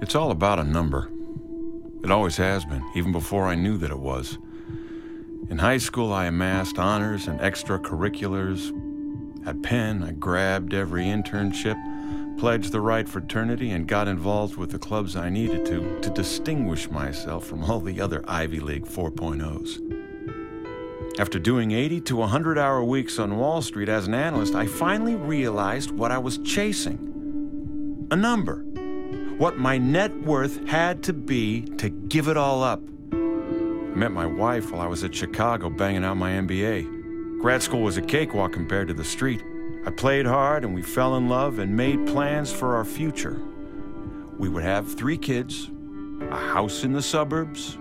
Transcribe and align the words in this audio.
It's 0.00 0.14
all 0.14 0.30
about 0.30 0.60
a 0.60 0.64
number. 0.64 1.10
It 2.04 2.10
always 2.10 2.36
has 2.36 2.64
been, 2.64 2.84
even 2.94 3.10
before 3.10 3.48
I 3.48 3.56
knew 3.56 3.76
that 3.78 3.90
it 3.90 3.98
was. 3.98 4.38
In 5.50 5.58
high 5.58 5.78
school, 5.78 6.12
I 6.12 6.26
amassed 6.26 6.78
honors 6.78 7.26
and 7.26 7.40
extracurriculars. 7.40 8.70
At 9.44 9.60
Penn, 9.62 10.04
I 10.04 10.12
grabbed 10.12 10.72
every 10.72 11.06
internship, 11.06 12.38
pledged 12.38 12.70
the 12.70 12.80
right 12.80 13.08
fraternity, 13.08 13.72
and 13.72 13.88
got 13.88 14.06
involved 14.06 14.56
with 14.56 14.70
the 14.70 14.78
clubs 14.78 15.16
I 15.16 15.28
needed 15.28 15.66
to 15.66 15.98
to 16.00 16.10
distinguish 16.10 16.88
myself 16.92 17.44
from 17.44 17.64
all 17.64 17.80
the 17.80 18.00
other 18.00 18.24
Ivy 18.28 18.60
League 18.60 18.86
4.0s. 18.86 19.80
After 21.18 21.40
doing 21.40 21.72
80 21.72 22.02
to 22.02 22.14
100 22.14 22.56
hour 22.56 22.84
weeks 22.84 23.18
on 23.18 23.36
Wall 23.36 23.62
Street 23.62 23.88
as 23.88 24.06
an 24.06 24.14
analyst, 24.14 24.54
I 24.54 24.66
finally 24.66 25.16
realized 25.16 25.90
what 25.90 26.12
I 26.12 26.18
was 26.18 26.38
chasing 26.38 27.17
a 28.10 28.16
number. 28.16 28.64
What 29.36 29.58
my 29.58 29.78
net 29.78 30.14
worth 30.22 30.66
had 30.66 31.02
to 31.04 31.12
be 31.12 31.62
to 31.78 31.90
give 31.90 32.28
it 32.28 32.36
all 32.36 32.62
up. 32.62 32.80
I 33.12 33.16
met 33.94 34.12
my 34.12 34.26
wife 34.26 34.70
while 34.70 34.80
I 34.80 34.86
was 34.86 35.04
at 35.04 35.14
Chicago 35.14 35.70
banging 35.70 36.04
out 36.04 36.16
my 36.16 36.32
MBA. 36.32 37.40
Grad 37.40 37.62
school 37.62 37.82
was 37.82 37.96
a 37.96 38.02
cakewalk 38.02 38.52
compared 38.52 38.88
to 38.88 38.94
the 38.94 39.04
street. 39.04 39.42
I 39.86 39.90
played 39.90 40.26
hard 40.26 40.64
and 40.64 40.74
we 40.74 40.82
fell 40.82 41.16
in 41.16 41.28
love 41.28 41.58
and 41.58 41.76
made 41.76 42.06
plans 42.06 42.52
for 42.52 42.76
our 42.76 42.84
future. 42.84 43.40
We 44.38 44.48
would 44.48 44.64
have 44.64 44.92
three 44.94 45.18
kids, 45.18 45.70
a 46.30 46.36
house 46.36 46.84
in 46.84 46.92
the 46.92 47.02
suburbs, 47.02 47.76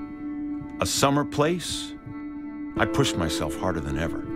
a 0.80 0.86
summer 0.86 1.25
place, 1.25 1.94
I 2.78 2.86
pushed 2.86 3.17
myself 3.17 3.58
harder 3.58 3.80
than 3.80 3.98
ever. 3.98 4.27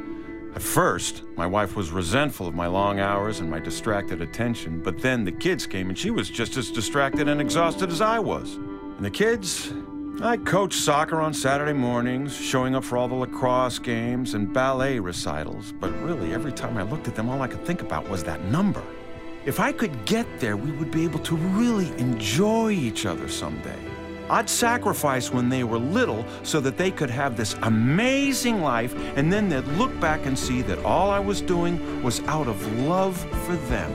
At 0.53 0.61
first, 0.61 1.23
my 1.37 1.47
wife 1.47 1.77
was 1.77 1.91
resentful 1.91 2.45
of 2.45 2.53
my 2.53 2.67
long 2.67 2.99
hours 2.99 3.39
and 3.39 3.49
my 3.49 3.59
distracted 3.59 4.21
attention, 4.21 4.81
but 4.81 4.99
then 4.99 5.23
the 5.23 5.31
kids 5.31 5.65
came 5.65 5.87
and 5.87 5.97
she 5.97 6.11
was 6.11 6.29
just 6.29 6.57
as 6.57 6.69
distracted 6.69 7.29
and 7.29 7.39
exhausted 7.39 7.89
as 7.89 8.01
I 8.01 8.19
was. 8.19 8.55
And 8.55 9.05
the 9.05 9.09
kids, 9.09 9.71
I 10.21 10.35
coached 10.35 10.79
soccer 10.79 11.21
on 11.21 11.33
Saturday 11.33 11.71
mornings, 11.73 12.35
showing 12.35 12.75
up 12.75 12.83
for 12.83 12.97
all 12.97 13.07
the 13.07 13.15
lacrosse 13.15 13.79
games 13.79 14.33
and 14.33 14.53
ballet 14.53 14.99
recitals, 14.99 15.73
but 15.79 15.91
really, 16.01 16.33
every 16.33 16.51
time 16.51 16.77
I 16.77 16.83
looked 16.83 17.07
at 17.07 17.15
them, 17.15 17.29
all 17.29 17.41
I 17.41 17.47
could 17.47 17.65
think 17.65 17.81
about 17.81 18.09
was 18.09 18.21
that 18.25 18.43
number. 18.43 18.83
If 19.45 19.59
I 19.59 19.71
could 19.71 20.05
get 20.05 20.27
there, 20.39 20.57
we 20.57 20.71
would 20.71 20.91
be 20.91 21.05
able 21.05 21.19
to 21.19 21.35
really 21.35 21.87
enjoy 21.97 22.71
each 22.71 23.05
other 23.05 23.29
someday. 23.29 23.90
I'd 24.29 24.49
sacrifice 24.49 25.31
when 25.31 25.49
they 25.49 25.63
were 25.63 25.77
little 25.77 26.25
so 26.43 26.59
that 26.61 26.77
they 26.77 26.91
could 26.91 27.09
have 27.09 27.35
this 27.35 27.55
amazing 27.63 28.61
life, 28.61 28.95
and 29.17 29.31
then 29.31 29.49
they'd 29.49 29.67
look 29.77 29.97
back 29.99 30.25
and 30.25 30.37
see 30.37 30.61
that 30.63 30.79
all 30.85 31.09
I 31.09 31.19
was 31.19 31.41
doing 31.41 32.01
was 32.01 32.21
out 32.21 32.47
of 32.47 32.79
love 32.79 33.17
for 33.45 33.55
them. 33.55 33.91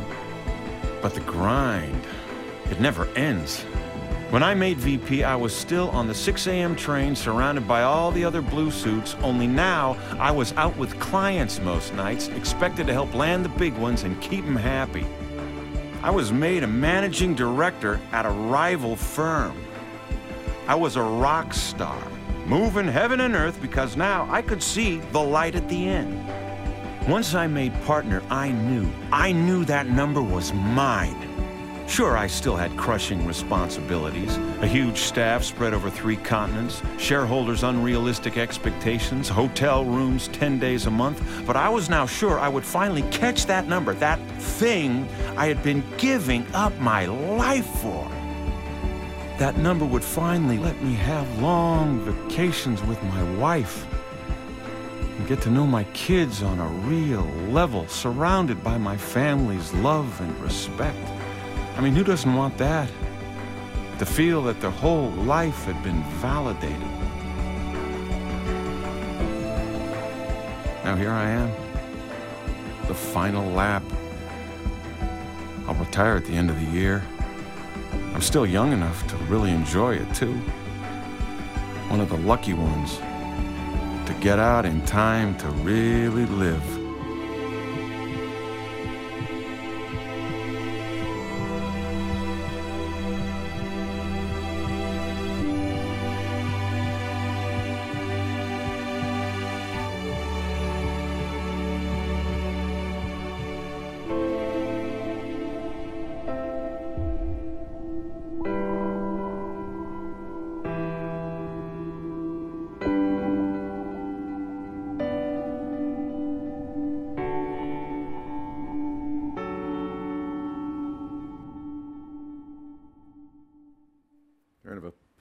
But 1.01 1.15
the 1.15 1.21
grind, 1.21 2.05
it 2.71 2.81
never 2.81 3.07
ends. 3.17 3.65
When 4.31 4.43
I 4.43 4.55
made 4.55 4.79
VP, 4.79 5.23
I 5.23 5.37
was 5.37 5.55
still 5.55 5.89
on 5.91 6.09
the 6.09 6.15
6 6.15 6.49
a.m. 6.49 6.75
train 6.75 7.15
surrounded 7.15 7.69
by 7.69 7.85
all 7.85 8.11
the 8.11 8.25
other 8.25 8.43
blue 8.43 8.73
suits, 8.73 9.15
only 9.23 9.47
now 9.47 9.97
I 10.19 10.33
was 10.33 10.53
out 10.55 10.77
with 10.77 10.99
clients 10.99 11.61
most 11.61 11.95
nights, 11.95 12.27
expected 12.29 12.89
to 12.89 12.93
help 12.93 13.15
land 13.15 13.45
the 13.45 13.51
big 13.51 13.75
ones 13.75 14.03
and 14.03 14.21
keep 14.21 14.45
them 14.45 14.57
happy. 14.57 15.07
I 16.03 16.11
was 16.11 16.33
made 16.33 16.65
a 16.65 16.67
managing 16.67 17.35
director 17.35 18.01
at 18.11 18.27
a 18.27 18.31
rival 18.31 18.97
firm. 18.97 19.57
I 20.69 20.75
was 20.75 20.97
a 20.97 21.03
rock 21.03 21.55
star, 21.55 22.03
moving 22.45 22.89
heaven 22.89 23.21
and 23.21 23.37
earth 23.37 23.63
because 23.63 23.97
now 23.97 24.27
I 24.29 24.43
could 24.43 24.61
see 24.61 24.99
the 25.13 25.21
light 25.21 25.55
at 25.55 25.69
the 25.69 25.89
end. 25.89 26.21
Once 27.09 27.37
I 27.37 27.47
made 27.47 27.73
partner, 27.83 28.21
I 28.31 28.51
knew, 28.51 28.91
I 29.13 29.31
knew 29.31 29.65
that 29.67 29.87
number 29.87 30.21
was 30.21 30.53
mine. 30.53 31.23
Sure, 31.87 32.17
I 32.17 32.27
still 32.27 32.57
had 32.57 32.77
crushing 32.77 33.25
responsibilities 33.29 34.37
a 34.61 34.67
huge 34.67 34.99
staff 34.99 35.45
spread 35.45 35.73
over 35.73 35.89
three 35.89 36.17
continents, 36.17 36.83
shareholders' 36.99 37.63
unrealistic 37.63 38.37
expectations, 38.37 39.29
hotel 39.29 39.85
rooms 39.85 40.27
10 40.29 40.59
days 40.59 40.87
a 40.87 40.91
month, 40.91 41.23
but 41.47 41.57
I 41.57 41.69
was 41.69 41.89
now 41.89 42.07
sure 42.07 42.41
I 42.41 42.49
would 42.49 42.65
finally 42.65 43.03
catch 43.13 43.47
that 43.47 43.69
number, 43.69 43.95
that 43.95 44.19
thing 44.41 45.09
I 45.37 45.47
had 45.47 45.63
been 45.63 45.85
giving 45.97 46.45
up 46.55 46.77
my 46.81 47.07
life 47.07 47.67
for 47.81 48.11
that 49.39 49.59
number 49.59 49.85
would 49.85 50.03
finally 50.05 50.57
let 50.57 50.81
me 50.83 50.95
have 50.95 51.43
long 51.43 52.01
vacations 52.01 52.83
with 52.85 53.03
my 53.05 53.23
wife 53.35 53.87
and 55.19 55.29
get 55.29 55.43
to 55.43 55.51
know 55.51 55.67
my 55.67 55.85
kids 55.93 56.43
on 56.43 56.59
a 56.59 56.67
real 56.89 57.25
level, 57.51 57.87
surrounded 57.89 58.63
by 58.65 58.79
my 58.79 58.97
family's 58.97 59.73
love 59.75 60.21
and 60.21 60.39
respect. 60.41 60.99
I 61.77 61.83
mean, 61.83 61.95
who 61.95 62.03
doesn't 62.03 62.35
want 62.35 62.57
that? 62.59 62.91
To 63.99 64.07
feel 64.07 64.43
that 64.45 64.61
their 64.61 64.71
whole 64.71 65.11
life 65.11 65.65
had 65.65 65.83
been 65.83 66.03
validated. 66.21 66.81
Now 70.85 70.97
here 70.97 71.11
I 71.11 71.29
am, 71.29 71.51
the 72.87 72.95
final 72.95 73.51
lap. 73.53 73.83
I'll 75.67 75.75
retire 75.75 76.17
at 76.17 76.25
the 76.25 76.33
end 76.33 76.49
of 76.49 76.59
the 76.59 76.67
year. 76.67 77.03
I'm 78.17 78.23
still 78.23 78.47
young 78.47 78.73
enough 78.73 79.07
to 79.09 79.17
really 79.27 79.51
enjoy 79.51 79.97
it, 79.97 80.15
too. 80.15 80.33
One 81.91 82.01
of 82.01 82.09
the 82.09 82.17
lucky 82.17 82.55
ones 82.55 82.97
to 82.97 84.17
get 84.23 84.39
out 84.39 84.65
in 84.65 84.81
time 84.87 85.37
to 85.37 85.49
really 85.49 86.25
live. 86.25 86.76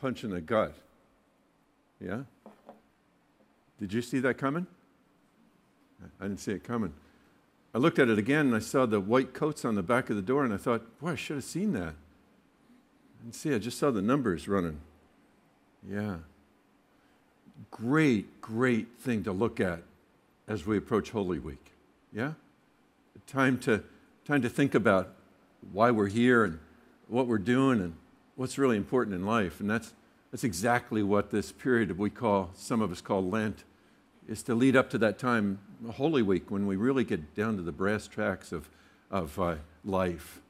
Punch 0.06 0.24
in 0.24 0.30
the 0.30 0.40
gut. 0.40 0.72
Yeah? 2.00 2.20
Did 3.80 3.92
you 3.92 4.04
see 4.04 4.20
that 4.20 4.36
coming? 4.36 4.68
I 6.22 6.26
didn't 6.26 6.42
see 6.42 6.52
it 6.52 6.64
coming. 6.64 6.94
I 7.74 7.80
looked 7.80 7.98
at 7.98 8.08
it 8.08 8.20
again 8.20 8.46
and 8.46 8.56
I 8.56 8.60
saw 8.60 8.86
the 8.86 9.00
white 9.00 9.34
coats 9.34 9.66
on 9.66 9.74
the 9.74 9.82
back 9.82 10.12
of 10.12 10.16
the 10.16 10.22
door 10.22 10.46
and 10.46 10.54
I 10.54 10.58
thought, 10.58 11.00
boy, 11.00 11.14
I 11.14 11.16
should 11.16 11.38
have 11.38 11.44
seen 11.44 11.74
that. 11.74 11.96
Didn't 13.24 13.34
see, 13.34 13.56
I 13.56 13.58
just 13.58 13.80
saw 13.80 13.90
the 13.90 14.04
numbers 14.04 14.48
running. 14.48 14.80
Yeah. 15.90 16.18
Great, 17.72 18.42
great 18.42 18.88
thing 19.00 19.24
to 19.24 19.32
look 19.32 19.60
at 19.60 19.82
as 20.48 20.68
we 20.68 20.78
approach 20.78 21.10
Holy 21.10 21.40
Week. 21.40 21.72
Yeah? 22.14 22.34
Time 23.26 23.58
to, 23.62 23.84
time 24.24 24.44
to 24.44 24.50
think 24.50 24.76
about 24.76 25.16
why 25.74 25.90
we're 25.90 26.10
here 26.10 26.44
and 26.44 26.60
what 27.08 27.26
we're 27.26 27.40
doing 27.40 27.82
and 27.82 27.96
what's 28.36 28.58
really 28.58 28.78
important 28.78 29.16
in 29.16 29.26
life. 29.26 29.60
And 29.60 29.70
that's, 29.70 29.94
that's 30.32 30.44
exactly 30.44 31.04
what 31.04 31.32
this 31.32 31.52
period 31.52 31.98
we 31.98 32.10
call, 32.10 32.52
some 32.54 32.82
of 32.82 32.92
us 32.92 33.02
call 33.02 33.28
Lent, 33.28 33.64
is 34.28 34.44
to 34.44 34.56
lead 34.56 34.76
up 34.76 34.90
to 34.90 34.98
that 34.98 35.20
time, 35.20 35.60
Holy 35.94 36.22
Week, 36.22 36.50
when 36.50 36.66
we 36.66 36.76
really 36.76 37.04
get 37.04 37.36
down 37.36 37.58
to 37.58 37.62
the 37.62 37.72
brass 37.72 38.08
tracks 38.08 38.52
of, 38.52 38.70
of 39.12 39.40
uh, 39.40 39.56
life. 39.84 40.42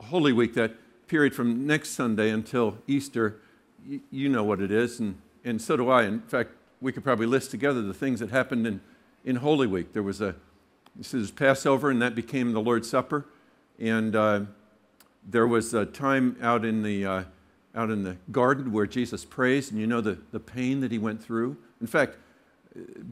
Holy 0.00 0.32
Week, 0.32 0.54
that 0.54 0.72
period 1.06 1.34
from 1.34 1.66
next 1.66 1.90
Sunday 1.90 2.30
until 2.30 2.78
Easter, 2.86 3.40
y- 3.88 4.00
you 4.10 4.28
know 4.28 4.42
what 4.42 4.60
it 4.60 4.70
is, 4.70 5.00
and, 5.00 5.18
and 5.44 5.60
so 5.60 5.76
do 5.76 5.90
I. 5.90 6.04
In 6.04 6.20
fact, 6.22 6.50
we 6.80 6.92
could 6.92 7.04
probably 7.04 7.26
list 7.26 7.50
together 7.50 7.82
the 7.82 7.94
things 7.94 8.20
that 8.20 8.30
happened 8.30 8.66
in, 8.66 8.80
in 9.24 9.36
Holy 9.36 9.66
Week. 9.66 9.92
There 9.92 10.02
was 10.02 10.20
a 10.20 10.34
this 10.94 11.14
is 11.14 11.30
Passover, 11.30 11.90
and 11.90 12.02
that 12.02 12.14
became 12.14 12.52
the 12.52 12.60
Lord's 12.60 12.88
Supper. 12.90 13.24
And 13.78 14.14
uh, 14.14 14.42
there 15.28 15.46
was 15.46 15.72
a 15.74 15.86
time 15.86 16.36
out 16.40 16.64
in 16.64 16.82
the, 16.82 17.06
uh, 17.06 17.24
out 17.74 17.90
in 17.90 18.02
the 18.02 18.16
garden 18.30 18.72
where 18.72 18.86
Jesus 18.86 19.24
prays, 19.24 19.70
and 19.70 19.80
you 19.80 19.86
know 19.86 20.00
the, 20.00 20.18
the 20.32 20.40
pain 20.40 20.80
that 20.80 20.90
he 20.90 20.98
went 20.98 21.22
through. 21.22 21.56
In 21.80 21.86
fact, 21.86 22.16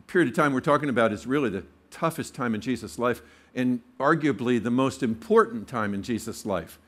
period 0.07 0.29
of 0.29 0.35
time 0.35 0.53
we're 0.53 0.61
talking 0.61 0.89
about 0.89 1.13
is 1.13 1.27
really 1.27 1.51
the 1.51 1.65
toughest 1.91 2.35
time 2.35 2.55
in 2.55 2.61
Jesus' 2.61 2.99
life, 2.99 3.23
and 3.55 3.81
arguably 3.99 4.63
the 4.63 4.71
most 4.71 5.03
important 5.03 5.69
time 5.69 5.95
in 5.95 6.03
Jesus' 6.03 6.45
life. 6.47 6.79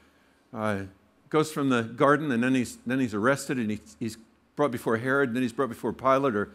Uh, 0.52 0.82
goes 1.28 1.50
from 1.50 1.70
the 1.70 1.82
garden, 1.82 2.30
and 2.30 2.42
then 2.42 2.54
he's, 2.54 2.78
then 2.84 3.00
he's 3.00 3.14
arrested, 3.14 3.56
and 3.56 3.70
he, 3.70 3.80
he's 3.98 4.18
brought 4.54 4.70
before 4.70 4.98
Herod, 4.98 5.30
and 5.30 5.36
then 5.36 5.42
he's 5.42 5.52
brought 5.52 5.70
before 5.70 5.92
Pilate, 5.92 6.36
or 6.36 6.50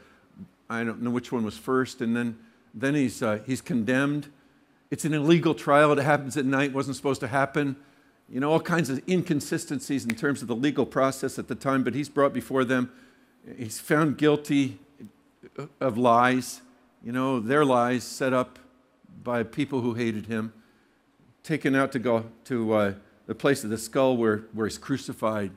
I 0.70 0.84
don't 0.84 1.02
know 1.02 1.10
which 1.10 1.32
one 1.32 1.44
was 1.44 1.58
first, 1.58 2.02
and 2.02 2.16
then, 2.16 2.38
then 2.74 2.94
he's, 2.94 3.24
uh, 3.24 3.40
he's 3.46 3.62
condemned. 3.62 4.28
It's 4.92 5.04
an 5.04 5.14
illegal 5.14 5.56
trial. 5.56 5.92
It 5.94 6.04
happens 6.04 6.38
at 6.38 6.46
night, 6.46 6.74
wasn't 6.74 6.96
supposed 6.96 7.22
to 7.22 7.28
happen 7.28 7.76
you 8.30 8.40
know, 8.40 8.52
all 8.52 8.60
kinds 8.60 8.90
of 8.90 9.02
inconsistencies 9.08 10.04
in 10.04 10.16
terms 10.16 10.42
of 10.42 10.48
the 10.48 10.56
legal 10.56 10.86
process 10.86 11.40
at 11.40 11.48
the 11.48 11.56
time, 11.56 11.84
but 11.84 11.94
he's 11.94 12.10
brought 12.10 12.34
before 12.34 12.66
them. 12.66 12.92
He's 13.58 13.80
found 13.80 14.18
guilty 14.18 14.80
of 15.80 15.98
lies, 15.98 16.62
you 17.04 17.12
know, 17.12 17.40
their 17.40 17.64
lies 17.64 18.04
set 18.04 18.34
up 18.34 18.60
by 19.24 19.44
people 19.44 19.82
who 19.82 19.94
hated 19.94 20.26
him, 20.26 20.54
taken 21.44 21.76
out 21.76 21.92
to 21.94 22.00
go 22.00 22.26
to 22.46 22.74
uh, 22.74 22.94
the 23.28 23.36
place 23.36 23.64
of 23.64 23.70
the 23.70 23.78
skull 23.78 24.18
where, 24.18 24.40
where 24.54 24.68
he's 24.68 24.78
crucified. 24.78 25.52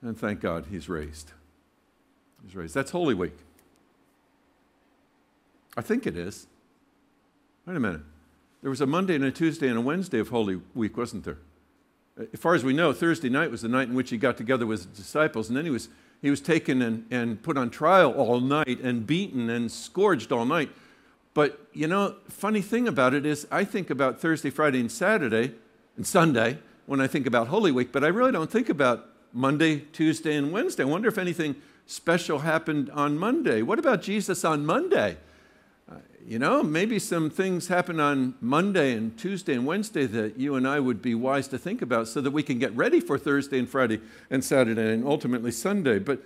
And 0.00 0.18
thank 0.18 0.40
God 0.40 0.66
he's 0.70 0.88
raised. 0.88 1.32
He's 2.44 2.56
raised. 2.56 2.74
That's 2.74 2.90
Holy 2.90 3.14
Week. 3.14 3.36
I 5.76 5.80
think 5.80 6.06
it 6.06 6.16
is. 6.16 6.46
Wait 7.66 7.76
a 7.76 7.80
minute. 7.80 8.02
There 8.62 8.70
was 8.70 8.80
a 8.80 8.86
Monday 8.86 9.16
and 9.16 9.24
a 9.24 9.32
Tuesday 9.32 9.66
and 9.66 9.76
a 9.76 9.80
Wednesday 9.80 10.20
of 10.20 10.28
Holy 10.28 10.60
Week, 10.72 10.96
wasn't 10.96 11.24
there? 11.24 11.38
As 12.32 12.38
far 12.38 12.54
as 12.54 12.62
we 12.62 12.72
know, 12.72 12.92
Thursday 12.92 13.28
night 13.28 13.50
was 13.50 13.62
the 13.62 13.68
night 13.68 13.88
in 13.88 13.94
which 13.94 14.10
he 14.10 14.16
got 14.16 14.36
together 14.36 14.66
with 14.66 14.86
his 14.86 14.86
disciples, 14.86 15.48
and 15.48 15.56
then 15.56 15.64
he 15.64 15.70
was, 15.70 15.88
he 16.20 16.30
was 16.30 16.40
taken 16.40 16.80
and, 16.80 17.04
and 17.10 17.42
put 17.42 17.58
on 17.58 17.70
trial 17.70 18.12
all 18.12 18.38
night 18.38 18.78
and 18.80 19.04
beaten 19.04 19.50
and 19.50 19.72
scourged 19.72 20.30
all 20.30 20.44
night. 20.44 20.70
But, 21.34 21.58
you 21.72 21.88
know, 21.88 22.14
funny 22.28 22.62
thing 22.62 22.86
about 22.86 23.14
it 23.14 23.26
is 23.26 23.48
I 23.50 23.64
think 23.64 23.90
about 23.90 24.20
Thursday, 24.20 24.50
Friday, 24.50 24.78
and 24.78 24.92
Saturday 24.92 25.54
and 25.96 26.06
Sunday 26.06 26.58
when 26.86 27.00
I 27.00 27.08
think 27.08 27.26
about 27.26 27.48
Holy 27.48 27.72
Week, 27.72 27.90
but 27.90 28.04
I 28.04 28.08
really 28.08 28.30
don't 28.30 28.50
think 28.50 28.68
about 28.68 29.08
Monday, 29.32 29.80
Tuesday, 29.92 30.36
and 30.36 30.52
Wednesday. 30.52 30.84
I 30.84 30.86
wonder 30.86 31.08
if 31.08 31.18
anything 31.18 31.56
special 31.86 32.40
happened 32.40 32.90
on 32.90 33.18
Monday. 33.18 33.62
What 33.62 33.80
about 33.80 34.02
Jesus 34.02 34.44
on 34.44 34.64
Monday? 34.64 35.16
You 36.26 36.38
know, 36.38 36.62
maybe 36.62 36.98
some 36.98 37.30
things 37.30 37.68
happen 37.68 37.98
on 37.98 38.34
Monday 38.40 38.92
and 38.92 39.16
Tuesday 39.18 39.54
and 39.54 39.66
Wednesday 39.66 40.06
that 40.06 40.38
you 40.38 40.54
and 40.54 40.66
I 40.66 40.78
would 40.78 41.02
be 41.02 41.14
wise 41.14 41.48
to 41.48 41.58
think 41.58 41.82
about 41.82 42.08
so 42.08 42.20
that 42.20 42.30
we 42.30 42.42
can 42.42 42.58
get 42.58 42.74
ready 42.76 43.00
for 43.00 43.18
Thursday 43.18 43.58
and 43.58 43.68
Friday 43.68 44.00
and 44.30 44.44
Saturday 44.44 44.92
and 44.92 45.06
ultimately 45.06 45.50
Sunday. 45.50 45.98
But 45.98 46.22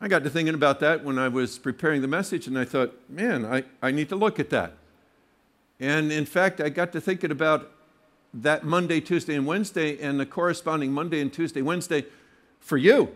I 0.00 0.08
got 0.08 0.24
to 0.24 0.30
thinking 0.30 0.54
about 0.54 0.80
that 0.80 1.04
when 1.04 1.18
I 1.18 1.28
was 1.28 1.58
preparing 1.58 2.00
the 2.00 2.08
message, 2.08 2.46
and 2.46 2.58
I 2.58 2.64
thought, 2.64 2.94
man, 3.08 3.44
I, 3.44 3.64
I 3.82 3.90
need 3.90 4.08
to 4.08 4.16
look 4.16 4.40
at 4.40 4.50
that. 4.50 4.72
And 5.78 6.10
in 6.10 6.24
fact, 6.24 6.60
I 6.60 6.68
got 6.68 6.92
to 6.92 7.00
thinking 7.00 7.30
about 7.30 7.70
that 8.32 8.64
Monday, 8.64 9.00
Tuesday, 9.00 9.34
and 9.34 9.46
Wednesday, 9.46 10.00
and 10.00 10.18
the 10.18 10.26
corresponding 10.26 10.92
Monday 10.92 11.20
and 11.20 11.32
Tuesday, 11.32 11.62
Wednesday 11.62 12.06
for 12.60 12.76
you. 12.76 13.14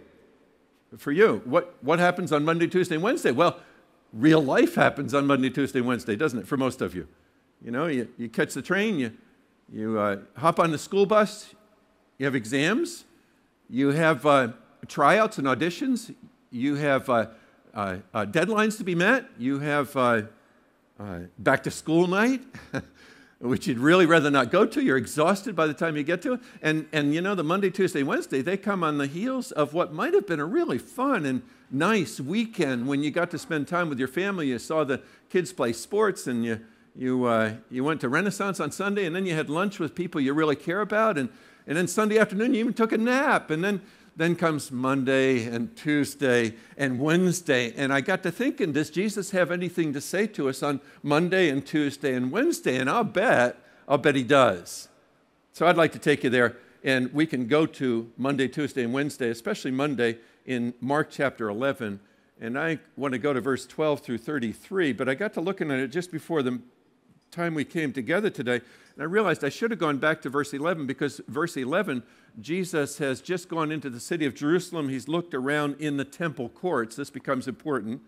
For 0.98 1.10
you. 1.10 1.42
What, 1.44 1.74
what 1.80 1.98
happens 1.98 2.32
on 2.32 2.44
Monday, 2.44 2.66
Tuesday, 2.66 2.96
and 2.96 3.04
Wednesday? 3.04 3.32
Well, 3.32 3.58
real 4.14 4.42
life 4.42 4.76
happens 4.76 5.12
on 5.12 5.26
Monday, 5.26 5.50
Tuesday, 5.50 5.80
Wednesday, 5.80 6.16
doesn't 6.16 6.38
it, 6.40 6.46
for 6.46 6.56
most 6.56 6.80
of 6.80 6.94
you? 6.94 7.08
You 7.62 7.70
know, 7.70 7.86
you, 7.86 8.08
you 8.16 8.28
catch 8.28 8.54
the 8.54 8.62
train, 8.62 8.98
you, 8.98 9.12
you 9.72 9.98
uh, 9.98 10.18
hop 10.36 10.60
on 10.60 10.70
the 10.70 10.78
school 10.78 11.04
bus, 11.04 11.54
you 12.18 12.26
have 12.26 12.34
exams, 12.34 13.04
you 13.68 13.90
have 13.90 14.24
uh, 14.24 14.48
tryouts 14.86 15.38
and 15.38 15.46
auditions, 15.46 16.14
you 16.50 16.76
have 16.76 17.10
uh, 17.10 17.26
uh, 17.74 17.96
uh 18.12 18.24
deadlines 18.24 18.78
to 18.78 18.84
be 18.84 18.94
met, 18.94 19.26
you 19.38 19.58
have 19.58 19.96
uh, 19.96 20.22
back 21.38 21.62
to 21.64 21.70
school 21.70 22.06
night. 22.06 22.42
which 23.44 23.66
you'd 23.66 23.78
really 23.78 24.06
rather 24.06 24.30
not 24.30 24.50
go 24.50 24.64
to. 24.64 24.82
You're 24.82 24.96
exhausted 24.96 25.54
by 25.54 25.66
the 25.66 25.74
time 25.74 25.96
you 25.96 26.02
get 26.02 26.22
to 26.22 26.34
it. 26.34 26.40
And, 26.62 26.86
and 26.92 27.14
you 27.14 27.20
know, 27.20 27.34
the 27.34 27.44
Monday, 27.44 27.70
Tuesday, 27.70 28.02
Wednesday, 28.02 28.40
they 28.40 28.56
come 28.56 28.82
on 28.82 28.96
the 28.96 29.06
heels 29.06 29.52
of 29.52 29.74
what 29.74 29.92
might 29.92 30.14
have 30.14 30.26
been 30.26 30.40
a 30.40 30.46
really 30.46 30.78
fun 30.78 31.26
and 31.26 31.42
nice 31.70 32.18
weekend 32.18 32.88
when 32.88 33.02
you 33.02 33.10
got 33.10 33.30
to 33.32 33.38
spend 33.38 33.68
time 33.68 33.90
with 33.90 33.98
your 33.98 34.08
family. 34.08 34.48
You 34.48 34.58
saw 34.58 34.82
the 34.82 35.02
kids 35.28 35.52
play 35.52 35.74
sports 35.74 36.26
and 36.26 36.42
you, 36.42 36.60
you, 36.96 37.24
uh, 37.24 37.52
you 37.70 37.84
went 37.84 38.00
to 38.00 38.08
Renaissance 38.08 38.60
on 38.60 38.72
Sunday 38.72 39.04
and 39.04 39.14
then 39.14 39.26
you 39.26 39.34
had 39.34 39.50
lunch 39.50 39.78
with 39.78 39.94
people 39.94 40.22
you 40.22 40.32
really 40.32 40.56
care 40.56 40.80
about. 40.80 41.18
And, 41.18 41.28
and 41.66 41.76
then 41.76 41.86
Sunday 41.86 42.18
afternoon, 42.18 42.54
you 42.54 42.60
even 42.60 42.72
took 42.72 42.92
a 42.92 42.98
nap. 42.98 43.50
And 43.50 43.62
then, 43.62 43.82
then 44.16 44.36
comes 44.36 44.70
Monday 44.70 45.44
and 45.44 45.74
Tuesday 45.76 46.54
and 46.76 46.98
Wednesday. 46.98 47.72
And 47.76 47.92
I 47.92 48.00
got 48.00 48.22
to 48.22 48.30
thinking, 48.30 48.72
does 48.72 48.90
Jesus 48.90 49.32
have 49.32 49.50
anything 49.50 49.92
to 49.92 50.00
say 50.00 50.26
to 50.28 50.48
us 50.48 50.62
on 50.62 50.80
Monday 51.02 51.48
and 51.48 51.64
Tuesday 51.66 52.14
and 52.14 52.30
Wednesday? 52.30 52.76
And 52.76 52.88
I'll 52.88 53.04
bet, 53.04 53.58
I'll 53.88 53.98
bet 53.98 54.14
he 54.14 54.22
does. 54.22 54.88
So 55.52 55.66
I'd 55.66 55.76
like 55.76 55.92
to 55.92 55.98
take 55.98 56.24
you 56.24 56.30
there. 56.30 56.56
And 56.84 57.12
we 57.12 57.26
can 57.26 57.46
go 57.46 57.66
to 57.66 58.10
Monday, 58.16 58.46
Tuesday, 58.46 58.84
and 58.84 58.92
Wednesday, 58.92 59.30
especially 59.30 59.70
Monday 59.70 60.18
in 60.46 60.74
Mark 60.80 61.10
chapter 61.10 61.48
11. 61.48 61.98
And 62.40 62.58
I 62.58 62.78
want 62.96 63.12
to 63.12 63.18
go 63.18 63.32
to 63.32 63.40
verse 63.40 63.66
12 63.66 64.00
through 64.00 64.18
33, 64.18 64.92
but 64.92 65.08
I 65.08 65.14
got 65.14 65.32
to 65.34 65.40
looking 65.40 65.70
at 65.70 65.78
it 65.78 65.88
just 65.88 66.12
before 66.12 66.42
the 66.42 66.60
time 67.30 67.54
we 67.54 67.64
came 67.64 67.92
together 67.92 68.30
today, 68.30 68.60
and 68.94 69.02
I 69.02 69.06
realized 69.06 69.42
I 69.42 69.48
should 69.48 69.70
have 69.70 69.80
gone 69.80 69.98
back 69.98 70.22
to 70.22 70.28
verse 70.28 70.52
11 70.52 70.86
because 70.86 71.20
verse 71.26 71.56
11, 71.56 72.04
Jesus 72.40 72.98
has 72.98 73.20
just 73.20 73.48
gone 73.48 73.72
into 73.72 73.90
the 73.90 73.98
city 73.98 74.24
of 74.24 74.34
Jerusalem. 74.34 74.88
He's 74.88 75.08
looked 75.08 75.34
around 75.34 75.76
in 75.80 75.96
the 75.96 76.04
temple 76.04 76.48
courts. 76.48 76.94
This 76.94 77.10
becomes 77.10 77.48
important. 77.48 78.02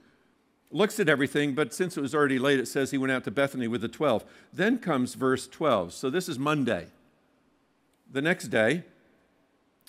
Looks 0.70 1.00
at 1.00 1.08
everything, 1.08 1.54
but 1.54 1.74
since 1.74 1.96
it 1.96 2.00
was 2.00 2.14
already 2.14 2.38
late, 2.38 2.60
it 2.60 2.66
says 2.66 2.90
he 2.90 2.98
went 2.98 3.12
out 3.12 3.24
to 3.24 3.30
Bethany 3.30 3.66
with 3.66 3.80
the 3.80 3.88
12. 3.88 4.24
Then 4.52 4.78
comes 4.78 5.14
verse 5.14 5.48
12. 5.48 5.92
So 5.92 6.08
this 6.08 6.28
is 6.28 6.38
Monday. 6.38 6.86
The 8.10 8.22
next 8.22 8.48
day, 8.48 8.84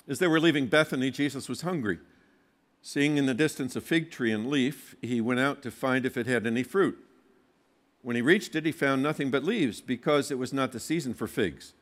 as 0.08 0.18
they 0.18 0.26
were 0.26 0.40
leaving 0.40 0.66
Bethany, 0.66 1.10
Jesus 1.10 1.48
was 1.48 1.60
hungry. 1.60 1.98
Seeing 2.82 3.18
in 3.18 3.26
the 3.26 3.34
distance 3.34 3.76
a 3.76 3.80
fig 3.80 4.10
tree 4.10 4.32
and 4.32 4.48
leaf, 4.48 4.96
he 5.00 5.20
went 5.20 5.40
out 5.40 5.62
to 5.62 5.70
find 5.70 6.06
if 6.06 6.16
it 6.16 6.26
had 6.26 6.46
any 6.46 6.62
fruit. 6.62 6.98
When 8.02 8.16
he 8.16 8.22
reached 8.22 8.54
it, 8.54 8.64
he 8.64 8.72
found 8.72 9.02
nothing 9.02 9.30
but 9.30 9.44
leaves, 9.44 9.80
because 9.80 10.30
it 10.30 10.38
was 10.38 10.52
not 10.52 10.72
the 10.72 10.80
season 10.80 11.14
for 11.14 11.26
figs. 11.26 11.74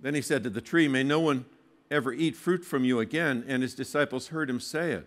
Then 0.00 0.14
he 0.14 0.22
said 0.22 0.42
to 0.44 0.50
the 0.50 0.60
tree, 0.60 0.88
May 0.88 1.02
no 1.02 1.20
one 1.20 1.44
ever 1.90 2.12
eat 2.12 2.36
fruit 2.36 2.64
from 2.64 2.84
you 2.84 3.00
again. 3.00 3.44
And 3.46 3.62
his 3.62 3.74
disciples 3.74 4.28
heard 4.28 4.48
him 4.48 4.60
say 4.60 4.92
it. 4.92 5.06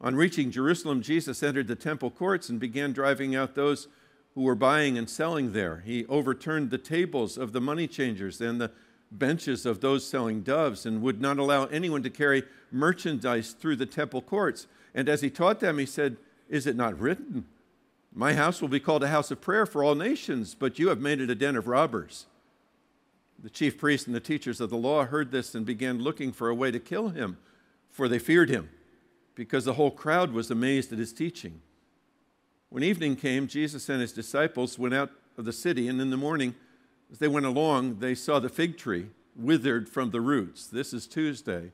On 0.00 0.14
reaching 0.14 0.50
Jerusalem, 0.50 1.00
Jesus 1.00 1.42
entered 1.42 1.68
the 1.68 1.74
temple 1.74 2.10
courts 2.10 2.48
and 2.48 2.60
began 2.60 2.92
driving 2.92 3.34
out 3.34 3.54
those 3.54 3.88
who 4.34 4.42
were 4.42 4.54
buying 4.54 4.98
and 4.98 5.08
selling 5.08 5.52
there. 5.52 5.82
He 5.86 6.04
overturned 6.06 6.70
the 6.70 6.78
tables 6.78 7.38
of 7.38 7.52
the 7.52 7.60
money 7.60 7.88
changers 7.88 8.40
and 8.40 8.60
the 8.60 8.70
benches 9.10 9.64
of 9.64 9.80
those 9.80 10.06
selling 10.06 10.42
doves 10.42 10.84
and 10.84 11.00
would 11.00 11.20
not 11.20 11.38
allow 11.38 11.64
anyone 11.66 12.02
to 12.02 12.10
carry 12.10 12.42
merchandise 12.70 13.52
through 13.52 13.76
the 13.76 13.86
temple 13.86 14.20
courts. 14.20 14.66
And 14.94 15.08
as 15.08 15.22
he 15.22 15.30
taught 15.30 15.60
them, 15.60 15.78
he 15.78 15.86
said, 15.86 16.18
Is 16.50 16.66
it 16.66 16.76
not 16.76 16.98
written? 17.00 17.46
My 18.18 18.32
house 18.32 18.62
will 18.62 18.68
be 18.68 18.80
called 18.80 19.02
a 19.02 19.08
house 19.08 19.30
of 19.30 19.42
prayer 19.42 19.66
for 19.66 19.84
all 19.84 19.94
nations, 19.94 20.54
but 20.54 20.78
you 20.78 20.88
have 20.88 21.02
made 21.02 21.20
it 21.20 21.28
a 21.28 21.34
den 21.34 21.54
of 21.54 21.68
robbers. 21.68 22.24
The 23.38 23.50
chief 23.50 23.76
priests 23.76 24.06
and 24.06 24.16
the 24.16 24.20
teachers 24.20 24.58
of 24.58 24.70
the 24.70 24.76
law 24.78 25.04
heard 25.04 25.30
this 25.30 25.54
and 25.54 25.66
began 25.66 26.02
looking 26.02 26.32
for 26.32 26.48
a 26.48 26.54
way 26.54 26.70
to 26.70 26.80
kill 26.80 27.10
him, 27.10 27.36
for 27.90 28.08
they 28.08 28.18
feared 28.18 28.48
him, 28.48 28.70
because 29.34 29.66
the 29.66 29.74
whole 29.74 29.90
crowd 29.90 30.32
was 30.32 30.50
amazed 30.50 30.94
at 30.94 30.98
his 30.98 31.12
teaching. 31.12 31.60
When 32.70 32.82
evening 32.82 33.16
came, 33.16 33.48
Jesus 33.48 33.90
and 33.90 34.00
his 34.00 34.14
disciples 34.14 34.78
went 34.78 34.94
out 34.94 35.10
of 35.36 35.44
the 35.44 35.52
city, 35.52 35.86
and 35.86 36.00
in 36.00 36.08
the 36.08 36.16
morning, 36.16 36.54
as 37.12 37.18
they 37.18 37.28
went 37.28 37.44
along, 37.44 37.98
they 37.98 38.14
saw 38.14 38.38
the 38.38 38.48
fig 38.48 38.78
tree 38.78 39.10
withered 39.36 39.90
from 39.90 40.10
the 40.10 40.22
roots. 40.22 40.66
This 40.66 40.94
is 40.94 41.06
Tuesday. 41.06 41.70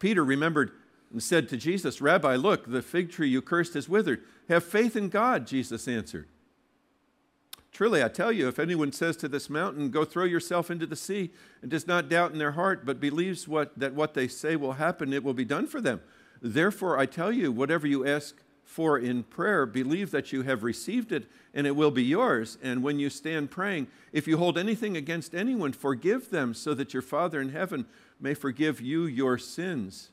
Peter 0.00 0.24
remembered 0.24 0.72
and 1.12 1.22
said 1.22 1.48
to 1.48 1.56
Jesus, 1.56 2.00
Rabbi, 2.00 2.34
look, 2.34 2.68
the 2.68 2.82
fig 2.82 3.12
tree 3.12 3.28
you 3.28 3.40
cursed 3.40 3.74
has 3.74 3.88
withered. 3.88 4.24
Have 4.48 4.64
faith 4.64 4.96
in 4.96 5.08
God, 5.08 5.46
Jesus 5.46 5.88
answered. 5.88 6.28
Truly, 7.72 8.02
I 8.02 8.08
tell 8.08 8.32
you, 8.32 8.48
if 8.48 8.58
anyone 8.58 8.90
says 8.90 9.18
to 9.18 9.28
this 9.28 9.50
mountain, 9.50 9.90
Go 9.90 10.04
throw 10.04 10.24
yourself 10.24 10.70
into 10.70 10.86
the 10.86 10.96
sea, 10.96 11.30
and 11.60 11.70
does 11.70 11.86
not 11.86 12.08
doubt 12.08 12.32
in 12.32 12.38
their 12.38 12.52
heart, 12.52 12.86
but 12.86 13.00
believes 13.00 13.46
what, 13.46 13.78
that 13.78 13.92
what 13.92 14.14
they 14.14 14.28
say 14.28 14.56
will 14.56 14.74
happen, 14.74 15.12
it 15.12 15.22
will 15.22 15.34
be 15.34 15.44
done 15.44 15.66
for 15.66 15.80
them. 15.80 16.00
Therefore, 16.40 16.98
I 16.98 17.06
tell 17.06 17.30
you, 17.30 17.52
whatever 17.52 17.86
you 17.86 18.06
ask 18.06 18.36
for 18.64 18.98
in 18.98 19.24
prayer, 19.24 19.66
believe 19.66 20.10
that 20.10 20.32
you 20.32 20.42
have 20.42 20.62
received 20.64 21.12
it, 21.12 21.26
and 21.52 21.66
it 21.66 21.76
will 21.76 21.90
be 21.90 22.02
yours. 22.02 22.56
And 22.62 22.82
when 22.82 22.98
you 22.98 23.10
stand 23.10 23.50
praying, 23.50 23.88
if 24.12 24.26
you 24.26 24.38
hold 24.38 24.56
anything 24.56 24.96
against 24.96 25.34
anyone, 25.34 25.72
forgive 25.72 26.30
them, 26.30 26.54
so 26.54 26.72
that 26.72 26.94
your 26.94 27.02
Father 27.02 27.40
in 27.40 27.50
heaven 27.50 27.86
may 28.20 28.32
forgive 28.32 28.80
you 28.80 29.04
your 29.04 29.36
sins. 29.36 30.10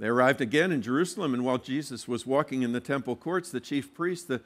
They 0.00 0.08
arrived 0.08 0.40
again 0.40 0.72
in 0.72 0.80
Jerusalem, 0.80 1.34
and 1.34 1.44
while 1.44 1.58
Jesus 1.58 2.08
was 2.08 2.26
walking 2.26 2.62
in 2.62 2.72
the 2.72 2.80
temple 2.80 3.14
courts, 3.14 3.50
the 3.50 3.60
chief 3.60 3.92
priests, 3.92 4.26
the 4.26 4.40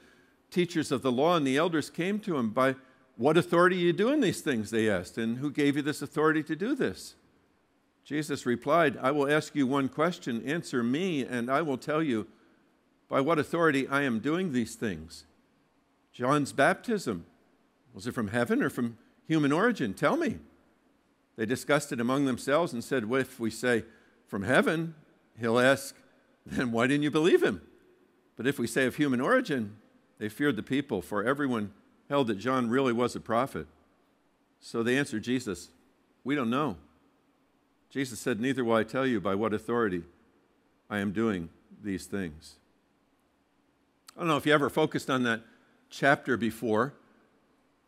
teachers 0.51 0.91
of 0.91 1.03
the 1.03 1.13
law, 1.13 1.37
and 1.37 1.47
the 1.47 1.57
elders 1.57 1.91
came 1.91 2.19
to 2.21 2.37
him. 2.37 2.51
By 2.51 2.75
what 3.17 3.37
authority 3.37 3.77
are 3.77 3.87
you 3.87 3.93
doing 3.93 4.21
these 4.21 4.41
things? 4.41 4.73
They 4.73 4.91
asked. 4.91 5.17
And 5.17 5.39
who 5.39 5.53
gave 5.53 5.77
you 5.77 5.83
this 5.83 6.03
authority 6.03 6.43
to 6.43 6.57
do 6.57 6.75
this? 6.75 7.15
Jesus 8.03 8.45
replied, 8.45 8.99
I 9.01 9.13
will 9.13 9.31
ask 9.31 9.55
you 9.55 9.65
one 9.65 9.89
question. 9.89 10.45
Answer 10.45 10.83
me, 10.83 11.25
and 11.25 11.49
I 11.49 11.63
will 11.63 11.79
tell 11.79 12.03
you 12.03 12.27
by 13.09 13.21
what 13.21 13.39
authority 13.39 13.87
I 13.87 14.03
am 14.03 14.19
doing 14.19 14.51
these 14.51 14.75
things. 14.75 15.25
John's 16.13 16.53
baptism, 16.53 17.27
was 17.95 18.09
it 18.09 18.15
from 18.15 18.29
heaven 18.29 18.61
or 18.61 18.71
from 18.71 18.99
human 19.29 19.53
origin? 19.53 19.95
Tell 19.95 20.17
me. 20.17 20.39
They 21.37 21.47
discussed 21.47 21.93
it 21.93 22.01
among 22.01 22.25
themselves 22.25 22.73
and 22.73 22.83
said, 22.83 23.09
Well, 23.09 23.21
if 23.21 23.39
we 23.39 23.51
say 23.51 23.85
from 24.27 24.43
heaven, 24.43 24.97
he'll 25.39 25.59
ask, 25.59 25.95
then 26.47 26.73
why 26.73 26.87
didn't 26.87 27.03
you 27.03 27.11
believe 27.11 27.43
him? 27.43 27.63
But 28.37 28.47
if 28.47 28.59
we 28.59 28.67
say 28.67 28.87
of 28.87 28.97
human 28.97 29.21
origin, 29.21 29.77
they 30.19 30.29
feared 30.29 30.57
the 30.57 30.63
people, 30.63 31.03
for 31.03 31.25
everyone 31.25 31.73
held 32.09 32.27
that 32.29 32.39
John 32.39 32.69
really 32.69 32.93
was 32.93 33.17
a 33.17 33.21
prophet. 33.21 33.67
So 34.61 34.83
they 34.83 34.97
answered 34.97 35.23
Jesus, 35.23 35.71
We 36.25 36.35
don't 36.35 36.51
know. 36.51 36.77
Jesus 37.91 38.19
said, 38.19 38.41
Neither 38.41 38.65
will 38.65 38.75
I 38.75 38.85
tell 38.85 39.07
you 39.07 39.21
by 39.21 39.35
what 39.35 39.53
authority 39.53 40.03
I 40.91 40.99
am 40.99 41.13
doing 41.13 41.49
these 41.83 42.07
things. 42.07 42.57
I 44.17 44.21
don't 44.21 44.29
know 44.29 44.37
if 44.37 44.47
you 44.47 44.53
ever 44.53 44.71
focused 44.71 45.11
on 45.11 45.25
that 45.25 45.43
chapter 45.91 46.37
before, 46.37 46.95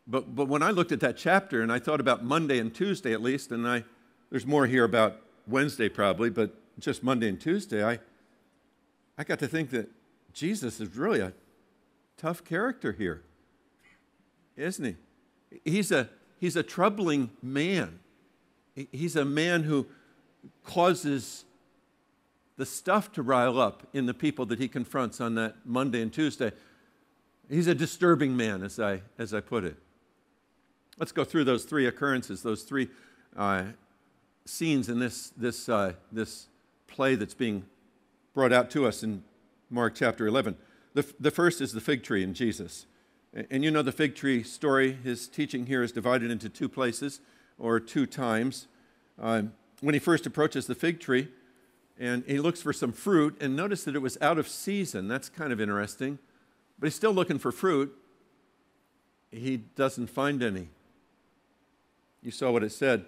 but, 0.06 0.34
but 0.34 0.46
when 0.46 0.62
I 0.62 0.70
looked 0.70 0.92
at 0.92 1.00
that 1.00 1.16
chapter 1.16 1.62
and 1.62 1.72
I 1.72 1.78
thought 1.78 2.00
about 2.00 2.24
Monday 2.24 2.58
and 2.58 2.72
Tuesday 2.74 3.12
at 3.12 3.22
least, 3.22 3.50
and 3.50 3.66
I, 3.66 3.84
there's 4.30 4.46
more 4.46 4.66
here 4.66 4.84
about 4.84 5.16
Wednesday 5.46 5.88
probably, 5.88 6.30
but 6.30 6.54
just 6.78 7.02
Monday 7.02 7.28
and 7.28 7.40
Tuesday, 7.40 7.84
I, 7.84 7.98
I 9.16 9.24
got 9.24 9.38
to 9.40 9.48
think 9.48 9.70
that 9.70 9.88
Jesus 10.32 10.80
is 10.80 10.96
really 10.96 11.20
a 11.20 11.32
tough 12.16 12.44
character 12.44 12.92
here, 12.92 13.22
isn't 14.56 14.84
he? 14.84 15.60
He's 15.64 15.90
a, 15.90 16.08
he's 16.38 16.56
a 16.56 16.62
troubling 16.62 17.30
man. 17.42 18.00
He's 18.92 19.16
a 19.16 19.24
man 19.24 19.62
who 19.62 19.86
causes 20.64 21.44
the 22.56 22.66
stuff 22.66 23.12
to 23.12 23.22
rile 23.22 23.58
up 23.60 23.86
in 23.92 24.06
the 24.06 24.14
people 24.14 24.46
that 24.46 24.58
he 24.58 24.68
confronts 24.68 25.20
on 25.20 25.34
that 25.36 25.56
Monday 25.64 26.02
and 26.02 26.12
Tuesday. 26.12 26.52
He's 27.48 27.66
a 27.66 27.74
disturbing 27.74 28.36
man, 28.36 28.62
as 28.62 28.80
I, 28.80 29.02
as 29.18 29.32
I 29.32 29.40
put 29.40 29.64
it. 29.64 29.76
Let's 30.98 31.12
go 31.12 31.24
through 31.24 31.44
those 31.44 31.64
three 31.64 31.86
occurrences, 31.86 32.42
those 32.42 32.62
three 32.62 32.88
uh, 33.36 33.64
scenes 34.46 34.88
in 34.88 34.98
this, 34.98 35.32
this, 35.36 35.68
uh, 35.68 35.92
this 36.10 36.48
play 36.96 37.14
that's 37.14 37.34
being 37.34 37.66
brought 38.32 38.54
out 38.54 38.70
to 38.70 38.86
us 38.86 39.02
in 39.02 39.22
Mark 39.68 39.94
chapter 39.94 40.26
11. 40.26 40.56
The, 40.94 41.06
the 41.20 41.30
first 41.30 41.60
is 41.60 41.72
the 41.72 41.80
fig 41.80 42.02
tree 42.02 42.22
in 42.22 42.32
Jesus. 42.32 42.86
And 43.50 43.62
you 43.62 43.70
know 43.70 43.82
the 43.82 43.92
fig 43.92 44.14
tree 44.14 44.42
story. 44.42 44.92
His 44.92 45.28
teaching 45.28 45.66
here 45.66 45.82
is 45.82 45.92
divided 45.92 46.30
into 46.30 46.48
two 46.48 46.70
places 46.70 47.20
or 47.58 47.78
two 47.80 48.06
times. 48.06 48.66
Um, 49.20 49.52
when 49.82 49.92
he 49.92 49.98
first 49.98 50.24
approaches 50.24 50.66
the 50.66 50.74
fig 50.74 50.98
tree, 50.98 51.28
and 51.98 52.24
he 52.26 52.38
looks 52.40 52.62
for 52.62 52.72
some 52.72 52.92
fruit, 52.92 53.36
and 53.42 53.54
notice 53.54 53.84
that 53.84 53.94
it 53.94 54.00
was 54.00 54.16
out 54.22 54.38
of 54.38 54.48
season. 54.48 55.06
That's 55.06 55.28
kind 55.28 55.52
of 55.52 55.60
interesting. 55.60 56.18
But 56.78 56.86
he's 56.86 56.94
still 56.94 57.12
looking 57.12 57.38
for 57.38 57.52
fruit. 57.52 57.94
He 59.30 59.58
doesn't 59.58 60.06
find 60.06 60.42
any. 60.42 60.68
You 62.22 62.30
saw 62.30 62.50
what 62.52 62.64
it 62.64 62.72
said. 62.72 63.04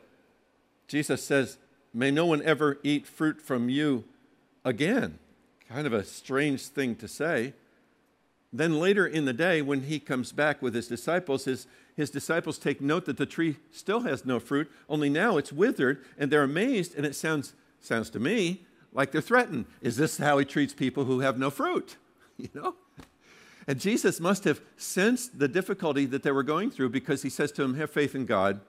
Jesus 0.89 1.25
says, 1.25 1.57
May 1.93 2.11
no 2.11 2.27
one 2.27 2.43
ever 2.43 2.79
eat 2.83 3.07
fruit 3.07 3.41
from 3.41 3.69
you 3.69 4.05
again. 4.65 5.19
Kind 5.69 5.87
of 5.87 5.93
a 5.93 6.05
strange 6.05 6.67
thing 6.67 6.95
to 6.97 7.09
say. 7.09 7.55
Then 8.53 8.81
later 8.81 9.07
in 9.07 9.25
the 9.25 9.33
day, 9.33 9.61
when 9.61 9.83
he 9.83 9.99
comes 9.99 10.33
back 10.33 10.63
with 10.63 10.75
his 10.75 10.89
disciples, 10.89 11.45
his, 11.45 11.67
his 11.97 12.11
disciples 12.11 12.59
take 12.59 12.81
note 12.81 13.05
that 13.05 13.19
the 13.19 13.27
tree 13.27 13.57
still 13.71 14.01
has 14.01 14.25
no 14.25 14.41
fruit, 14.41 14.71
only 14.89 15.11
now 15.11 15.37
it's 15.37 15.53
withered, 15.53 16.03
and 16.17 16.31
they're 16.31 16.45
amazed, 16.45 16.95
and 16.97 17.05
it 17.05 17.15
sounds, 17.15 17.55
sounds 17.81 18.09
to 18.11 18.19
me 18.19 18.63
like 18.93 19.13
they're 19.13 19.21
threatened. 19.21 19.67
Is 19.83 19.97
this 19.97 20.17
how 20.19 20.39
he 20.39 20.45
treats 20.47 20.73
people 20.73 21.05
who 21.05 21.21
have 21.21 21.39
no 21.39 21.51
fruit? 21.51 21.97
You 22.41 22.49
know? 22.55 22.77
And 23.67 23.81
Jesus 23.81 24.21
must 24.21 24.45
have 24.45 24.61
sensed 24.77 25.41
the 25.41 25.49
difficulty 25.49 26.07
that 26.07 26.23
they 26.23 26.31
were 26.31 26.45
going 26.45 26.71
through 26.71 26.91
because 26.91 27.23
he 27.23 27.29
says 27.29 27.51
to 27.53 27.63
them, 27.63 27.75
Have 27.75 27.91
faith 27.91 28.15
in 28.15 28.27
God. 28.27 28.61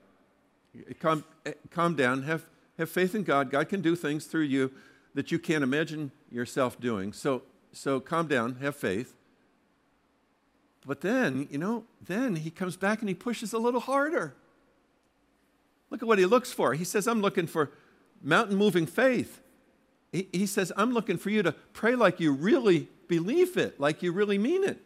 Calm, 0.98 1.24
eh, 1.46 1.52
calm 1.70 1.94
down. 1.94 2.24
Have, 2.24 2.44
have 2.80 2.90
faith 2.90 3.14
in 3.14 3.22
God. 3.22 3.50
God 3.50 3.68
can 3.68 3.80
do 3.80 3.94
things 3.94 4.24
through 4.24 4.44
you 4.44 4.72
that 5.14 5.30
you 5.30 5.38
can't 5.38 5.62
imagine 5.62 6.10
yourself 6.30 6.80
doing. 6.80 7.12
So, 7.12 7.42
so 7.72 8.00
calm 8.00 8.26
down. 8.26 8.56
Have 8.56 8.74
faith. 8.74 9.14
But 10.86 11.02
then, 11.02 11.46
you 11.50 11.58
know, 11.58 11.84
then 12.00 12.36
he 12.36 12.50
comes 12.50 12.76
back 12.76 13.00
and 13.00 13.08
he 13.08 13.14
pushes 13.14 13.52
a 13.52 13.58
little 13.58 13.80
harder. 13.80 14.34
Look 15.90 16.02
at 16.02 16.08
what 16.08 16.18
he 16.18 16.24
looks 16.24 16.52
for. 16.52 16.72
He 16.72 16.84
says, 16.84 17.06
I'm 17.06 17.20
looking 17.20 17.46
for 17.46 17.70
mountain 18.22 18.56
moving 18.56 18.86
faith. 18.86 19.40
He, 20.10 20.28
he 20.32 20.46
says, 20.46 20.72
I'm 20.76 20.92
looking 20.92 21.18
for 21.18 21.30
you 21.30 21.42
to 21.42 21.52
pray 21.72 21.94
like 21.94 22.18
you 22.18 22.32
really 22.32 22.88
believe 23.08 23.56
it, 23.56 23.78
like 23.78 24.02
you 24.02 24.12
really 24.12 24.38
mean 24.38 24.64
it. 24.64 24.78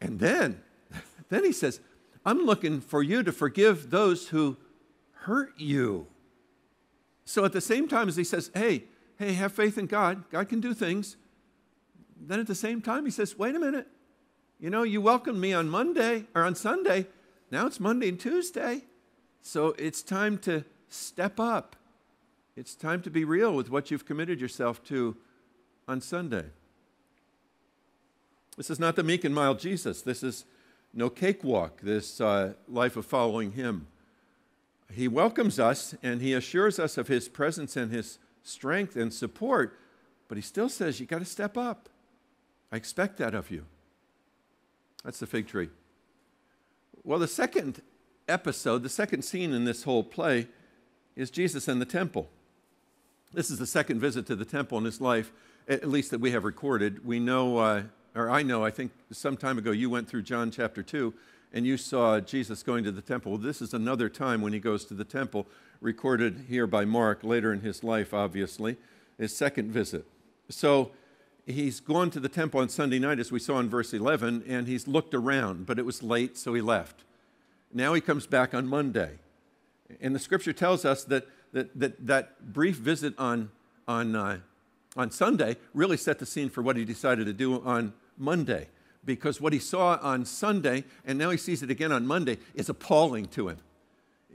And 0.00 0.20
then, 0.20 0.62
then 1.30 1.44
he 1.44 1.52
says, 1.52 1.80
I'm 2.24 2.44
looking 2.44 2.80
for 2.80 3.02
you 3.02 3.22
to 3.24 3.32
forgive 3.32 3.90
those 3.90 4.28
who 4.28 4.56
hurt 5.12 5.58
you. 5.58 6.06
So 7.24 7.44
at 7.44 7.52
the 7.52 7.60
same 7.60 7.88
time 7.88 8.08
as 8.08 8.16
he 8.16 8.24
says, 8.24 8.50
hey, 8.54 8.84
hey, 9.18 9.32
have 9.34 9.52
faith 9.52 9.78
in 9.78 9.86
God, 9.86 10.28
God 10.30 10.48
can 10.48 10.60
do 10.60 10.74
things. 10.74 11.16
Then 12.20 12.40
at 12.40 12.46
the 12.46 12.54
same 12.54 12.80
time, 12.80 13.04
he 13.04 13.10
says, 13.10 13.38
wait 13.38 13.54
a 13.54 13.58
minute. 13.58 13.88
You 14.58 14.70
know, 14.70 14.82
you 14.82 15.00
welcomed 15.00 15.40
me 15.40 15.52
on 15.52 15.68
Monday 15.68 16.26
or 16.34 16.42
on 16.42 16.54
Sunday. 16.54 17.06
Now 17.50 17.66
it's 17.66 17.80
Monday 17.80 18.08
and 18.08 18.18
Tuesday. 18.18 18.82
So 19.42 19.74
it's 19.78 20.02
time 20.02 20.38
to 20.38 20.64
step 20.88 21.38
up. 21.38 21.76
It's 22.56 22.74
time 22.74 23.02
to 23.02 23.10
be 23.10 23.24
real 23.24 23.54
with 23.54 23.68
what 23.68 23.90
you've 23.90 24.06
committed 24.06 24.40
yourself 24.40 24.82
to 24.84 25.16
on 25.88 26.00
Sunday. 26.00 26.46
This 28.56 28.70
is 28.70 28.78
not 28.78 28.96
the 28.96 29.02
meek 29.02 29.24
and 29.24 29.34
mild 29.34 29.58
Jesus. 29.58 30.02
This 30.02 30.22
is 30.22 30.44
no 30.92 31.10
cakewalk, 31.10 31.80
this 31.82 32.20
uh, 32.20 32.54
life 32.68 32.96
of 32.96 33.04
following 33.04 33.52
Him. 33.52 33.88
He 34.92 35.08
welcomes 35.08 35.58
us 35.58 35.94
and 36.02 36.20
He 36.20 36.32
assures 36.32 36.78
us 36.78 36.98
of 36.98 37.08
His 37.08 37.28
presence 37.28 37.76
and 37.76 37.90
His 37.90 38.18
strength 38.42 38.96
and 38.96 39.12
support, 39.12 39.78
but 40.28 40.36
He 40.36 40.42
still 40.42 40.68
says, 40.68 41.00
You 41.00 41.06
got 41.06 41.20
to 41.20 41.24
step 41.24 41.56
up. 41.56 41.88
I 42.72 42.76
expect 42.76 43.18
that 43.18 43.34
of 43.34 43.50
you. 43.50 43.64
That's 45.04 45.18
the 45.18 45.26
fig 45.26 45.46
tree. 45.46 45.68
Well, 47.04 47.18
the 47.18 47.28
second 47.28 47.82
episode, 48.28 48.82
the 48.82 48.88
second 48.88 49.22
scene 49.22 49.52
in 49.52 49.64
this 49.64 49.84
whole 49.84 50.02
play, 50.02 50.48
is 51.16 51.30
Jesus 51.30 51.68
in 51.68 51.78
the 51.78 51.84
temple. 51.84 52.28
This 53.32 53.50
is 53.50 53.58
the 53.58 53.66
second 53.66 54.00
visit 54.00 54.26
to 54.26 54.36
the 54.36 54.44
temple 54.44 54.78
in 54.78 54.84
his 54.84 55.00
life, 55.00 55.32
at 55.68 55.88
least 55.88 56.10
that 56.10 56.20
we 56.20 56.30
have 56.30 56.44
recorded. 56.44 57.04
We 57.04 57.20
know, 57.20 57.58
uh, 57.58 57.82
or 58.14 58.30
I 58.30 58.42
know, 58.42 58.64
I 58.64 58.70
think 58.70 58.92
some 59.10 59.36
time 59.36 59.58
ago 59.58 59.70
you 59.70 59.90
went 59.90 60.08
through 60.08 60.22
John 60.22 60.50
chapter 60.50 60.82
2 60.82 61.12
and 61.54 61.64
you 61.64 61.78
saw 61.78 62.20
Jesus 62.20 62.62
going 62.62 62.84
to 62.84 62.92
the 62.92 63.00
temple. 63.00 63.32
Well, 63.32 63.40
this 63.40 63.62
is 63.62 63.72
another 63.72 64.10
time 64.10 64.42
when 64.42 64.52
he 64.52 64.58
goes 64.58 64.84
to 64.86 64.94
the 64.94 65.04
temple, 65.04 65.46
recorded 65.80 66.46
here 66.48 66.66
by 66.66 66.84
Mark 66.84 67.24
later 67.24 67.52
in 67.52 67.60
his 67.60 67.82
life, 67.82 68.12
obviously, 68.12 68.76
his 69.16 69.34
second 69.34 69.70
visit. 69.70 70.04
So 70.50 70.90
he's 71.46 71.80
gone 71.80 72.10
to 72.10 72.20
the 72.20 72.28
temple 72.28 72.60
on 72.60 72.68
Sunday 72.68 72.98
night, 72.98 73.18
as 73.18 73.32
we 73.32 73.38
saw 73.38 73.60
in 73.60 73.70
verse 73.70 73.94
11, 73.94 74.44
and 74.46 74.66
he's 74.66 74.86
looked 74.86 75.14
around, 75.14 75.64
but 75.64 75.78
it 75.78 75.86
was 75.86 76.02
late, 76.02 76.36
so 76.36 76.52
he 76.52 76.60
left. 76.60 77.04
Now 77.72 77.94
he 77.94 78.00
comes 78.02 78.26
back 78.26 78.52
on 78.52 78.66
Monday. 78.66 79.18
And 80.00 80.14
the 80.14 80.18
scripture 80.18 80.52
tells 80.52 80.84
us 80.84 81.04
that 81.04 81.26
that, 81.54 81.78
that, 81.78 82.06
that 82.06 82.52
brief 82.52 82.76
visit 82.76 83.14
on, 83.16 83.50
on, 83.88 84.14
uh, 84.14 84.38
on 84.96 85.10
Sunday 85.10 85.56
really 85.72 85.96
set 85.96 86.18
the 86.18 86.26
scene 86.26 86.50
for 86.50 86.62
what 86.62 86.76
he 86.76 86.84
decided 86.84 87.26
to 87.26 87.32
do 87.32 87.62
on 87.62 87.94
Monday. 88.18 88.66
Because 89.04 89.40
what 89.40 89.52
he 89.52 89.58
saw 89.58 89.98
on 90.00 90.24
Sunday, 90.24 90.84
and 91.04 91.18
now 91.18 91.30
he 91.30 91.36
sees 91.36 91.62
it 91.62 91.70
again 91.70 91.92
on 91.92 92.06
Monday, 92.06 92.38
is 92.54 92.68
appalling 92.68 93.26
to 93.26 93.48
him. 93.48 93.58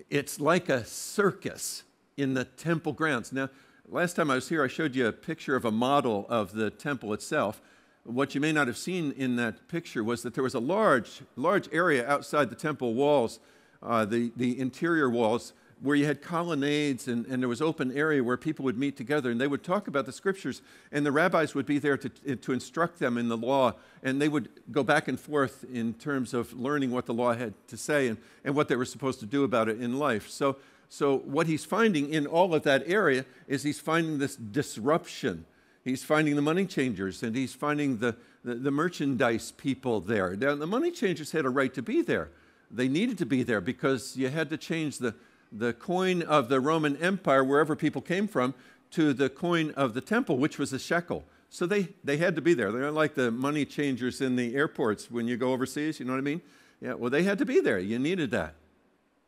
It's 0.09 0.39
like 0.39 0.69
a 0.69 0.85
circus 0.85 1.83
in 2.17 2.33
the 2.33 2.45
temple 2.45 2.93
grounds. 2.93 3.31
Now, 3.31 3.49
last 3.87 4.15
time 4.15 4.29
I 4.29 4.35
was 4.35 4.49
here, 4.49 4.63
I 4.63 4.67
showed 4.67 4.95
you 4.95 5.07
a 5.07 5.11
picture 5.11 5.55
of 5.55 5.65
a 5.65 5.71
model 5.71 6.25
of 6.29 6.53
the 6.53 6.69
temple 6.69 7.13
itself. 7.13 7.61
What 8.03 8.33
you 8.33 8.41
may 8.41 8.51
not 8.51 8.67
have 8.67 8.77
seen 8.77 9.11
in 9.13 9.35
that 9.37 9.67
picture 9.67 10.03
was 10.03 10.23
that 10.23 10.33
there 10.33 10.43
was 10.43 10.53
a 10.53 10.59
large, 10.59 11.21
large 11.35 11.67
area 11.71 12.07
outside 12.07 12.49
the 12.49 12.55
temple 12.55 12.93
walls, 12.93 13.39
uh, 13.81 14.05
the, 14.05 14.31
the 14.35 14.59
interior 14.59 15.09
walls, 15.09 15.53
where 15.81 15.95
you 15.95 16.05
had 16.05 16.21
colonnades 16.21 17.07
and, 17.07 17.25
and 17.27 17.41
there 17.41 17.47
was 17.47 17.61
open 17.61 17.95
area 17.95 18.23
where 18.23 18.35
people 18.35 18.65
would 18.65 18.77
meet 18.77 18.97
together 18.97 19.31
and 19.31 19.39
they 19.39 19.47
would 19.47 19.63
talk 19.63 19.87
about 19.87 20.05
the 20.05 20.11
scriptures 20.11 20.61
and 20.91 21.05
the 21.05 21.11
rabbis 21.11 21.55
would 21.55 21.65
be 21.65 21.79
there 21.79 21.97
to, 21.97 22.09
to 22.35 22.51
instruct 22.51 22.99
them 22.99 23.17
in 23.17 23.29
the 23.29 23.37
law 23.37 23.73
and 24.03 24.21
they 24.21 24.27
would 24.27 24.49
go 24.71 24.83
back 24.83 25.07
and 25.07 25.19
forth 25.19 25.63
in 25.71 25.93
terms 25.93 26.33
of 26.33 26.51
learning 26.53 26.91
what 26.91 27.05
the 27.05 27.13
law 27.13 27.33
had 27.33 27.53
to 27.67 27.77
say 27.77 28.07
and, 28.07 28.17
and 28.43 28.55
what 28.55 28.67
they 28.67 28.75
were 28.75 28.85
supposed 28.85 29.19
to 29.19 29.25
do 29.25 29.43
about 29.43 29.69
it 29.69 29.79
in 29.81 29.97
life. 29.97 30.29
So, 30.29 30.57
so 30.89 31.17
what 31.19 31.47
he's 31.47 31.63
finding 31.63 32.11
in 32.11 32.27
all 32.27 32.53
of 32.53 32.63
that 32.63 32.83
area 32.85 33.25
is 33.47 33.63
he's 33.63 33.79
finding 33.79 34.17
this 34.17 34.35
disruption. 34.35 35.45
He's 35.85 36.03
finding 36.03 36.35
the 36.35 36.41
money 36.41 36.65
changers 36.65 37.23
and 37.23 37.33
he's 37.35 37.53
finding 37.53 37.99
the, 37.99 38.17
the, 38.43 38.55
the 38.55 38.71
merchandise 38.71 39.53
people 39.53 40.01
there. 40.01 40.35
Now 40.35 40.55
the 40.55 40.67
money 40.67 40.91
changers 40.91 41.31
had 41.31 41.45
a 41.45 41.49
right 41.49 41.73
to 41.73 41.81
be 41.81 42.01
there. 42.01 42.31
They 42.69 42.87
needed 42.87 43.17
to 43.19 43.25
be 43.25 43.43
there 43.43 43.61
because 43.61 44.17
you 44.17 44.27
had 44.27 44.49
to 44.49 44.57
change 44.57 44.97
the 44.97 45.15
the 45.51 45.73
coin 45.73 46.21
of 46.21 46.49
the 46.49 46.59
Roman 46.59 46.97
Empire, 46.97 47.43
wherever 47.43 47.75
people 47.75 48.01
came 48.01 48.27
from, 48.27 48.53
to 48.91 49.13
the 49.13 49.29
coin 49.29 49.71
of 49.71 49.93
the 49.93 50.01
temple, 50.01 50.37
which 50.37 50.57
was 50.57 50.73
a 50.73 50.79
shekel. 50.79 51.23
So 51.49 51.65
they, 51.65 51.89
they 52.03 52.17
had 52.17 52.35
to 52.35 52.41
be 52.41 52.53
there. 52.53 52.71
They're 52.71 52.91
like 52.91 53.15
the 53.15 53.31
money 53.31 53.65
changers 53.65 54.21
in 54.21 54.35
the 54.35 54.55
airports 54.55 55.09
when 55.09 55.27
you 55.27 55.37
go 55.37 55.51
overseas, 55.51 55.99
you 55.99 56.05
know 56.05 56.13
what 56.13 56.19
I 56.19 56.21
mean? 56.21 56.41
Yeah, 56.81 56.93
well, 56.93 57.09
they 57.09 57.23
had 57.23 57.37
to 57.39 57.45
be 57.45 57.59
there. 57.59 57.79
You 57.79 57.99
needed 57.99 58.31
that. 58.31 58.53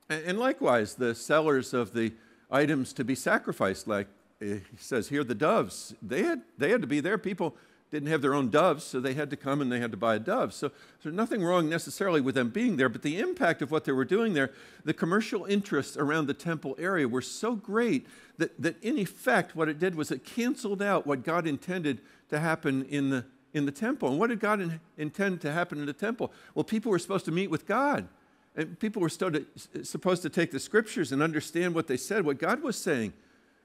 And, 0.10 0.24
and 0.26 0.40
likewise, 0.40 0.96
the 0.96 1.16
sellers 1.16 1.74
of 1.74 1.94
the 1.94 2.14
items 2.50 2.94
to 2.94 3.04
be 3.04 3.16
sacrificed, 3.16 3.88
like 3.88 4.08
eh, 4.42 4.60
he 4.70 4.78
says 4.78 5.10
here, 5.10 5.24
the 5.24 5.36
doves, 5.36 5.96
they 6.02 6.24
had, 6.24 6.42
they 6.58 6.70
had 6.70 6.82
to 6.82 6.88
be 6.88 7.00
there. 7.00 7.18
People 7.18 7.56
didn't 7.92 8.08
have 8.08 8.22
their 8.22 8.34
own 8.34 8.50
doves, 8.50 8.86
so 8.86 9.00
they 9.00 9.14
had 9.14 9.30
to 9.30 9.36
come 9.36 9.62
and 9.62 9.70
they 9.72 9.80
had 9.80 9.92
to 9.92 9.98
buy 9.98 10.16
a 10.16 10.20
dove. 10.20 10.54
So, 10.54 10.72
there's 11.04 11.14
nothing 11.14 11.44
wrong 11.44 11.68
necessarily 11.68 12.22
with 12.22 12.36
them 12.36 12.50
being 12.50 12.78
there, 12.78 12.88
but 12.88 13.02
the 13.02 13.20
impact 13.20 13.62
of 13.62 13.70
what 13.70 13.84
they 13.84 13.92
were 13.92 14.06
doing 14.06 14.34
there, 14.34 14.52
the 14.86 14.94
commercial 14.94 15.46
interests 15.46 15.98
around 15.98 16.28
the 16.28 16.34
temple 16.34 16.76
area 16.80 17.08
were 17.08 17.22
so 17.22 17.56
great 17.56 18.08
that, 18.38 18.60
that 18.62 18.82
in 18.82 18.98
effect, 18.98 19.56
what 19.56 19.68
it 19.68 19.78
did 19.78 19.96
was 19.96 20.10
it 20.10 20.24
canceled 20.24 20.82
out 20.82 21.06
what 21.06 21.24
God 21.24 21.46
intended 21.46 22.00
to 22.30 22.40
happen 22.40 22.86
in 22.86 23.10
the, 23.10 23.26
in 23.54 23.66
the 23.66 23.72
temple. 23.72 24.10
And 24.10 24.20
what 24.20 24.30
did 24.30 24.40
God 24.40 24.62
in, 24.62 24.80
intend 24.98 25.42
to 25.42 25.52
happen 25.52 25.80
in 25.80 25.86
the 25.86 25.94
temple? 25.94 26.32
Well, 26.56 26.64
people 26.64 26.92
were 26.92 27.00
supposed 27.00 27.26
to 27.26 27.32
meet 27.32 27.50
with 27.50 27.68
God. 27.68 28.08
And 28.56 28.80
people 28.80 29.02
were 29.02 29.10
supposed 29.10 30.22
to 30.24 30.30
take 30.30 30.52
the 30.52 30.60
scriptures 30.60 31.12
and 31.12 31.22
understand 31.22 31.74
what 31.74 31.88
they 31.88 31.98
said, 31.98 32.26
what 32.26 32.38
God 32.38 32.62
was 32.62 32.78
saying, 32.78 33.14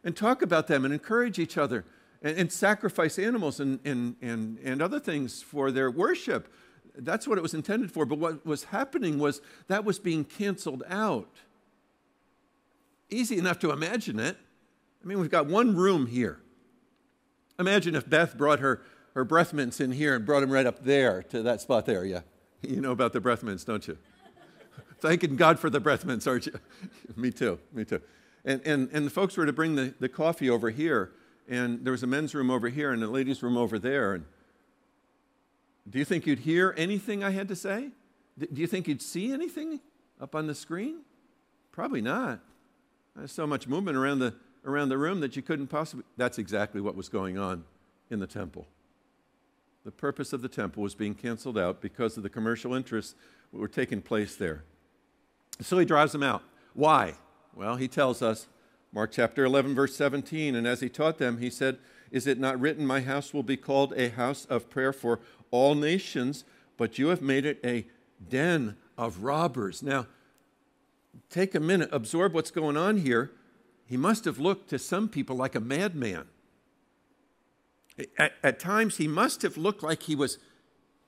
and 0.04 0.16
talk 0.16 0.42
about 0.42 0.68
them 0.68 0.84
and 0.84 0.94
encourage 0.94 1.38
each 1.38 1.58
other 1.58 1.84
and, 2.22 2.38
and 2.38 2.52
sacrifice 2.52 3.18
animals 3.18 3.60
and, 3.60 3.80
and, 3.84 4.16
and, 4.22 4.58
and 4.58 4.82
other 4.82 5.00
things 5.00 5.42
for 5.42 5.70
their 5.70 5.90
worship. 5.90 6.52
That's 6.98 7.28
what 7.28 7.38
it 7.38 7.42
was 7.42 7.54
intended 7.54 7.92
for. 7.92 8.06
But 8.06 8.18
what 8.18 8.46
was 8.46 8.64
happening 8.64 9.18
was 9.18 9.40
that 9.68 9.84
was 9.84 9.98
being 9.98 10.24
canceled 10.24 10.82
out. 10.88 11.36
Easy 13.10 13.38
enough 13.38 13.58
to 13.60 13.70
imagine 13.70 14.18
it. 14.18 14.36
I 15.02 15.06
mean, 15.06 15.20
we've 15.20 15.30
got 15.30 15.46
one 15.46 15.76
room 15.76 16.06
here. 16.06 16.40
Imagine 17.58 17.94
if 17.94 18.08
Beth 18.08 18.36
brought 18.36 18.58
her, 18.60 18.82
her 19.14 19.24
breath 19.24 19.52
mints 19.52 19.80
in 19.80 19.92
here 19.92 20.14
and 20.14 20.26
brought 20.26 20.40
them 20.40 20.50
right 20.50 20.66
up 20.66 20.82
there 20.84 21.22
to 21.24 21.42
that 21.42 21.60
spot 21.60 21.86
there. 21.86 22.04
Yeah. 22.04 22.20
You 22.62 22.80
know 22.80 22.92
about 22.92 23.12
the 23.12 23.20
breath 23.20 23.42
mints, 23.42 23.64
don't 23.64 23.86
you? 23.86 23.96
Thanking 25.00 25.36
God 25.36 25.58
for 25.58 25.70
the 25.70 25.80
breath 25.80 26.04
mints, 26.04 26.26
aren't 26.26 26.46
you? 26.46 26.54
me 27.16 27.30
too, 27.30 27.58
me 27.72 27.84
too. 27.84 28.00
And, 28.44 28.60
and, 28.66 28.88
and 28.92 29.06
the 29.06 29.10
folks 29.10 29.36
were 29.36 29.46
to 29.46 29.52
bring 29.52 29.74
the, 29.74 29.94
the 30.00 30.08
coffee 30.08 30.50
over 30.50 30.70
here 30.70 31.12
and 31.48 31.84
there 31.84 31.92
was 31.92 32.02
a 32.02 32.06
men's 32.06 32.34
room 32.34 32.50
over 32.50 32.68
here 32.68 32.92
and 32.92 33.02
a 33.02 33.06
ladies' 33.06 33.42
room 33.42 33.56
over 33.56 33.78
there. 33.78 34.14
And 34.14 34.24
do 35.88 35.98
you 35.98 36.04
think 36.04 36.26
you'd 36.26 36.40
hear 36.40 36.74
anything 36.76 37.22
I 37.22 37.30
had 37.30 37.48
to 37.48 37.56
say? 37.56 37.90
Do 38.38 38.60
you 38.60 38.66
think 38.66 38.88
you'd 38.88 39.02
see 39.02 39.32
anything 39.32 39.80
up 40.20 40.34
on 40.34 40.46
the 40.46 40.54
screen? 40.54 41.00
Probably 41.72 42.00
not. 42.00 42.40
There's 43.14 43.32
so 43.32 43.46
much 43.46 43.66
movement 43.66 43.96
around 43.96 44.18
the, 44.18 44.34
around 44.64 44.88
the 44.88 44.98
room 44.98 45.20
that 45.20 45.36
you 45.36 45.42
couldn't 45.42 45.68
possibly. 45.68 46.04
That's 46.16 46.38
exactly 46.38 46.80
what 46.80 46.94
was 46.94 47.08
going 47.08 47.38
on 47.38 47.64
in 48.10 48.18
the 48.18 48.26
temple. 48.26 48.66
The 49.84 49.92
purpose 49.92 50.32
of 50.32 50.42
the 50.42 50.48
temple 50.48 50.82
was 50.82 50.94
being 50.94 51.14
canceled 51.14 51.56
out 51.56 51.80
because 51.80 52.16
of 52.16 52.22
the 52.22 52.28
commercial 52.28 52.74
interests 52.74 53.14
that 53.52 53.58
were 53.58 53.68
taking 53.68 54.02
place 54.02 54.36
there. 54.36 54.64
So 55.60 55.78
he 55.78 55.84
drives 55.84 56.12
them 56.12 56.22
out. 56.22 56.42
Why? 56.74 57.14
Well, 57.54 57.76
he 57.76 57.88
tells 57.88 58.20
us 58.20 58.48
Mark 58.96 59.12
chapter 59.12 59.44
11, 59.44 59.74
verse 59.74 59.94
17. 59.94 60.54
And 60.54 60.66
as 60.66 60.80
he 60.80 60.88
taught 60.88 61.18
them, 61.18 61.36
he 61.36 61.50
said, 61.50 61.76
Is 62.10 62.26
it 62.26 62.38
not 62.38 62.58
written, 62.58 62.86
My 62.86 63.02
house 63.02 63.34
will 63.34 63.42
be 63.42 63.58
called 63.58 63.92
a 63.92 64.08
house 64.08 64.46
of 64.46 64.70
prayer 64.70 64.90
for 64.90 65.20
all 65.50 65.74
nations, 65.74 66.44
but 66.78 66.98
you 66.98 67.08
have 67.08 67.20
made 67.20 67.44
it 67.44 67.60
a 67.62 67.84
den 68.26 68.74
of 68.96 69.22
robbers? 69.22 69.82
Now, 69.82 70.06
take 71.28 71.54
a 71.54 71.60
minute, 71.60 71.90
absorb 71.92 72.32
what's 72.32 72.50
going 72.50 72.78
on 72.78 72.96
here. 72.96 73.32
He 73.84 73.98
must 73.98 74.24
have 74.24 74.38
looked 74.38 74.70
to 74.70 74.78
some 74.78 75.10
people 75.10 75.36
like 75.36 75.54
a 75.54 75.60
madman. 75.60 76.28
At, 78.18 78.32
at 78.42 78.58
times, 78.58 78.96
he 78.96 79.08
must 79.08 79.42
have 79.42 79.58
looked 79.58 79.82
like 79.82 80.04
he 80.04 80.16
was 80.16 80.38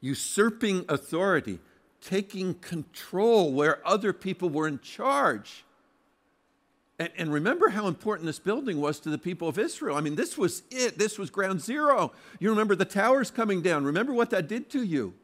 usurping 0.03 0.85
authority, 0.91 1.59
taking 2.03 2.53
control 2.53 3.51
where 3.51 3.81
other 3.89 4.13
people 4.13 4.51
were 4.51 4.69
in 4.69 4.79
charge. 4.81 5.65
And, 6.99 7.11
and, 7.17 7.33
remember 7.33 7.69
how 7.69 7.87
important 7.87 8.27
this 8.27 8.41
building 8.41 8.81
was 8.81 8.99
to 9.01 9.09
the 9.11 9.19
people 9.19 9.49
of 9.49 9.57
Israel. 9.57 9.97
I 9.97 10.01
mean, 10.01 10.17
this 10.17 10.37
was 10.37 10.65
it. 10.71 10.99
This 10.99 11.17
was 11.17 11.31
ground 11.31 11.61
zero. 11.61 12.13
You 12.41 12.51
remember 12.51 12.75
the 12.75 12.85
towers 12.85 13.31
coming 13.31 13.63
down. 13.63 13.85
Remember 13.85 14.13
what 14.13 14.31
that 14.31 14.49
did 14.49 14.69
to 14.71 14.83
you. 14.83 15.15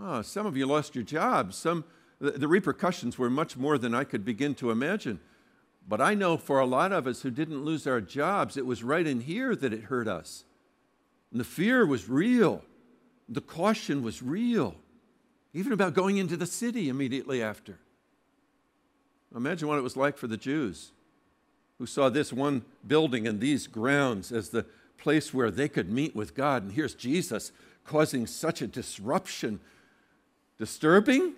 Oh, 0.00 0.22
some 0.22 0.46
of 0.46 0.56
you 0.56 0.66
lost 0.66 0.94
your 0.94 1.02
jobs. 1.02 1.56
Some, 1.56 1.84
the, 2.20 2.32
the 2.32 2.46
repercussions 2.46 3.18
were 3.18 3.28
much 3.28 3.56
more 3.56 3.78
than 3.78 3.94
I 3.94 4.04
could 4.04 4.24
begin 4.24 4.54
to 4.56 4.70
imagine. 4.70 5.18
But 5.88 6.00
I 6.00 6.14
know 6.14 6.36
for 6.36 6.60
a 6.60 6.66
lot 6.66 6.92
of 6.92 7.08
us 7.08 7.22
who 7.22 7.30
didn't 7.30 7.64
lose 7.64 7.86
our 7.86 8.00
jobs, 8.00 8.56
it 8.56 8.64
was 8.64 8.84
right 8.84 9.06
in 9.06 9.22
here 9.22 9.56
that 9.56 9.72
it 9.72 9.84
hurt 9.84 10.06
us. 10.06 10.44
And 11.32 11.40
the 11.40 11.44
fear 11.44 11.84
was 11.84 12.08
real. 12.08 12.62
The 13.28 13.40
caution 13.40 14.02
was 14.02 14.22
real, 14.22 14.76
even 15.52 15.72
about 15.72 15.94
going 15.94 16.16
into 16.16 16.36
the 16.36 16.46
city 16.46 16.88
immediately 16.88 17.42
after. 17.42 17.78
Imagine 19.34 19.68
what 19.68 19.78
it 19.78 19.82
was 19.82 19.96
like 19.96 20.16
for 20.16 20.26
the 20.26 20.36
Jews 20.36 20.90
who 21.78 21.86
saw 21.86 22.10
this 22.10 22.32
one 22.32 22.62
building 22.86 23.26
and 23.26 23.40
these 23.40 23.66
grounds 23.66 24.30
as 24.32 24.50
the 24.50 24.66
place 24.98 25.32
where 25.32 25.50
they 25.50 25.68
could 25.68 25.90
meet 25.90 26.14
with 26.14 26.34
God. 26.34 26.62
And 26.62 26.72
here's 26.72 26.94
Jesus 26.94 27.52
causing 27.84 28.26
such 28.26 28.60
a 28.60 28.66
disruption. 28.66 29.60
Disturbing? 30.58 31.32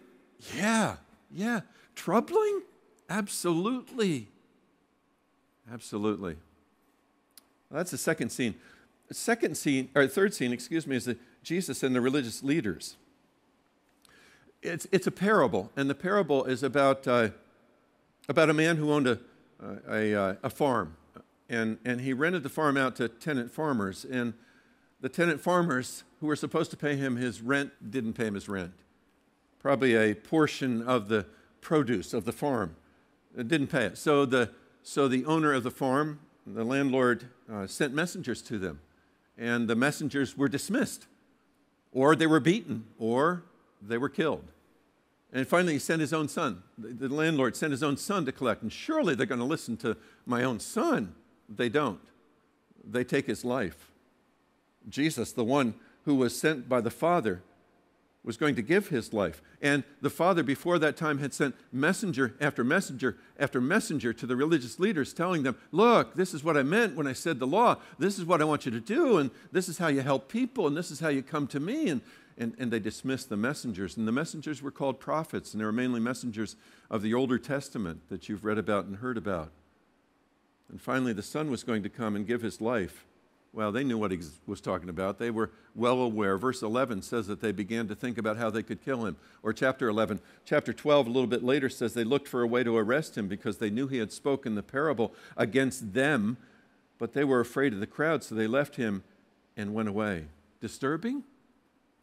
Yeah, 0.57 0.97
yeah. 1.31 1.61
Troubling? 1.95 2.63
Absolutely. 3.09 4.29
Absolutely. 5.73 6.37
Well, 7.71 7.79
that's 7.79 7.93
the 7.93 7.99
second 7.99 8.31
scene. 8.31 8.57
The 9.07 9.15
second 9.15 9.57
scene, 9.57 9.91
or 9.95 10.09
third 10.09 10.35
scene, 10.35 10.53
excuse 10.53 10.87
me, 10.87 10.97
is 10.97 11.05
the 11.05 11.17
Jesus 11.45 11.83
and 11.83 11.95
the 11.95 12.01
religious 12.01 12.43
leaders. 12.43 12.97
It's, 14.61 14.87
it's 14.91 15.07
a 15.07 15.13
parable, 15.13 15.71
and 15.77 15.89
the 15.89 15.95
parable 15.95 16.45
is 16.45 16.63
about 16.63 17.07
uh, 17.07 17.29
about 18.29 18.51
a 18.51 18.55
man 18.55 18.77
who 18.77 18.93
owned 18.93 19.07
a, 19.07 19.19
a, 19.89 20.37
a, 20.43 20.51
farm, 20.51 20.97
and, 21.49 21.79
and 21.85 22.01
he 22.01 22.13
rented 22.13 22.43
the 22.43 22.49
farm 22.49 22.77
out 22.77 22.97
to 22.97 23.09
tenant 23.09 23.51
farmers. 23.51 24.05
And 24.05 24.35
the 25.01 25.09
tenant 25.09 25.41
farmers 25.41 26.05
who 26.21 26.27
were 26.27 26.37
supposed 26.37 26.71
to 26.71 26.77
pay 26.77 26.97
him 26.97 27.17
his 27.17 27.41
rent 27.41 27.73
didn't 27.91 28.15
pay 28.15 28.27
him 28.27 28.35
his 28.35 28.49
rent. 28.49 28.73
Probably 29.59 29.95
a 29.95 30.15
portion 30.15 30.83
of 30.83 31.09
the 31.09 31.27
produce 31.61 32.13
of 32.15 32.25
the 32.25 32.33
farm 32.33 32.77
it 33.37 33.49
didn't 33.49 33.69
pay 33.69 33.87
it. 33.87 33.99
So 33.99 34.25
the, 34.27 34.51
so 34.83 35.09
the 35.09 35.25
owner 35.25 35.53
of 35.53 35.63
the 35.63 35.71
farm, 35.71 36.21
the 36.47 36.65
landlord, 36.65 37.29
uh, 37.51 37.67
sent 37.67 37.95
messengers 37.95 38.43
to 38.43 38.59
them. 38.59 38.81
And 39.39 39.69
the 39.69 39.77
messengers 39.77 40.37
were 40.37 40.49
dismissed, 40.49 41.07
or 41.93 42.15
they 42.15 42.27
were 42.27 42.41
beaten, 42.41 42.85
or 42.99 43.45
they 43.81 43.97
were 43.97 44.11
killed. 44.11 44.45
And 45.33 45.49
finally, 45.49 45.75
he 45.75 45.79
sent 45.79 46.01
his 46.01 46.13
own 46.13 46.29
son. 46.29 46.63
The 46.77 47.09
landlord 47.09 47.57
sent 47.57 47.71
his 47.71 47.83
own 47.83 47.97
son 47.97 48.27
to 48.27 48.33
collect. 48.33 48.63
And 48.63 48.73
surely 48.73 49.15
they're 49.15 49.27
going 49.27 49.39
to 49.39 49.47
listen 49.47 49.77
to 49.79 49.97
my 50.27 50.45
own 50.45 50.61
son. 50.61 51.15
They 51.49 51.69
don't. 51.69 52.01
They 52.85 53.05
take 53.05 53.27
his 53.27 53.45
life. 53.45 53.91
Jesus, 54.89 55.33
the 55.33 55.45
one 55.45 55.75
who 56.05 56.17
was 56.17 56.39
sent 56.39 56.69
by 56.69 56.81
the 56.81 56.91
Father, 56.91 57.43
was 58.25 58.37
going 58.37 58.55
to 58.55 58.63
give 58.63 58.89
his 58.89 59.13
life. 59.13 59.43
And 59.61 59.83
the 60.01 60.11
Father, 60.11 60.43
before 60.43 60.79
that 60.79 60.97
time, 60.97 61.19
had 61.19 61.35
sent 61.35 61.57
messenger 61.73 62.35
after 62.41 62.63
messenger 62.63 63.17
after 63.39 63.61
messenger 63.61 64.13
to 64.13 64.27
the 64.27 64.37
religious 64.37 64.79
leaders, 64.79 65.13
telling 65.13 65.43
them, 65.43 65.57
Look, 65.73 66.15
this 66.15 66.33
is 66.33 66.45
what 66.45 66.57
I 66.57 66.63
meant 66.63 66.95
when 66.95 67.07
I 67.07 67.15
said 67.15 67.39
the 67.39 67.47
law. 67.47 67.79
This 67.99 68.19
is 68.19 68.25
what 68.25 68.41
I 68.41 68.45
want 68.45 68.65
you 68.65 68.71
to 68.73 68.81
do. 68.81 69.19
And 69.19 69.31
this 69.51 69.69
is 69.69 69.79
how 69.79 69.89
you 69.89 70.03
help 70.03 70.29
people. 70.29 70.67
And 70.69 70.77
this 70.77 70.91
is 70.91 71.01
how 71.01 71.09
you 71.09 71.23
come 71.23 71.49
to 71.49 71.59
me. 71.61 71.89
And 71.89 72.01
and, 72.39 72.55
and 72.59 72.71
they 72.71 72.79
dismissed 72.79 73.29
the 73.29 73.37
messengers. 73.37 73.97
And 73.97 74.07
the 74.07 74.13
messengers 74.13 74.63
were 74.63 74.71
called 74.71 75.01
prophets, 75.01 75.53
and 75.53 75.61
they 75.61 75.65
were 75.65 75.73
mainly 75.73 76.01
messengers 76.01 76.57
of 76.91 77.03
the 77.03 77.15
Older 77.15 77.39
Testament 77.39 78.09
that 78.09 78.29
you've 78.29 78.45
read 78.45 78.59
about 78.59 78.87
and 78.87 78.97
heard 78.97 79.17
about. 79.17 79.51
And 80.71 80.81
finally, 80.81 81.13
the 81.13 81.23
Son 81.23 81.51
was 81.51 81.65
going 81.65 81.83
to 81.83 81.89
come 81.89 82.17
and 82.17 82.27
give 82.27 82.43
his 82.43 82.61
life. 82.61 83.05
Well, 83.55 83.71
they 83.71 83.85
knew 83.85 83.99
what 83.99 84.11
he 84.11 84.19
was 84.47 84.63
talking 84.63 84.89
about. 84.89 85.19
They 85.19 85.31
were 85.31 85.51
well 85.75 85.99
aware. 85.99 86.39
Verse 86.39 86.63
11 86.63 87.03
says 87.03 87.27
that 87.27 87.43
they 87.43 87.53
began 87.53 87.87
to 87.89 87.95
think 87.95 88.17
about 88.17 88.39
how 88.39 88.49
they 88.49 88.63
could 88.63 88.83
kill 88.83 89.05
him. 89.05 89.17
Or 89.43 89.53
chapter 89.53 89.89
11. 89.89 90.21
Chapter 90.47 90.73
12, 90.73 91.07
a 91.07 91.11
little 91.11 91.27
bit 91.27 91.45
later, 91.45 91.69
says 91.69 91.93
they 91.93 92.05
looked 92.05 92.29
for 92.29 92.41
a 92.41 92.47
way 92.47 92.65
to 92.65 92.77
arrest 92.79 93.19
him 93.19 93.29
because 93.29 93.59
they 93.59 93.69
knew 93.69 93.89
he 93.89 93.99
had 93.99 94.11
spoken 94.11 94.55
the 94.55 94.63
parable 94.63 95.13
against 95.37 95.93
them, 95.93 96.39
but 96.99 97.13
they 97.13 97.25
were 97.25 97.41
afraid 97.41 97.75
of 97.75 97.81
the 97.81 97.87
crowd, 97.87 98.25
so 98.25 98.35
they 98.35 98.47
left 98.47 98.77
him 98.77 99.03
and 99.55 99.75
went 99.75 99.91
away. 99.91 100.25
Disturbing? 100.63 101.25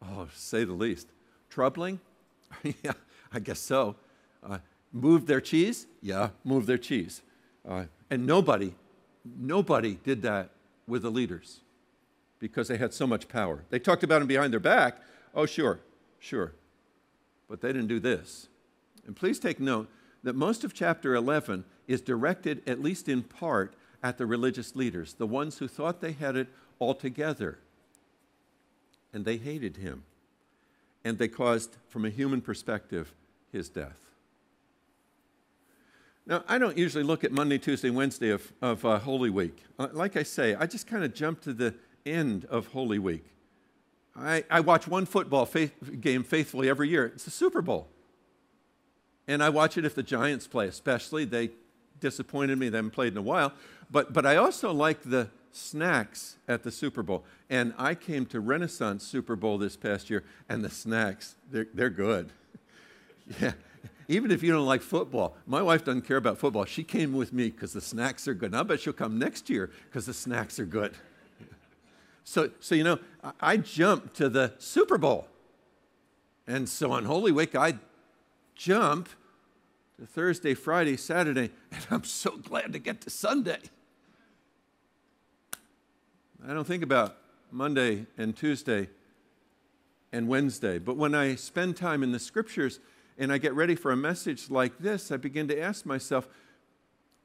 Oh, 0.02 0.28
say 0.34 0.64
the 0.64 0.74
least. 0.74 1.08
Troubling? 1.50 2.00
yeah, 2.64 2.94
I 3.34 3.40
guess 3.40 3.60
so. 3.60 3.96
Uh, 4.44 4.60
moved 4.92 5.28
their 5.28 5.42
cheese? 5.42 5.88
Yeah, 6.02 6.30
move 6.44 6.66
their 6.66 6.78
cheese. 6.78 7.22
Uh, 7.68 7.86
and 8.10 8.26
nobody, 8.26 8.74
nobody 9.38 10.00
did 10.04 10.22
that 10.22 10.50
with 10.88 11.04
the 11.04 11.12
leaders 11.12 11.60
because 12.40 12.68
they 12.68 12.78
had 12.78 12.94
so 12.94 13.06
much 13.06 13.28
power. 13.28 13.64
They 13.70 13.80
talked 13.80 14.04
about 14.04 14.20
them 14.20 14.28
behind 14.28 14.54
their 14.54 14.60
back. 14.60 14.98
Oh, 15.36 15.46
sure, 15.46 15.80
sure. 16.20 16.54
But 17.50 17.62
they 17.62 17.70
didn't 17.70 17.88
do 17.88 18.00
this. 18.00 18.48
And 19.06 19.16
please 19.16 19.40
take 19.40 19.60
note 19.60 19.90
that 20.24 20.36
most 20.36 20.64
of 20.64 20.74
chapter 20.74 21.16
11 21.16 21.66
is 21.88 22.02
directed, 22.02 22.62
at 22.68 22.82
least 22.82 23.10
in 23.10 23.24
part, 23.24 23.74
at 24.02 24.18
the 24.18 24.26
religious 24.26 24.76
leaders, 24.76 25.14
the 25.14 25.28
ones 25.28 25.58
who 25.58 25.68
thought 25.68 26.00
they 26.00 26.14
had 26.14 26.36
it 26.36 26.48
all 26.80 26.94
together 26.94 27.60
and 29.14 29.26
they 29.26 29.38
hated 29.38 29.78
him. 29.78 30.04
And 31.04 31.18
they 31.18 31.28
caused, 31.28 31.78
from 31.88 32.06
a 32.06 32.10
human 32.10 32.42
perspective, 32.42 33.14
his 33.52 33.70
death. 33.70 33.98
Now, 36.26 36.44
I 36.48 36.60
don't 36.60 36.78
usually 36.78 37.04
look 37.04 37.24
at 37.24 37.32
Monday, 37.32 37.58
Tuesday, 37.58 37.90
Wednesday 37.90 38.30
of, 38.30 38.52
of 38.62 38.86
uh, 38.86 39.00
Holy 39.00 39.30
Week. 39.30 39.64
Uh, 39.80 39.88
like 39.94 40.16
I 40.16 40.24
say, 40.24 40.54
I 40.54 40.68
just 40.68 40.86
kind 40.86 41.04
of 41.04 41.14
jump 41.14 41.42
to 41.42 41.54
the 41.54 41.74
end 42.06 42.46
of 42.46 42.68
Holy 42.68 43.00
Week. 43.00 43.26
I, 44.16 44.44
I 44.50 44.60
watch 44.60 44.88
one 44.88 45.06
football 45.06 45.46
faith, 45.46 45.74
game 46.02 46.24
faithfully 46.24 46.70
every 46.70 46.90
year. 46.90 47.08
It's 47.08 47.24
the 47.24 47.32
Super 47.32 47.62
Bowl. 47.62 47.88
And 49.28 49.42
I 49.42 49.50
watch 49.50 49.78
it 49.78 49.86
if 49.86 49.96
the 49.96 50.04
Giants 50.04 50.46
play, 50.46 50.68
especially. 50.68 51.26
They 51.26 51.52
disappointed 52.00 52.58
me. 52.60 52.70
They 52.70 52.78
haven't 52.78 52.92
played 52.92 53.14
in 53.14 53.18
a 53.18 53.24
while. 53.24 53.54
But, 53.90 54.14
but 54.14 54.26
I 54.26 54.36
also 54.36 54.72
like 54.72 55.02
the 55.02 55.30
snacks 55.52 56.38
at 56.48 56.64
the 56.64 56.72
Super 56.72 57.04
Bowl. 57.04 57.24
And 57.50 57.74
I 57.78 57.96
came 57.96 58.26
to 58.28 58.40
Renaissance 58.40 59.06
Super 59.06 59.36
Bowl 59.36 59.58
this 59.58 59.76
past 59.76 60.10
year, 60.10 60.24
and 60.48 60.64
the 60.64 60.70
snacks, 60.70 61.36
they're, 61.52 61.68
they're 61.74 61.90
good. 61.90 62.32
yeah. 63.42 63.54
Even 64.08 64.32
if 64.32 64.42
you 64.42 64.52
don't 64.52 64.66
like 64.66 64.82
football, 64.82 65.36
my 65.46 65.62
wife 65.62 65.86
doesn't 65.86 66.02
care 66.02 66.18
about 66.18 66.40
football. 66.40 66.66
She 66.66 66.84
came 66.84 67.14
with 67.14 67.32
me 67.32 67.50
because 67.50 67.74
the 67.74 67.82
snacks 67.82 68.28
are 68.28 68.34
good. 68.34 68.52
And 68.52 68.58
I 68.58 68.64
bet 68.64 68.80
she'll 68.80 68.92
come 68.92 69.20
next 69.20 69.50
year 69.50 69.70
because 69.86 70.06
the 70.06 70.14
snacks 70.14 70.60
are 70.60 70.66
good. 70.66 70.94
So, 72.26 72.52
so 72.60 72.76
you 72.76 72.84
know, 72.84 73.00
I 73.42 73.58
jump 73.58 74.14
to 74.16 74.30
the 74.30 74.54
Super 74.60 75.00
Bowl. 75.00 75.28
And 76.46 76.70
so 76.70 76.92
on 76.92 77.06
Holy 77.06 77.32
Week, 77.32 77.56
I 77.56 77.80
jump 78.54 79.10
to 80.00 80.06
Thursday, 80.06 80.54
Friday, 80.54 80.96
Saturday, 80.96 81.50
and 81.72 81.88
I'm 81.90 82.04
so 82.04 82.38
glad 82.38 82.74
to 82.74 82.80
get 82.80 83.02
to 83.02 83.10
Sunday. 83.10 83.58
I 86.48 86.54
don't 86.54 86.66
think 86.66 86.84
about 86.84 87.18
Monday 87.52 88.06
and 88.18 88.36
Tuesday 88.36 88.90
and 90.12 90.28
Wednesday, 90.28 90.80
but 90.80 90.96
when 90.96 91.14
I 91.14 91.36
spend 91.36 91.76
time 91.76 92.02
in 92.02 92.12
the 92.12 92.20
scriptures 92.20 92.80
and 93.18 93.32
I 93.32 93.38
get 93.38 93.54
ready 93.54 93.76
for 93.76 93.92
a 93.92 93.98
message 93.98 94.50
like 94.50 94.80
this, 94.80 95.12
I 95.12 95.18
begin 95.18 95.48
to 95.50 95.60
ask 95.60 95.86
myself, 95.86 96.28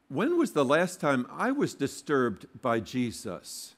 when 0.09 0.37
was 0.37 0.53
the 0.53 0.64
last 0.64 1.00
time 1.00 1.27
I 1.31 1.53
was 1.53 1.74
disturbed 1.74 2.46
by 2.61 2.81
Jesus? 2.81 3.77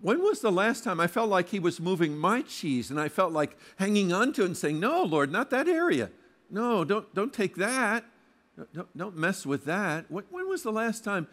When 0.00 0.22
was 0.22 0.40
the 0.40 0.52
last 0.52 0.84
time 0.84 1.00
I 1.00 1.06
felt 1.06 1.28
like 1.28 1.48
he 1.48 1.58
was 1.58 1.80
moving 1.80 2.16
my 2.16 2.42
cheese 2.42 2.90
and 2.90 2.98
I 2.98 3.08
felt 3.08 3.32
like 3.32 3.58
hanging 3.78 4.12
on 4.12 4.32
to 4.34 4.42
it 4.42 4.46
and 4.46 4.56
saying, 4.56 4.80
No, 4.80 5.02
Lord, 5.02 5.30
not 5.30 5.50
that 5.50 5.68
area. 5.68 6.10
No, 6.48 6.84
don't, 6.84 7.14
don't 7.14 7.32
take 7.32 7.56
that. 7.56 8.04
Don't, 8.72 8.96
don't 8.96 9.16
mess 9.16 9.44
with 9.44 9.66
that. 9.66 10.10
When, 10.10 10.24
when 10.30 10.48
was 10.48 10.62
the 10.62 10.72
last 10.72 11.04
time 11.04 11.28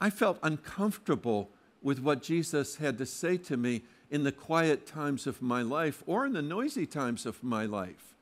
I 0.00 0.10
felt 0.10 0.38
uncomfortable 0.42 1.50
with 1.82 2.00
what 2.00 2.22
Jesus 2.22 2.76
had 2.76 2.98
to 2.98 3.06
say 3.06 3.36
to 3.38 3.56
me 3.56 3.82
in 4.10 4.24
the 4.24 4.32
quiet 4.32 4.86
times 4.86 5.26
of 5.26 5.42
my 5.42 5.62
life 5.62 6.02
or 6.06 6.26
in 6.26 6.32
the 6.32 6.42
noisy 6.42 6.86
times 6.86 7.26
of 7.26 7.42
my 7.42 7.64
life? 7.64 8.14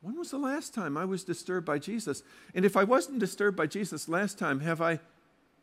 When 0.00 0.16
was 0.16 0.30
the 0.30 0.38
last 0.38 0.74
time 0.74 0.96
I 0.96 1.04
was 1.04 1.24
disturbed 1.24 1.66
by 1.66 1.78
Jesus? 1.78 2.22
And 2.54 2.64
if 2.64 2.76
I 2.76 2.84
wasn't 2.84 3.18
disturbed 3.18 3.56
by 3.56 3.66
Jesus 3.66 4.08
last 4.08 4.38
time, 4.38 4.60
have 4.60 4.80
I 4.80 5.00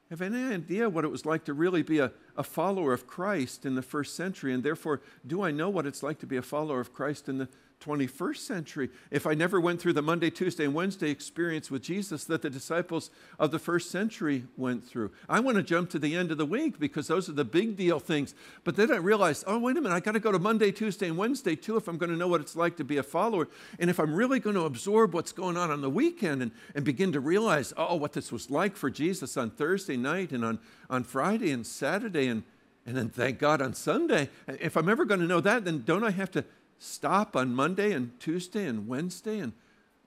have 0.10 0.22
any 0.22 0.44
idea 0.54 0.89
what 0.89 1.06
it 1.06 1.12
was 1.12 1.26
like 1.26 1.46
to 1.46 1.54
really 1.54 1.82
be 1.82 2.00
a, 2.00 2.12
a 2.36 2.43
follower 2.43 2.93
of 2.93 3.08
Christ 3.08 3.65
in 3.65 3.76
the 3.76 3.82
first 3.82 4.15
century? 4.15 4.54
And 4.54 4.63
therefore, 4.63 5.02
do 5.26 5.41
I 5.41 5.52
know 5.52 5.69
what 5.69 5.86
it's 5.86 6.04
like 6.04 6.19
to 6.19 6.26
be 6.26 6.38
a 6.38 6.41
follower 6.41 6.80
of 6.80 6.93
Christ 6.93 7.30
in 7.30 7.38
the 7.38 7.48
21st 7.84 8.38
century. 8.38 8.89
If 9.12 9.28
I 9.28 9.34
never 9.34 9.60
went 9.60 9.82
through 9.82 9.93
the 9.93 10.02
Monday, 10.02 10.30
Tuesday, 10.30 10.65
and 10.65 10.74
Wednesday 10.74 11.10
experience 11.10 11.69
with 11.69 11.82
Jesus 11.82 12.24
that 12.26 12.41
the 12.41 12.50
disciples 12.50 13.10
of 13.38 13.52
the 13.52 13.60
first 13.60 13.91
century 13.91 14.46
went 14.56 14.86
through, 14.88 15.12
I 15.28 15.39
want 15.41 15.58
to 15.58 15.63
jump 15.63 15.89
to 15.91 16.00
the 16.00 16.15
end 16.15 16.32
of 16.32 16.38
the 16.38 16.46
week 16.46 16.80
because 16.80 17.08
those 17.08 17.28
are 17.28 17.34
the 17.34 17.43
big 17.43 17.76
deal 17.76 18.00
things. 18.00 18.36
But 18.63 18.76
then 18.76 18.91
I 18.91 18.98
realized, 18.98 19.43
oh, 19.48 19.60
wait 19.60 19.78
a 19.78 19.82
minute, 19.82 19.96
I 19.96 20.00
got 20.00 20.13
to 20.13 20.19
go 20.19 20.32
to 20.32 20.39
Monday, 20.39 20.72
Tuesday, 20.72 21.08
and 21.08 21.17
Wednesday 21.17 21.56
too 21.56 21.76
if 21.76 21.88
I'm 21.88 21.98
going 21.98 22.12
to 22.12 22.15
know 22.15 22.28
what 22.28 22.41
it's 22.41 22.56
like 22.56 22.78
to 22.78 22.84
be 22.84 22.98
a 22.98 23.04
follower. 23.04 23.48
And 23.80 23.89
if 23.89 24.00
I'm 24.00 24.13
really 24.13 24.39
going 24.39 24.56
to 24.56 24.63
absorb 24.63 25.13
what's 25.13 25.32
going 25.32 25.58
on 25.58 25.69
on 25.69 25.82
the 25.82 25.89
weekend 25.89 26.41
and, 26.41 26.52
and 26.76 26.86
begin 26.86 27.12
to 27.12 27.19
realize, 27.19 27.74
oh, 27.76 27.96
what 27.96 28.13
this 28.13 28.32
was 28.32 28.50
like 28.50 28.78
for 28.78 28.89
Jesus 28.89 29.36
on 29.36 29.50
Thursday 29.50 29.98
night 29.98 30.32
and 30.32 30.46
on, 30.46 30.60
on 30.89 31.04
Friday 31.04 31.52
and 31.52 31.65
Saturday 31.67 32.23
and 32.28 32.44
and 32.86 32.98
then 32.98 33.10
thank 33.10 33.40
God 33.40 33.62
on 33.62 33.74
Sunday. 33.74 34.30
If 34.48 34.76
I'm 34.76 34.90
ever 34.90 35.06
going 35.06 35.22
to 35.22 35.26
know 35.26 35.40
that, 35.40 35.64
then 35.64 35.84
don't 35.86 36.04
I 36.04 36.12
have 36.12 36.32
to 36.32 36.44
stop 36.80 37.36
on 37.36 37.56
Monday 37.56 37.94
and 37.94 38.20
Tuesday 38.20 38.66
and 38.66 38.88
Wednesday 38.88 39.40
and 39.40 39.54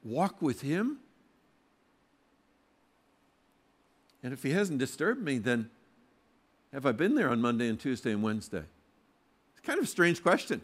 walk 0.04 0.42
with 0.42 0.60
Him? 0.60 0.98
And 4.22 4.32
if 4.32 4.42
He 4.42 4.50
hasn't 4.50 4.78
disturbed 4.78 5.22
me, 5.22 5.38
then 5.38 5.70
have 6.72 6.84
I 6.84 6.92
been 6.92 7.14
there 7.14 7.30
on 7.30 7.40
Monday 7.40 7.68
and 7.68 7.80
Tuesday 7.80 8.12
and 8.12 8.22
Wednesday? 8.22 8.64
It's 9.52 9.66
kind 9.66 9.78
of 9.78 9.84
a 9.84 9.88
strange 9.88 10.22
question. 10.22 10.60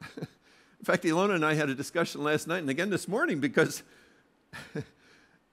In 0.16 0.84
fact, 0.84 1.04
Ilona 1.04 1.34
and 1.34 1.44
I 1.44 1.52
had 1.52 1.68
a 1.68 1.74
discussion 1.74 2.24
last 2.24 2.48
night 2.48 2.58
and 2.58 2.70
again 2.70 2.88
this 2.88 3.06
morning 3.06 3.38
because 3.38 3.82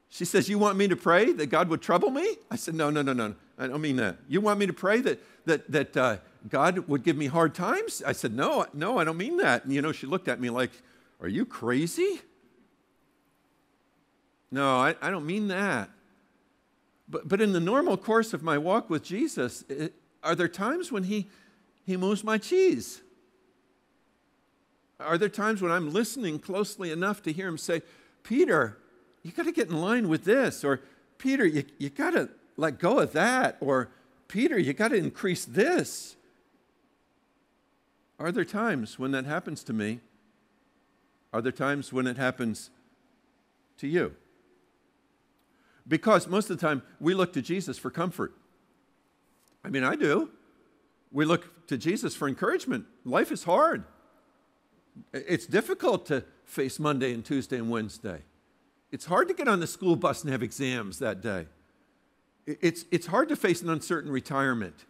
she 0.10 0.24
says, 0.24 0.48
You 0.48 0.58
want 0.58 0.78
me 0.78 0.88
to 0.88 0.96
pray 0.96 1.34
that 1.34 1.48
God 1.48 1.68
would 1.68 1.82
trouble 1.82 2.12
me? 2.12 2.38
I 2.50 2.56
said, 2.56 2.76
No, 2.76 2.90
no, 2.90 3.02
no, 3.02 3.12
no. 3.12 3.36
I 3.58 3.68
don't 3.68 3.82
mean 3.82 3.98
that. 3.98 4.18
You 4.30 4.40
want 4.40 4.60
me 4.60 4.68
to 4.68 4.74
pray 4.74 5.02
that, 5.02 5.22
that, 5.48 5.72
that 5.72 5.98
uh, 5.98 6.18
God 6.48 6.88
would 6.88 7.04
give 7.04 7.18
me 7.18 7.28
hard 7.28 7.56
times? 7.56 8.04
I 8.06 8.12
said, 8.12 8.34
No, 8.34 8.66
no, 8.74 8.98
I 8.98 9.04
don't 9.04 9.18
mean 9.18 9.38
that. 9.38 9.66
And 9.66 9.74
you 9.74 9.82
know, 9.82 9.92
she 9.92 10.08
looked 10.08 10.28
at 10.28 10.40
me 10.40 10.50
like, 10.50 10.72
Are 11.22 11.28
you 11.28 11.46
crazy? 11.46 12.22
No, 14.52 14.78
I, 14.78 14.96
I 15.02 15.10
don't 15.10 15.26
mean 15.26 15.50
that. 15.50 15.90
But, 17.10 17.28
but 17.28 17.42
in 17.42 17.54
the 17.54 17.60
normal 17.60 17.98
course 17.98 18.34
of 18.34 18.44
my 18.44 18.58
walk 18.58 18.90
with 18.90 19.04
Jesus, 19.04 19.64
it, 19.70 19.94
are 20.24 20.36
there 20.36 20.48
times 20.48 20.92
when 20.92 21.04
he, 21.04 21.28
he 21.86 21.98
moves 21.98 22.24
my 22.24 22.38
cheese? 22.38 23.02
Are 25.00 25.18
there 25.18 25.30
times 25.30 25.62
when 25.62 25.72
I'm 25.72 25.92
listening 25.94 26.40
closely 26.40 26.92
enough 26.92 27.22
to 27.24 27.32
hear 27.32 27.48
him 27.48 27.58
say, 27.58 27.82
Peter, 28.24 28.78
you 29.24 29.32
got 29.32 29.46
to 29.46 29.52
get 29.52 29.70
in 29.70 29.80
line 29.80 30.10
with 30.10 30.24
this? 30.24 30.64
Or, 30.64 30.82
Peter, 31.18 31.46
you, 31.46 31.64
you 31.78 31.90
got 31.90 32.12
to 32.12 32.30
let 32.58 32.80
go 32.80 33.00
of 33.00 33.14
that. 33.14 33.58
Or, 33.62 33.90
Peter, 34.28 34.58
you 34.58 34.74
got 34.74 34.90
to 34.90 34.96
increase 34.96 35.46
this. 35.46 36.16
Are 38.20 38.32
there 38.32 38.46
times 38.46 38.98
when 38.98 39.12
that 39.12 39.26
happens 39.26 39.63
to 39.66 39.74
me? 39.74 40.00
Are 41.32 41.42
there 41.42 41.52
times 41.52 41.94
when 41.94 42.08
it 42.08 42.18
happens 42.18 42.70
to 43.78 43.88
you? 43.88 44.16
Because 45.88 46.28
most 46.28 46.50
of 46.50 46.60
the 46.60 46.68
time 46.68 46.82
we 47.00 47.13
look 47.13 47.34
to 47.34 47.42
Jesus 47.42 47.78
for 47.78 47.90
comfort. 47.90 48.34
I 49.63 49.70
mean, 49.70 49.84
I 49.84 49.96
do. 49.96 50.30
We 51.12 51.26
look 51.26 51.68
to 51.68 51.78
Jesus 51.78 52.16
for 52.16 52.28
encouragement. 52.28 52.86
Life 53.06 53.32
is 53.32 53.44
hard. 53.44 53.84
It's 55.13 55.46
difficult 55.46 56.06
to 56.08 56.24
face 56.44 56.80
Monday 56.80 57.13
and 57.13 57.24
Tuesday 57.24 57.58
and 57.58 57.70
Wednesday. 57.70 58.24
It's 58.92 59.06
hard 59.06 59.28
to 59.28 59.34
get 59.34 59.48
on 59.48 59.60
the 59.60 59.68
school 59.68 59.96
bus 59.96 60.24
and 60.24 60.32
have 60.32 60.44
exams 60.44 61.00
that 61.00 61.22
day. 61.22 61.48
It's, 62.48 62.86
it's 62.92 63.06
hard 63.06 63.30
to 63.30 63.36
face 63.36 63.62
an 63.62 63.70
uncertain 63.70 64.12
retirement. 64.12 64.86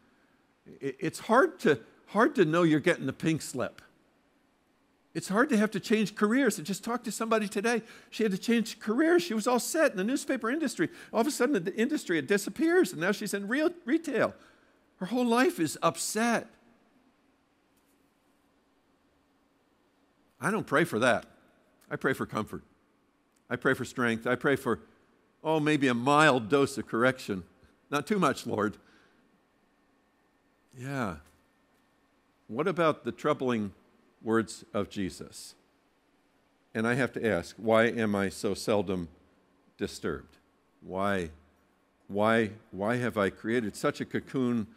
It's 0.80 1.20
hard 1.20 1.60
to 1.62 1.80
hard 2.08 2.36
to 2.36 2.46
know 2.46 2.64
you're 2.64 2.80
getting 2.80 3.06
the 3.06 3.14
pink 3.14 3.42
slip. 3.42 3.82
It's 5.14 5.28
hard 5.28 5.50
to 5.50 5.58
have 5.58 5.72
to 5.72 5.80
change 5.80 6.16
careers. 6.16 6.60
I 6.60 6.64
just 6.64 6.84
talked 6.84 7.06
to 7.06 7.12
somebody 7.12 7.48
today. 7.48 7.82
She 8.12 8.24
had 8.24 8.32
to 8.32 8.38
change 8.38 8.80
careers. 8.80 9.24
She 9.24 9.34
was 9.34 9.48
all 9.48 9.60
set 9.60 9.92
in 9.92 9.98
the 9.98 10.04
newspaper 10.04 10.50
industry. 10.50 10.90
All 11.12 11.22
of 11.22 11.28
a 11.28 11.32
sudden, 11.32 11.64
the 11.64 11.76
industry 11.76 12.18
it 12.18 12.28
disappears, 12.28 12.92
and 12.92 13.02
now 13.02 13.12
she's 13.12 13.34
in 13.34 13.48
real 13.48 13.72
retail. 13.84 14.36
Her 14.98 15.08
whole 15.08 15.26
life 15.26 15.60
is 15.60 15.78
upset. 15.82 16.48
I 20.40 20.52
don't 20.52 20.68
pray 20.68 20.84
for 20.84 21.00
that. 21.00 21.26
I 21.90 21.96
pray 21.96 22.14
for 22.14 22.26
comfort. 22.26 22.64
I 23.50 23.56
pray 23.56 23.74
for 23.74 23.86
strength. 23.86 24.28
I 24.28 24.36
pray 24.36 24.56
for, 24.56 24.82
oh, 25.44 25.60
maybe 25.60 25.88
a 25.88 25.94
mild 25.94 26.50
dose 26.50 26.78
of 26.78 26.88
correction. 26.88 27.44
Not 27.90 28.06
too 28.06 28.20
much, 28.20 28.46
Lord. 28.46 28.78
Yeah, 30.78 31.16
what 32.48 32.68
about 32.68 33.04
the 33.04 33.12
troubling 33.12 33.74
words 34.22 34.64
of 34.74 34.90
Jesus? 34.90 35.56
And 36.74 36.88
I 36.88 36.94
have 36.94 37.12
to 37.14 37.28
ask, 37.28 37.56
why 37.58 37.86
am 37.86 38.16
I 38.16 38.30
so 38.30 38.54
seldom 38.54 39.10
disturbed? 39.78 40.38
Why, 40.82 41.32
why, 42.08 42.52
why 42.72 42.96
have 42.98 43.18
I 43.18 43.30
created 43.30 43.76
such 43.76 44.00
a 44.00 44.06
cocoon 44.06 44.68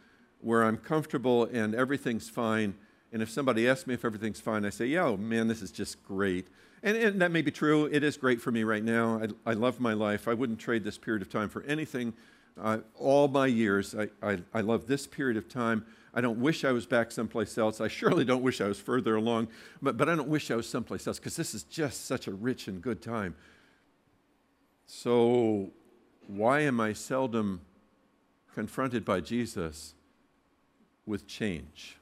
where 0.40 0.64
I'm 0.64 0.78
comfortable 0.78 1.44
and 1.44 1.74
everything's 1.74 2.28
fine? 2.28 2.74
And 3.12 3.22
if 3.22 3.30
somebody 3.30 3.68
asks 3.68 3.86
me 3.86 3.94
if 3.94 4.04
everything's 4.04 4.40
fine, 4.40 4.64
I 4.64 4.70
say, 4.70 4.86
yeah, 4.86 5.04
oh, 5.04 5.16
man, 5.16 5.46
this 5.46 5.62
is 5.62 5.70
just 5.70 6.02
great. 6.04 6.48
And, 6.82 6.96
and, 6.96 7.20
that 7.20 7.30
may 7.30 7.42
be 7.42 7.50
true. 7.50 7.86
It 7.86 8.02
is 8.02 8.16
great 8.16 8.40
for 8.40 8.50
me 8.50 8.64
right 8.64 8.82
now. 8.82 9.20
I, 9.46 9.50
I 9.50 9.52
love 9.52 9.80
my 9.80 9.92
life. 9.92 10.26
I 10.26 10.34
wouldn't 10.34 10.58
trade 10.58 10.82
this 10.82 10.96
period 10.96 11.20
of 11.20 11.28
time 11.28 11.48
for 11.48 11.62
anything. 11.64 12.14
Uh, 12.60 12.78
all 12.96 13.28
my 13.28 13.46
years, 13.46 13.94
I, 13.94 14.08
I, 14.22 14.38
I 14.54 14.60
love 14.62 14.86
this 14.86 15.06
period 15.06 15.36
of 15.36 15.48
time. 15.48 15.84
I 16.12 16.20
don't 16.20 16.40
wish 16.40 16.64
I 16.64 16.72
was 16.72 16.86
back 16.86 17.12
someplace 17.12 17.56
else. 17.56 17.80
I 17.80 17.88
surely 17.88 18.24
don't 18.24 18.42
wish 18.42 18.60
I 18.60 18.66
was 18.66 18.80
further 18.80 19.16
along, 19.16 19.48
but, 19.80 19.96
but 19.96 20.08
I 20.08 20.16
don't 20.16 20.28
wish 20.28 20.50
I 20.50 20.56
was 20.56 20.68
someplace 20.68 21.06
else 21.06 21.18
because 21.18 21.36
this 21.36 21.54
is 21.54 21.62
just 21.64 22.06
such 22.06 22.26
a 22.26 22.32
rich 22.32 22.66
and 22.66 22.82
good 22.82 23.00
time. 23.02 23.34
So, 24.86 25.70
why 26.26 26.60
am 26.60 26.80
I 26.80 26.94
seldom 26.94 27.60
confronted 28.54 29.04
by 29.04 29.20
Jesus 29.20 29.94
with 31.06 31.26
change? 31.26 31.96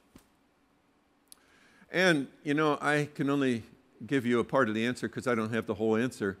And, 1.91 2.27
you 2.43 2.53
know, 2.53 2.77
I 2.81 3.09
can 3.13 3.29
only 3.29 3.63
give 4.05 4.25
you 4.25 4.39
a 4.39 4.43
part 4.43 4.69
of 4.69 4.75
the 4.75 4.85
answer 4.85 5.07
because 5.07 5.27
I 5.27 5.35
don't 5.35 5.53
have 5.53 5.65
the 5.65 5.75
whole 5.75 5.95
answer, 5.95 6.37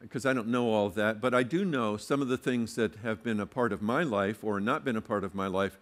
because 0.00 0.26
I 0.26 0.32
don't 0.32 0.48
know 0.48 0.68
all 0.68 0.86
of 0.86 0.94
that. 0.94 1.20
But 1.20 1.34
I 1.34 1.42
do 1.42 1.64
know 1.64 1.96
some 1.96 2.22
of 2.22 2.28
the 2.28 2.36
things 2.36 2.74
that 2.76 2.96
have 2.96 3.22
been 3.22 3.40
a 3.40 3.46
part 3.46 3.72
of 3.72 3.82
my 3.82 4.02
life 4.02 4.42
or 4.42 4.60
not 4.60 4.84
been 4.84 4.96
a 4.96 5.02
part 5.02 5.24
of 5.24 5.34
my 5.34 5.46
life 5.46 5.78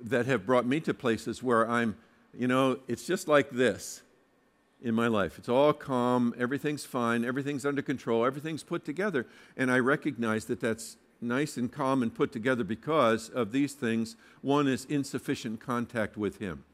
that 0.00 0.26
have 0.26 0.46
brought 0.46 0.66
me 0.66 0.80
to 0.80 0.94
places 0.94 1.42
where 1.42 1.68
I'm, 1.68 1.96
you 2.36 2.48
know, 2.48 2.78
it's 2.88 3.06
just 3.06 3.28
like 3.28 3.50
this 3.50 4.02
in 4.82 4.94
my 4.94 5.06
life. 5.06 5.38
It's 5.38 5.48
all 5.48 5.72
calm, 5.72 6.34
everything's 6.38 6.84
fine, 6.84 7.24
everything's 7.24 7.64
under 7.64 7.82
control, 7.82 8.24
everything's 8.24 8.64
put 8.64 8.84
together. 8.84 9.26
And 9.56 9.70
I 9.70 9.78
recognize 9.78 10.46
that 10.46 10.60
that's 10.60 10.96
nice 11.20 11.56
and 11.56 11.70
calm 11.70 12.02
and 12.02 12.12
put 12.12 12.32
together 12.32 12.64
because 12.64 13.28
of 13.28 13.52
these 13.52 13.74
things. 13.74 14.16
One 14.40 14.66
is 14.66 14.84
insufficient 14.86 15.60
contact 15.60 16.16
with 16.16 16.38
Him. 16.38 16.64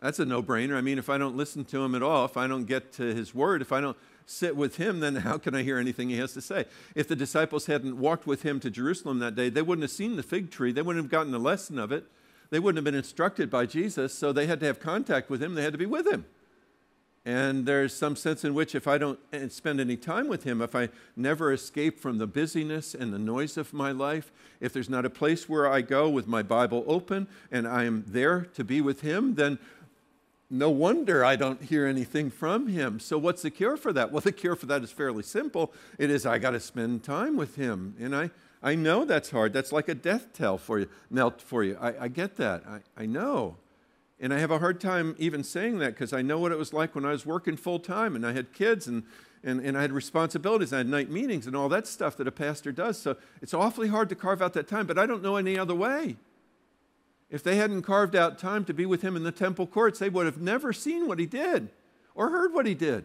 That's 0.00 0.18
a 0.18 0.24
no 0.24 0.42
brainer. 0.42 0.76
I 0.76 0.80
mean, 0.80 0.98
if 0.98 1.10
I 1.10 1.18
don't 1.18 1.36
listen 1.36 1.64
to 1.66 1.84
Him 1.84 1.94
at 1.94 2.02
all, 2.02 2.24
if 2.24 2.36
I 2.36 2.46
don't 2.46 2.64
get 2.64 2.92
to 2.94 3.14
His 3.14 3.34
Word, 3.34 3.60
if 3.60 3.70
I 3.70 3.80
don't 3.80 3.96
sit 4.24 4.56
with 4.56 4.76
Him, 4.76 5.00
then 5.00 5.16
how 5.16 5.36
can 5.36 5.54
I 5.54 5.62
hear 5.62 5.78
anything 5.78 6.08
He 6.08 6.16
has 6.18 6.32
to 6.32 6.40
say? 6.40 6.64
If 6.94 7.06
the 7.06 7.16
disciples 7.16 7.66
hadn't 7.66 7.98
walked 7.98 8.26
with 8.26 8.42
Him 8.42 8.60
to 8.60 8.70
Jerusalem 8.70 9.18
that 9.18 9.34
day, 9.34 9.50
they 9.50 9.62
wouldn't 9.62 9.82
have 9.82 9.90
seen 9.90 10.16
the 10.16 10.22
fig 10.22 10.50
tree, 10.50 10.72
they 10.72 10.82
wouldn't 10.82 11.04
have 11.04 11.10
gotten 11.10 11.34
a 11.34 11.38
lesson 11.38 11.78
of 11.78 11.92
it, 11.92 12.04
they 12.48 12.58
wouldn't 12.58 12.78
have 12.78 12.84
been 12.84 12.94
instructed 12.94 13.50
by 13.50 13.66
Jesus, 13.66 14.14
so 14.14 14.32
they 14.32 14.46
had 14.46 14.60
to 14.60 14.66
have 14.66 14.80
contact 14.80 15.28
with 15.28 15.42
Him, 15.42 15.54
they 15.54 15.62
had 15.62 15.72
to 15.72 15.78
be 15.78 15.86
with 15.86 16.10
Him. 16.10 16.24
And 17.24 17.66
there's 17.66 17.94
some 17.94 18.16
sense 18.16 18.44
in 18.44 18.54
which 18.54 18.74
if 18.74 18.88
I 18.88 18.96
don't 18.96 19.18
eh, 19.30 19.48
spend 19.48 19.78
any 19.78 19.98
time 19.98 20.26
with 20.26 20.44
Him, 20.44 20.62
if 20.62 20.74
I 20.74 20.88
never 21.14 21.52
escape 21.52 22.00
from 22.00 22.16
the 22.16 22.26
busyness 22.26 22.94
and 22.94 23.12
the 23.12 23.18
noise 23.18 23.58
of 23.58 23.74
my 23.74 23.92
life, 23.92 24.32
if 24.58 24.72
there's 24.72 24.88
not 24.88 25.04
a 25.04 25.10
place 25.10 25.46
where 25.46 25.68
I 25.70 25.82
go 25.82 26.08
with 26.08 26.26
my 26.26 26.42
Bible 26.42 26.82
open 26.86 27.28
and 27.50 27.68
I 27.68 27.84
am 27.84 28.04
there 28.06 28.40
to 28.54 28.64
be 28.64 28.80
with 28.80 29.02
Him, 29.02 29.34
then 29.34 29.58
no 30.50 30.68
wonder 30.68 31.24
I 31.24 31.36
don't 31.36 31.62
hear 31.62 31.86
anything 31.86 32.28
from 32.28 32.66
Him. 32.66 32.98
So, 32.98 33.16
what's 33.16 33.42
the 33.42 33.50
cure 33.50 33.76
for 33.76 33.92
that? 33.92 34.10
Well, 34.10 34.20
the 34.20 34.32
cure 34.32 34.56
for 34.56 34.66
that 34.66 34.82
is 34.82 34.90
fairly 34.90 35.22
simple. 35.22 35.72
It 35.96 36.10
is 36.10 36.26
I 36.26 36.38
got 36.38 36.50
to 36.50 36.60
spend 36.60 37.04
time 37.04 37.36
with 37.36 37.54
Him. 37.54 37.94
And 38.00 38.14
I, 38.14 38.30
I 38.60 38.74
know 38.74 39.04
that's 39.04 39.30
hard. 39.30 39.52
That's 39.52 39.70
like 39.70 39.88
a 39.88 39.94
death 39.94 40.32
tell 40.32 40.58
for 40.58 40.80
you, 40.80 40.88
knelt 41.08 41.40
for 41.40 41.62
you. 41.62 41.78
I, 41.80 42.04
I 42.04 42.08
get 42.08 42.36
that. 42.36 42.64
I, 42.66 42.80
I 43.02 43.06
know. 43.06 43.56
And 44.18 44.34
I 44.34 44.38
have 44.38 44.50
a 44.50 44.58
hard 44.58 44.80
time 44.80 45.14
even 45.18 45.44
saying 45.44 45.78
that 45.78 45.94
because 45.94 46.12
I 46.12 46.20
know 46.20 46.38
what 46.38 46.52
it 46.52 46.58
was 46.58 46.72
like 46.72 46.94
when 46.94 47.06
I 47.06 47.12
was 47.12 47.24
working 47.24 47.56
full 47.56 47.78
time 47.78 48.14
and 48.14 48.26
I 48.26 48.32
had 48.32 48.52
kids 48.52 48.86
and, 48.86 49.04
and, 49.42 49.60
and 49.60 49.78
I 49.78 49.82
had 49.82 49.92
responsibilities. 49.92 50.74
I 50.74 50.78
had 50.78 50.88
night 50.88 51.10
meetings 51.10 51.46
and 51.46 51.56
all 51.56 51.70
that 51.70 51.86
stuff 51.86 52.16
that 52.18 52.28
a 52.28 52.32
pastor 52.32 52.70
does. 52.70 52.98
So 52.98 53.16
it's 53.40 53.54
awfully 53.54 53.88
hard 53.88 54.10
to 54.10 54.14
carve 54.14 54.42
out 54.42 54.52
that 54.54 54.68
time, 54.68 54.86
but 54.86 54.98
I 54.98 55.06
don't 55.06 55.22
know 55.22 55.36
any 55.36 55.58
other 55.58 55.74
way. 55.74 56.16
If 57.30 57.42
they 57.42 57.56
hadn't 57.56 57.82
carved 57.82 58.16
out 58.16 58.38
time 58.38 58.64
to 58.64 58.74
be 58.74 58.86
with 58.86 59.02
him 59.02 59.16
in 59.16 59.22
the 59.22 59.32
temple 59.32 59.66
courts, 59.66 59.98
they 59.98 60.08
would 60.08 60.26
have 60.26 60.40
never 60.40 60.72
seen 60.72 61.06
what 61.06 61.18
he 61.18 61.26
did 61.26 61.68
or 62.14 62.30
heard 62.30 62.52
what 62.52 62.66
he 62.66 62.74
did. 62.74 63.04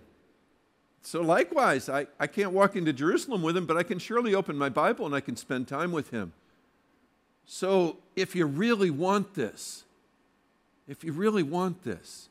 So, 1.04 1.22
likewise, 1.22 1.88
I, 1.88 2.08
I 2.20 2.26
can't 2.26 2.52
walk 2.52 2.76
into 2.76 2.92
Jerusalem 2.92 3.44
with 3.44 3.56
him, 3.56 3.68
but 3.68 3.78
I 3.78 3.84
can 3.84 4.00
surely 4.00 4.34
open 4.34 4.58
my 4.58 4.70
Bible 4.70 5.06
and 5.06 5.14
I 5.14 5.20
can 5.20 5.36
spend 5.36 5.68
time 5.68 5.92
with 5.92 6.10
him. 6.10 6.34
So, 7.46 7.98
if 8.16 8.36
you 8.36 8.48
really 8.48 8.90
want 8.90 9.36
this, 9.36 9.84
if 10.88 11.04
you 11.04 11.14
really 11.14 11.44
want 11.44 11.84
this, 11.84 12.30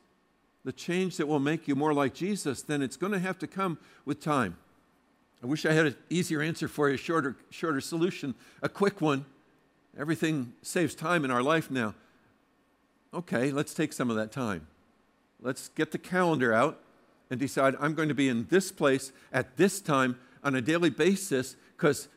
the 0.64 0.72
change 0.72 1.18
that 1.18 1.28
will 1.28 1.38
make 1.38 1.68
you 1.68 1.76
more 1.76 1.94
like 1.94 2.14
Jesus, 2.14 2.62
then 2.62 2.82
it's 2.82 2.96
going 2.96 3.12
to 3.12 3.18
have 3.20 3.38
to 3.38 3.46
come 3.46 3.78
with 4.04 4.20
time. 4.20 4.56
I 5.40 5.46
wish 5.46 5.66
I 5.66 5.72
had 5.72 5.86
an 5.86 5.96
easier 6.10 6.42
answer 6.42 6.66
for 6.66 6.88
you, 6.88 6.94
a 6.94 6.98
shorter, 6.98 7.36
shorter 7.50 7.80
solution, 7.80 8.34
a 8.62 8.68
quick 8.68 9.00
one. 9.00 9.24
Everything 9.98 10.52
saves 10.62 10.94
time 10.94 11.24
in 11.24 11.30
our 11.30 11.42
life 11.42 11.70
now. 11.70 11.94
Okay, 13.12 13.52
let's 13.52 13.74
take 13.74 13.92
some 13.92 14.10
of 14.10 14.16
that 14.16 14.32
time. 14.32 14.66
Let's 15.40 15.68
get 15.68 15.92
the 15.92 15.98
calendar 15.98 16.52
out 16.52 16.80
and 17.30 17.38
decide 17.38 17.76
I'm 17.80 17.94
going 17.94 18.08
to 18.08 18.14
be 18.14 18.28
in 18.28 18.46
this 18.50 18.72
place 18.72 19.12
at 19.32 19.56
this 19.56 19.80
time 19.80 20.18
on 20.42 20.54
a 20.54 20.60
daily 20.60 20.90
basis 20.90 21.56
because 21.76 22.08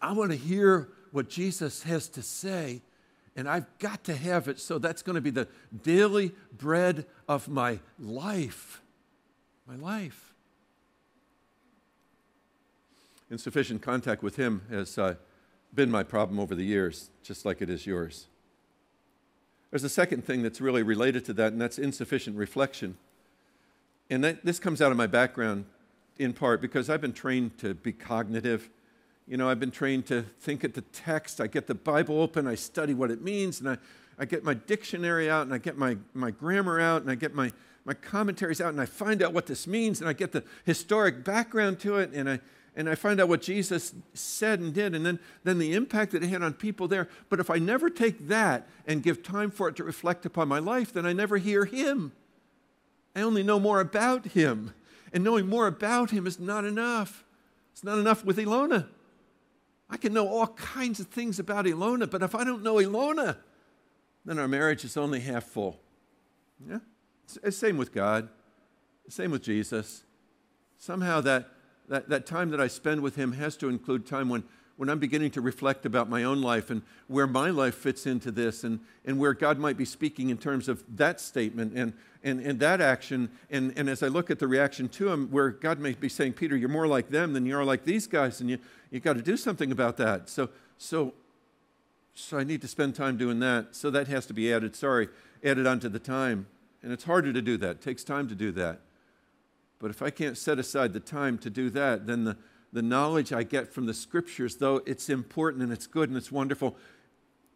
I 0.00 0.12
want 0.12 0.30
to 0.30 0.36
hear 0.36 0.88
what 1.12 1.28
Jesus 1.28 1.82
has 1.82 2.08
to 2.10 2.22
say 2.22 2.80
and 3.36 3.46
I've 3.48 3.66
got 3.78 4.02
to 4.04 4.16
have 4.16 4.48
it. 4.48 4.58
So 4.58 4.78
that's 4.78 5.02
going 5.02 5.14
to 5.14 5.20
be 5.20 5.30
the 5.30 5.46
daily 5.82 6.32
bread 6.56 7.04
of 7.28 7.48
my 7.48 7.80
life. 7.98 8.80
My 9.66 9.76
life. 9.76 10.34
Insufficient 13.30 13.82
contact 13.82 14.22
with 14.22 14.36
Him 14.36 14.62
has 14.70 14.96
uh, 14.96 15.16
been 15.76 15.90
my 15.90 16.02
problem 16.02 16.40
over 16.40 16.54
the 16.54 16.64
years, 16.64 17.10
just 17.22 17.44
like 17.44 17.62
it 17.62 17.70
is 17.70 17.86
yours. 17.86 18.26
There's 19.70 19.84
a 19.84 19.88
second 19.88 20.24
thing 20.24 20.42
that's 20.42 20.60
really 20.60 20.82
related 20.82 21.24
to 21.26 21.32
that, 21.34 21.52
and 21.52 21.60
that's 21.60 21.78
insufficient 21.78 22.36
reflection. 22.36 22.96
And 24.08 24.24
that, 24.24 24.44
this 24.44 24.58
comes 24.58 24.80
out 24.80 24.90
of 24.90 24.96
my 24.96 25.06
background 25.06 25.66
in 26.18 26.32
part 26.32 26.60
because 26.60 26.88
I've 26.88 27.00
been 27.00 27.12
trained 27.12 27.58
to 27.58 27.74
be 27.74 27.92
cognitive 27.92 28.70
you 29.28 29.36
know, 29.36 29.50
I've 29.50 29.58
been 29.58 29.72
trained 29.72 30.06
to 30.06 30.22
think 30.22 30.62
at 30.62 30.74
the 30.74 30.82
text. 30.82 31.40
I 31.40 31.48
get 31.48 31.66
the 31.66 31.74
Bible 31.74 32.20
open, 32.20 32.46
I 32.46 32.54
study 32.54 32.94
what 32.94 33.10
it 33.10 33.22
means, 33.22 33.60
and 33.60 33.70
I, 33.70 33.78
I 34.18 34.24
get 34.24 34.44
my 34.44 34.54
dictionary 34.54 35.28
out, 35.28 35.42
and 35.42 35.52
I 35.52 35.58
get 35.58 35.76
my, 35.76 35.96
my 36.14 36.30
grammar 36.30 36.80
out, 36.80 37.02
and 37.02 37.10
I 37.10 37.16
get 37.16 37.34
my, 37.34 37.50
my 37.84 37.94
commentaries 37.94 38.60
out, 38.60 38.68
and 38.68 38.80
I 38.80 38.86
find 38.86 39.22
out 39.22 39.32
what 39.32 39.46
this 39.46 39.66
means, 39.66 40.00
and 40.00 40.08
I 40.08 40.12
get 40.12 40.30
the 40.30 40.44
historic 40.64 41.24
background 41.24 41.80
to 41.80 41.96
it, 41.96 42.12
and 42.12 42.30
I, 42.30 42.40
and 42.76 42.90
I 42.90 42.94
find 42.94 43.20
out 43.20 43.28
what 43.28 43.40
Jesus 43.40 43.94
said 44.12 44.60
and 44.60 44.74
did, 44.74 44.94
and 44.94 45.04
then, 45.04 45.18
then 45.44 45.58
the 45.58 45.72
impact 45.72 46.12
that 46.12 46.22
it 46.22 46.28
had 46.28 46.42
on 46.42 46.52
people 46.52 46.86
there. 46.86 47.08
But 47.30 47.40
if 47.40 47.48
I 47.48 47.56
never 47.56 47.88
take 47.88 48.28
that 48.28 48.68
and 48.86 49.02
give 49.02 49.22
time 49.22 49.50
for 49.50 49.68
it 49.68 49.76
to 49.76 49.84
reflect 49.84 50.26
upon 50.26 50.46
my 50.48 50.58
life, 50.58 50.92
then 50.92 51.06
I 51.06 51.14
never 51.14 51.38
hear 51.38 51.64
Him. 51.64 52.12
I 53.16 53.22
only 53.22 53.42
know 53.42 53.58
more 53.58 53.80
about 53.80 54.26
Him. 54.26 54.74
And 55.10 55.24
knowing 55.24 55.48
more 55.48 55.66
about 55.66 56.10
Him 56.10 56.26
is 56.26 56.38
not 56.38 56.66
enough. 56.66 57.24
It's 57.72 57.82
not 57.82 57.98
enough 57.98 58.24
with 58.24 58.36
Ilona. 58.36 58.86
I 59.88 59.96
can 59.96 60.12
know 60.12 60.28
all 60.28 60.48
kinds 60.48 61.00
of 61.00 61.06
things 61.06 61.38
about 61.38 61.64
Ilona, 61.64 62.10
but 62.10 62.22
if 62.22 62.34
I 62.34 62.44
don't 62.44 62.62
know 62.62 62.74
Ilona, 62.74 63.38
then 64.26 64.38
our 64.38 64.48
marriage 64.48 64.84
is 64.84 64.98
only 64.98 65.20
half 65.20 65.44
full. 65.44 65.80
Yeah? 66.68 66.80
Same 67.50 67.78
with 67.78 67.94
God. 67.94 68.28
Same 69.08 69.30
with 69.30 69.42
Jesus. 69.42 70.02
Somehow 70.76 71.22
that, 71.22 71.48
that, 71.88 72.08
that 72.08 72.26
time 72.26 72.50
that 72.50 72.60
I 72.60 72.68
spend 72.68 73.00
with 73.00 73.16
Him 73.16 73.32
has 73.32 73.56
to 73.58 73.68
include 73.68 74.06
time 74.06 74.28
when, 74.28 74.44
when 74.76 74.88
I'm 74.88 74.98
beginning 74.98 75.30
to 75.32 75.40
reflect 75.40 75.86
about 75.86 76.08
my 76.08 76.24
own 76.24 76.42
life 76.42 76.70
and 76.70 76.82
where 77.06 77.26
my 77.26 77.50
life 77.50 77.74
fits 77.74 78.06
into 78.06 78.30
this 78.30 78.64
and, 78.64 78.80
and 79.04 79.18
where 79.18 79.34
God 79.34 79.58
might 79.58 79.76
be 79.76 79.84
speaking 79.84 80.30
in 80.30 80.38
terms 80.38 80.68
of 80.68 80.82
that 80.96 81.20
statement 81.20 81.74
and, 81.74 81.92
and, 82.22 82.40
and 82.40 82.58
that 82.60 82.80
action. 82.80 83.30
And, 83.50 83.72
and 83.76 83.88
as 83.88 84.02
I 84.02 84.08
look 84.08 84.30
at 84.30 84.38
the 84.38 84.48
reaction 84.48 84.88
to 84.90 85.08
Him, 85.08 85.28
where 85.30 85.50
God 85.50 85.78
may 85.78 85.92
be 85.92 86.08
saying, 86.08 86.34
Peter, 86.34 86.56
you're 86.56 86.68
more 86.68 86.86
like 86.86 87.08
them 87.08 87.32
than 87.32 87.46
you 87.46 87.56
are 87.56 87.64
like 87.64 87.84
these 87.84 88.06
guys. 88.06 88.40
And 88.40 88.50
you, 88.50 88.58
you 88.90 89.00
got 89.00 89.14
to 89.14 89.22
do 89.22 89.36
something 89.36 89.70
about 89.70 89.96
that. 89.98 90.28
So, 90.28 90.48
so, 90.78 91.14
so 92.14 92.38
I 92.38 92.44
need 92.44 92.62
to 92.62 92.68
spend 92.68 92.94
time 92.94 93.16
doing 93.16 93.40
that. 93.40 93.76
So 93.76 93.90
that 93.90 94.08
has 94.08 94.26
to 94.26 94.34
be 94.34 94.52
added, 94.52 94.74
sorry, 94.74 95.08
added 95.44 95.66
onto 95.66 95.88
the 95.88 95.98
time. 95.98 96.46
And 96.82 96.92
it's 96.92 97.04
harder 97.04 97.32
to 97.32 97.42
do 97.42 97.56
that. 97.58 97.70
It 97.70 97.80
takes 97.82 98.04
time 98.04 98.28
to 98.28 98.34
do 98.34 98.52
that. 98.52 98.80
But 99.78 99.90
if 99.90 100.02
I 100.02 100.10
can't 100.10 100.38
set 100.38 100.58
aside 100.58 100.92
the 100.92 101.00
time 101.00 101.38
to 101.38 101.50
do 101.50 101.70
that, 101.70 102.06
then 102.06 102.24
the, 102.24 102.36
the 102.72 102.82
knowledge 102.82 103.32
I 103.32 103.42
get 103.42 103.72
from 103.72 103.86
the 103.86 103.94
scriptures, 103.94 104.56
though 104.56 104.82
it's 104.86 105.08
important 105.08 105.62
and 105.62 105.72
it's 105.72 105.86
good 105.86 106.08
and 106.08 106.16
it's 106.16 106.32
wonderful, 106.32 106.76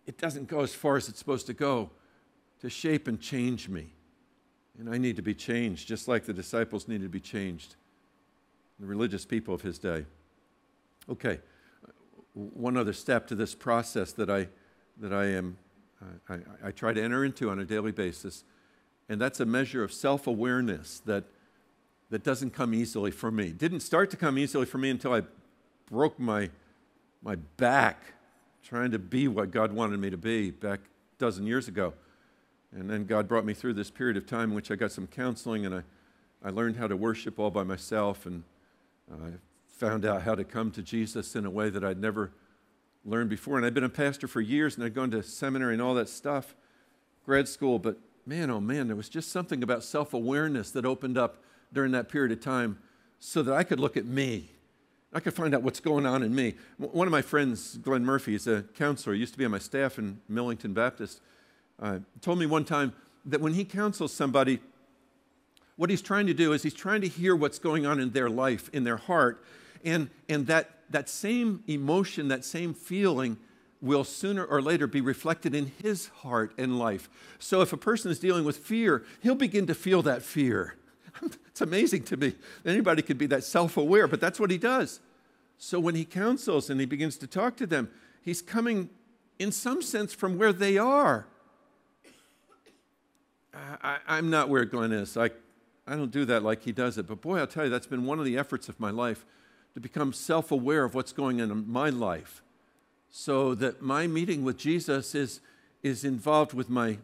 it 0.07 0.19
doesn't 0.19 0.49
go 0.49 0.61
as 0.61 0.75
far 0.75 0.97
as 0.97 1.09
it's 1.09 1.19
supposed 1.19 1.47
to 1.47 1.55
go 1.55 1.91
to 2.61 2.69
shape 2.69 3.09
and 3.09 3.21
change 3.21 3.69
me. 3.69 3.93
And 4.79 4.89
I 4.89 4.99
need 4.99 5.17
to 5.17 5.23
be 5.23 5.35
changed, 5.35 5.89
just 5.89 6.09
like 6.09 6.25
the 6.25 6.33
disciples 6.33 6.89
needed 6.89 7.05
to 7.05 7.09
be 7.11 7.21
changed, 7.21 7.77
the 8.79 8.87
religious 8.87 9.25
people 9.25 9.55
of 9.55 9.63
his 9.63 9.79
day. 9.79 10.07
Okay, 11.09 11.41
one 12.35 12.77
other 12.77 12.93
step 12.93 13.27
to 13.29 13.35
this 13.35 13.55
process 13.55 14.13
that 14.13 14.31
I, 14.31 14.49
that 14.99 15.13
I 15.13 15.27
am, 15.27 15.57
I, 16.29 16.39
I 16.65 16.71
try 16.71 16.93
to 16.93 17.03
enter 17.03 17.25
into 17.25 17.51
on 17.51 17.59
a 17.59 17.65
daily 17.65 17.93
basis, 17.93 18.45
and 19.09 19.21
that's 19.21 19.41
a 19.41 19.47
measure 19.47 19.83
of 19.83 19.93
self 19.93 20.27
awareness 20.27 21.01
that, 21.07 21.25
that 22.11 22.25
doesn't 22.25 22.51
come 22.51 22.75
easily 22.75 23.11
for 23.11 23.31
me. 23.31 23.51
Didn't 23.51 23.81
start 23.81 24.11
to 24.11 24.17
come 24.17 24.37
easily 24.37 24.67
for 24.67 24.79
me 24.79 24.91
until 24.91 25.15
I 25.15 25.23
broke 25.89 26.19
my, 26.19 26.51
my 27.23 27.37
back 27.57 28.15
trying 28.63 28.91
to 28.91 28.99
be 28.99 29.29
what 29.29 29.51
God 29.51 29.73
wanted 29.73 29.99
me 30.01 30.11
to 30.11 30.17
be 30.17 30.51
back 30.51 30.81
a 30.81 31.19
dozen 31.19 31.47
years 31.47 31.69
ago. 31.69 31.95
And 32.73 32.89
then 32.91 33.05
God 33.05 33.27
brought 33.27 33.45
me 33.45 33.55
through 33.55 33.75
this 33.75 33.91
period 33.91 34.17
of 34.17 34.27
time 34.27 34.51
in 34.51 34.55
which 34.55 34.71
I 34.71 34.77
got 34.77 34.93
some 34.93 35.07
counseling 35.07 35.67
and 35.67 35.75
I, 35.75 35.83
I 36.45 36.51
learned 36.51 36.77
how 36.77 36.87
to 36.87 36.97
worship 36.97 37.39
all 37.39 37.51
by 37.51 37.63
myself 37.63 38.27
and 38.27 38.43
I 39.13 39.31
found 39.69 40.05
out 40.05 40.23
how 40.23 40.35
to 40.35 40.45
come 40.45 40.71
to 40.73 40.83
Jesus 40.83 41.35
in 41.35 41.47
a 41.47 41.51
way 41.51 41.71
that 41.71 41.83
I'd 41.83 42.01
never 42.01 42.33
learned 43.05 43.31
before. 43.31 43.57
And 43.57 43.65
I'd 43.65 43.75
been 43.75 43.83
a 43.83 43.89
pastor 43.89 44.29
for 44.29 44.41
years 44.41 44.77
and 44.77 44.85
I'd 44.85 44.95
gone 44.95 45.11
to 45.13 45.23
seminary 45.23 45.73
and 45.73 45.83
all 45.83 45.95
that 45.95 46.09
stuff, 46.09 46.55
grad 47.25 47.49
school, 47.49 47.79
but 47.79 47.99
man, 48.27 48.51
oh 48.51 48.61
man, 48.61 48.87
there 48.87 48.97
was 48.97 49.09
just 49.09 49.33
something 49.33 49.63
about 49.63 49.83
self 49.83 50.13
awareness 50.13 50.71
that 50.73 50.85
opened 50.85 51.17
up 51.17 51.43
during 51.73 51.93
that 51.93 52.09
period 52.09 52.33
of 52.33 52.41
time 52.41 52.79
so 53.19 53.43
that 53.43 53.55
I 53.55 53.63
could 53.63 53.81
look 53.81 53.97
at 53.97 54.07
me. 54.07 54.51
I 55.13 55.21
could 55.21 55.35
find 55.35 55.55
out 55.55 55.63
what's 55.63 55.81
going 55.81 56.07
on 56.07 56.23
in 56.23 56.35
me. 56.35 56.55
One 56.79 57.09
of 57.09 57.11
my 57.11 57.23
friends, 57.23 57.79
Glenn 57.79 58.05
Murphy, 58.05 58.35
is 58.35 58.47
a 58.47 58.63
counselor, 58.75 59.15
he 59.15 59.21
used 59.21 59.33
to 59.33 59.39
be 59.39 59.45
on 59.45 59.51
my 59.51 59.59
staff 59.59 59.99
in 59.99 60.21
Millington 60.29 60.73
Baptist, 60.73 61.21
uh, 61.81 61.99
told 62.21 62.39
me 62.39 62.47
one 62.47 62.65
time 62.65 62.93
that 63.25 63.41
when 63.41 63.55
he 63.55 63.65
counsels 63.65 64.13
somebody, 64.13 64.61
what 65.77 65.91
he's 65.91 66.03
trying 66.03 66.27
to 66.27 66.35
do 66.35 66.53
is 66.53 66.63
he's 66.63 66.75
trying 66.75 67.01
to 67.01 67.09
hear 67.09 67.35
what's 67.35 67.59
going 67.59 67.87
on 67.87 67.99
in 67.99 68.11
their 68.11 68.31
life, 68.31 68.71
in 68.73 68.85
their 68.85 68.99
heart, 68.99 69.45
and, 69.85 70.11
and 70.29 70.47
that, 70.47 70.71
that 70.91 71.09
same 71.09 71.65
emotion, 71.67 72.29
that 72.29 72.45
same 72.45 72.73
feeling 72.75 73.37
will 73.81 74.05
sooner 74.05 74.45
or 74.45 74.61
later 74.61 74.87
be 74.87 75.01
reflected 75.01 75.55
in 75.55 75.73
his 75.83 76.09
heart 76.09 76.53
and 76.59 76.79
life. 76.79 77.09
So 77.39 77.63
if 77.63 77.73
a 77.73 77.79
person 77.79 78.11
is 78.11 78.19
dealing 78.19 78.45
with 78.45 78.59
fear, 78.59 79.05
he'll 79.23 79.35
begin 79.35 79.67
to 79.69 79.75
feel 79.75 80.03
that 80.03 80.23
fear. 80.23 80.77
it's 81.49 81.61
amazing 81.61 82.05
to 82.05 82.17
me. 82.17 82.35
Anybody 82.65 83.03
could 83.03 83.19
be 83.19 83.27
that 83.27 83.45
self 83.45 83.77
aware, 83.77 84.07
but 84.07 84.21
that's 84.21 84.41
what 84.41 84.51
he 84.51 84.59
does. 84.59 85.01
So 85.59 85.79
when 85.79 85.95
he 85.95 86.05
counsels 86.05 86.71
and 86.71 86.81
he 86.81 86.87
begins 86.87 87.17
to 87.19 87.27
talk 87.27 87.57
to 87.57 87.67
them, 87.67 87.91
he's 88.23 88.41
coming 88.41 88.89
in 89.39 89.53
some 89.53 89.83
sense 89.83 90.13
from 90.13 90.39
where 90.39 90.53
they 90.53 90.79
are. 90.79 91.27
I, 93.83 94.19
am 94.19 94.31
not 94.31 94.49
where 94.49 94.65
Glenn 94.65 94.93
is. 94.93 95.17
I, 95.17 95.31
I 95.87 95.97
don't 95.97 96.11
do 96.11 96.25
that 96.27 96.43
like 96.43 96.63
he 96.63 96.73
does 96.73 96.99
it. 96.99 97.07
But 97.07 97.21
boy, 97.21 97.39
I'll 97.39 97.47
tell 97.47 97.65
you, 97.65 97.71
that's 97.71 97.87
been 97.87 98.07
one 98.07 98.19
of 98.19 98.25
the 98.25 98.39
efforts 98.39 98.69
of 98.69 98.79
my 98.79 98.91
life 98.91 99.27
to 99.75 99.81
become 99.81 100.13
self 100.13 100.51
aware 100.51 100.85
of 100.85 100.95
what's 100.95 101.13
going 101.13 101.41
on 101.41 101.51
in 101.51 101.71
my 101.71 101.91
life 101.91 102.43
so 103.11 103.55
that 103.57 103.83
my 103.83 104.07
meeting 104.07 104.45
with 104.45 104.57
Jesus 104.57 105.15
is, 105.15 105.41
is 105.83 106.05
involved 106.05 106.55
with 106.55 106.71
my, 106.71 106.99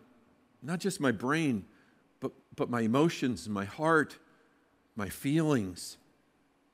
not 0.63 0.79
just 0.79 1.01
my 1.01 1.11
brain, 1.11 1.65
but, 2.57 2.71
my 2.71 2.81
emotions, 2.81 3.49
my 3.49 3.65
heart, 3.65 4.19
my 4.97 5.09
feelings. 5.09 5.99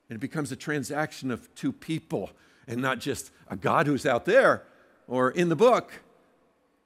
And 0.09 0.15
it 0.15 0.19
becomes 0.19 0.51
a 0.51 0.55
transaction 0.55 1.31
of 1.31 1.53
two 1.55 1.71
people 1.71 2.31
and 2.67 2.81
not 2.81 2.99
just 2.99 3.31
a 3.49 3.55
God 3.55 3.87
who's 3.87 4.05
out 4.05 4.25
there 4.25 4.63
or 5.07 5.31
in 5.31 5.49
the 5.49 5.55
book, 5.55 5.91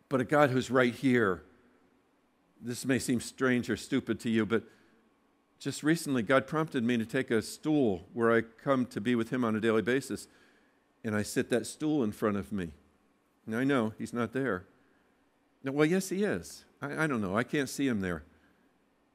but 0.09 0.21
a 0.21 0.25
God 0.25 0.49
who's 0.49 0.71
right 0.71 0.93
here. 0.93 1.43
This 2.61 2.85
may 2.85 2.99
seem 2.99 3.21
strange 3.21 3.69
or 3.69 3.77
stupid 3.77 4.19
to 4.21 4.29
you, 4.29 4.45
but 4.45 4.63
just 5.59 5.83
recently, 5.83 6.21
God 6.21 6.45
prompted 6.45 6.83
me 6.83 6.97
to 6.97 7.05
take 7.05 7.31
a 7.31 7.41
stool 7.41 8.03
where 8.13 8.31
I 8.31 8.41
come 8.41 8.85
to 8.87 9.01
be 9.01 9.15
with 9.15 9.31
Him 9.31 9.43
on 9.43 9.55
a 9.55 9.59
daily 9.59 9.81
basis, 9.81 10.27
and 11.03 11.15
I 11.15 11.23
sit 11.23 11.49
that 11.49 11.65
stool 11.65 12.03
in 12.03 12.11
front 12.11 12.37
of 12.37 12.51
me. 12.51 12.71
And 13.45 13.55
I 13.55 13.63
know 13.63 13.93
He's 13.97 14.13
not 14.13 14.33
there. 14.33 14.65
Well, 15.63 15.85
yes, 15.85 16.09
He 16.09 16.23
is. 16.23 16.63
I, 16.81 17.03
I 17.03 17.07
don't 17.07 17.21
know. 17.21 17.35
I 17.35 17.43
can't 17.43 17.69
see 17.69 17.87
Him 17.87 18.01
there. 18.01 18.23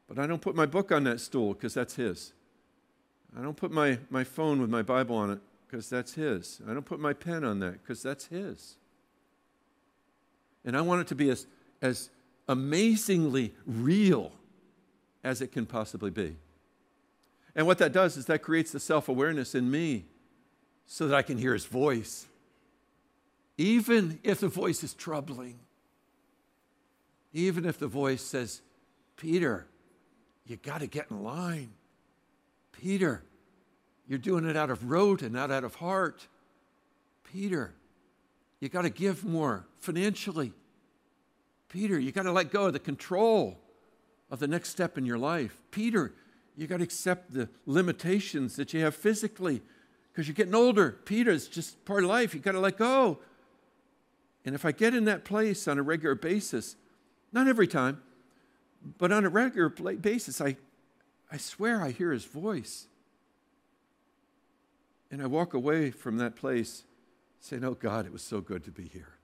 But 0.09 0.19
I 0.19 0.27
don't 0.27 0.43
put 0.43 0.55
my 0.55 0.67
book 0.67 0.93
on 0.93 1.05
that 1.05 1.21
stool 1.21 1.55
because 1.55 1.75
that's 1.75 1.97
His. 1.97 2.33
I 3.39 3.43
don't 3.43 3.57
put 3.57 3.71
my, 3.71 3.99
my 4.11 4.25
phone 4.25 4.61
with 4.61 4.69
my 4.69 4.83
Bible 4.83 5.17
on 5.17 5.31
it 5.31 5.39
because 5.67 5.89
that's 5.89 6.15
His. 6.15 6.61
I 6.69 6.75
don't 6.75 6.85
put 6.85 7.01
my 7.01 7.13
pen 7.13 7.45
on 7.45 7.61
that 7.61 7.83
because 7.83 8.03
that's 8.03 8.27
His. 8.27 8.77
And 10.65 10.77
I 10.77 10.81
want 10.81 11.01
it 11.01 11.07
to 11.09 11.15
be 11.15 11.31
as, 11.31 11.47
as 11.81 12.11
amazingly 12.49 13.55
real 13.67 14.33
as 15.25 15.41
it 15.41 15.53
can 15.53 15.67
possibly 15.67 16.11
be. 16.11 16.37
And 17.55 17.67
what 17.67 17.79
that 17.79 17.93
does 17.93 18.17
is 18.17 18.27
that 18.27 18.43
creates 18.43 18.73
the 18.73 18.81
self 18.81 19.09
awareness 19.09 19.55
in 19.55 19.71
me 19.71 20.07
so 20.87 21.07
that 21.09 21.17
I 21.17 21.23
can 21.23 21.39
hear 21.39 21.53
his 21.53 21.65
voice, 21.65 22.27
even 23.57 24.19
if 24.23 24.41
the 24.41 24.49
voice 24.49 24.83
is 24.83 24.95
troubling. 24.95 25.59
Even 27.35 27.65
if 27.65 27.79
the 27.79 27.87
voice 27.87 28.21
says, 28.21 28.61
Peter, 29.17 29.67
you 30.47 30.57
got 30.57 30.81
to 30.81 30.87
get 30.87 31.11
in 31.11 31.23
line. 31.23 31.73
Peter, 32.73 33.23
you're 34.09 34.19
doing 34.19 34.45
it 34.45 34.57
out 34.57 34.71
of 34.71 34.91
rote 34.91 35.23
and 35.23 35.33
not 35.33 35.51
out 35.51 35.65
of 35.65 35.77
heart. 35.77 36.27
Peter, 37.25 37.75
you 38.61 38.69
got 38.69 38.83
to 38.83 38.91
give 38.91 39.25
more 39.25 39.67
financially. 39.79 40.53
Peter, 41.69 41.99
you 41.99 42.13
got 42.13 42.25
to 42.25 42.33
let 42.33 42.51
go 42.51 42.67
of 42.67 42.73
the 42.73 42.79
control 42.79 43.59
of 44.31 44.39
the 44.39 44.47
next 44.47 44.71
step 44.71 44.99
in 44.99 45.07
your 45.07 45.19
life. 45.19 45.63
Peter, 45.71 46.13
you 46.57 46.67
got 46.67 46.79
to 46.79 46.83
accept 46.83 47.33
the 47.33 47.49
limitations 47.67 48.57
that 48.57 48.75
you 48.75 48.81
have 48.81 48.95
physically 48.95 49.63
because 50.13 50.29
you're 50.29 50.35
getting 50.35 50.55
older. 50.55 50.99
Peter, 51.05 51.31
it's 51.31 51.49
just 51.49 51.83
part 51.85 52.05
of 52.05 52.11
life. 52.11 52.35
You 52.35 52.41
got 52.41 52.53
to 52.53 52.61
let 52.61 52.77
go. 52.77 53.19
And 54.45 54.55
if 54.55 54.65
I 54.65 54.73
get 54.73 54.95
in 54.95 55.05
that 55.05 55.25
place 55.25 55.67
on 55.69 55.79
a 55.79 55.83
regular 55.83 56.15
basis, 56.15 56.77
not 57.33 57.49
every 57.49 57.67
time, 57.67 58.03
but 58.99 59.13
on 59.13 59.25
a 59.25 59.29
regular 59.29 59.69
basis, 59.69 60.41
I, 60.41 60.57
I 61.31 61.37
swear 61.37 61.83
I 61.83 61.91
hear 61.91 62.13
his 62.13 62.25
voice. 62.25 62.87
And 65.11 65.23
I 65.23 65.27
walk 65.27 65.55
away 65.55 65.91
from 65.91 66.17
that 66.19 66.37
place 66.37 66.85
saying, 67.41 67.65
Oh 67.65 67.75
God, 67.75 68.07
it 68.07 68.13
was 68.13 68.23
so 68.23 68.41
good 68.41 68.65
to 68.65 68.71
be 68.71 68.89
here. 68.89 69.15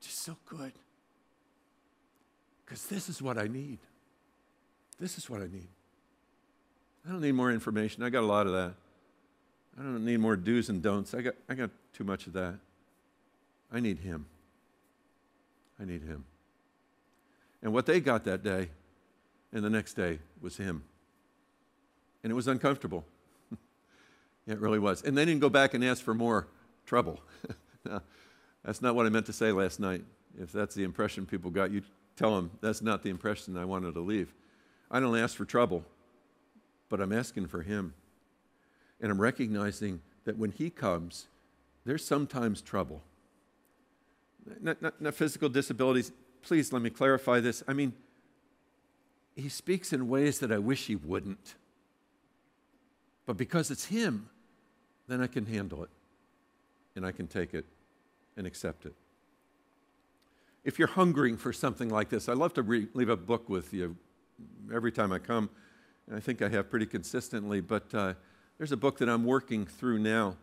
Just 0.00 0.22
so 0.22 0.36
good. 0.46 0.72
Because 2.64 2.86
this 2.86 3.08
is 3.08 3.22
what 3.22 3.38
I 3.38 3.46
need. 3.46 3.78
This 4.98 5.18
is 5.18 5.28
what 5.28 5.40
I 5.40 5.46
need. 5.46 5.68
I 7.06 7.10
don't 7.10 7.20
need 7.20 7.32
more 7.32 7.52
information. 7.52 8.02
I 8.02 8.10
got 8.10 8.22
a 8.22 8.26
lot 8.26 8.46
of 8.46 8.52
that. 8.52 8.74
I 9.78 9.82
don't 9.82 10.04
need 10.04 10.18
more 10.18 10.36
do's 10.36 10.68
and 10.68 10.82
don'ts. 10.82 11.14
I 11.14 11.22
got, 11.22 11.34
I 11.48 11.54
got 11.54 11.70
too 11.92 12.04
much 12.04 12.26
of 12.26 12.32
that. 12.34 12.58
I 13.72 13.80
need 13.80 13.98
Him. 13.98 14.26
I 15.80 15.84
need 15.84 16.02
Him. 16.02 16.24
And 17.64 17.72
what 17.72 17.86
they 17.86 17.98
got 17.98 18.24
that 18.24 18.44
day 18.44 18.68
and 19.52 19.64
the 19.64 19.70
next 19.70 19.94
day 19.94 20.18
was 20.40 20.58
Him. 20.58 20.84
And 22.22 22.30
it 22.30 22.34
was 22.34 22.46
uncomfortable. 22.46 23.04
it 24.46 24.60
really 24.60 24.78
was. 24.78 25.02
And 25.02 25.16
they 25.16 25.24
didn't 25.24 25.40
go 25.40 25.48
back 25.48 25.72
and 25.72 25.82
ask 25.82 26.02
for 26.02 26.14
more 26.14 26.46
trouble. 26.84 27.20
that's 28.64 28.82
not 28.82 28.94
what 28.94 29.06
I 29.06 29.08
meant 29.08 29.26
to 29.26 29.32
say 29.32 29.50
last 29.50 29.80
night. 29.80 30.04
If 30.38 30.52
that's 30.52 30.74
the 30.74 30.84
impression 30.84 31.24
people 31.24 31.50
got, 31.50 31.70
you 31.70 31.82
tell 32.16 32.36
them 32.36 32.50
that's 32.60 32.82
not 32.82 33.02
the 33.02 33.08
impression 33.08 33.56
I 33.56 33.64
wanted 33.64 33.94
to 33.94 34.00
leave. 34.00 34.34
I 34.90 35.00
don't 35.00 35.16
ask 35.16 35.34
for 35.34 35.46
trouble, 35.46 35.84
but 36.90 37.00
I'm 37.00 37.12
asking 37.12 37.46
for 37.46 37.62
Him. 37.62 37.94
And 39.00 39.10
I'm 39.10 39.20
recognizing 39.20 40.02
that 40.24 40.36
when 40.36 40.50
He 40.50 40.68
comes, 40.68 41.28
there's 41.86 42.04
sometimes 42.04 42.60
trouble. 42.60 43.02
Not, 44.60 44.82
not, 44.82 45.00
not 45.00 45.14
physical 45.14 45.48
disabilities. 45.48 46.12
Please 46.44 46.72
let 46.72 46.82
me 46.82 46.90
clarify 46.90 47.40
this. 47.40 47.62
I 47.66 47.72
mean, 47.72 47.92
He 49.34 49.48
speaks 49.48 49.92
in 49.92 50.08
ways 50.08 50.38
that 50.38 50.52
I 50.52 50.58
wish 50.58 50.86
He 50.86 50.96
wouldn't. 50.96 51.54
But 53.26 53.36
because 53.36 53.70
it's 53.70 53.86
Him, 53.86 54.28
then 55.08 55.20
I 55.20 55.26
can 55.26 55.46
handle 55.46 55.82
it 55.82 55.90
and 56.96 57.04
I 57.04 57.12
can 57.12 57.26
take 57.26 57.54
it 57.54 57.64
and 58.36 58.46
accept 58.46 58.86
it 58.86 58.94
if 60.64 60.78
you're 60.78 60.88
hungering 60.88 61.36
for 61.36 61.52
something 61.52 61.90
like 61.90 62.08
this, 62.08 62.28
I 62.28 62.32
love 62.32 62.54
to 62.54 62.62
re- 62.62 62.88
leave 62.94 63.10
a 63.10 63.16
book 63.16 63.48
with 63.48 63.72
you 63.72 63.96
every 64.72 64.90
time 64.90 65.12
I 65.12 65.18
come, 65.18 65.50
and 66.06 66.16
I 66.16 66.20
think 66.20 66.42
I 66.42 66.48
have 66.48 66.70
pretty 66.70 66.86
consistently. 66.86 67.60
But 67.60 67.94
uh, 67.94 68.14
there's 68.58 68.72
a 68.72 68.76
book 68.76 68.98
that 68.98 69.08
I'm 69.08 69.24
working 69.24 69.66
through 69.66 69.98
now. 69.98 70.36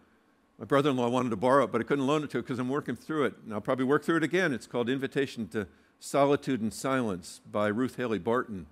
My 0.59 0.65
brother 0.65 0.91
in 0.91 0.97
law 0.97 1.09
wanted 1.09 1.31
to 1.31 1.37
borrow 1.37 1.63
it, 1.63 1.71
but 1.71 1.81
I 1.81 1.83
couldn't 1.83 2.05
loan 2.05 2.23
it 2.23 2.29
to 2.31 2.37
him 2.37 2.43
because 2.43 2.59
I'm 2.59 2.69
working 2.69 2.95
through 2.95 3.25
it. 3.25 3.33
And 3.43 3.53
I'll 3.53 3.61
probably 3.61 3.85
work 3.85 4.05
through 4.05 4.17
it 4.17 4.23
again. 4.23 4.53
It's 4.53 4.67
called 4.67 4.89
Invitation 4.89 5.47
to 5.49 5.67
Solitude 6.03 6.61
and 6.61 6.73
Silence 6.73 7.41
by 7.49 7.67
Ruth 7.67 7.97
Haley 7.97 8.17
Barton. 8.17 8.65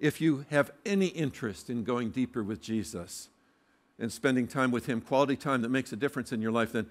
If 0.00 0.20
you 0.20 0.44
have 0.50 0.72
any 0.84 1.06
interest 1.06 1.70
in 1.70 1.84
going 1.84 2.10
deeper 2.10 2.42
with 2.42 2.60
Jesus 2.60 3.28
and 4.00 4.12
spending 4.12 4.48
time 4.48 4.72
with 4.72 4.86
Him, 4.86 5.00
quality 5.00 5.36
time 5.36 5.62
that 5.62 5.68
makes 5.68 5.92
a 5.92 5.96
difference 5.96 6.32
in 6.32 6.42
your 6.42 6.50
life, 6.50 6.72
then 6.72 6.86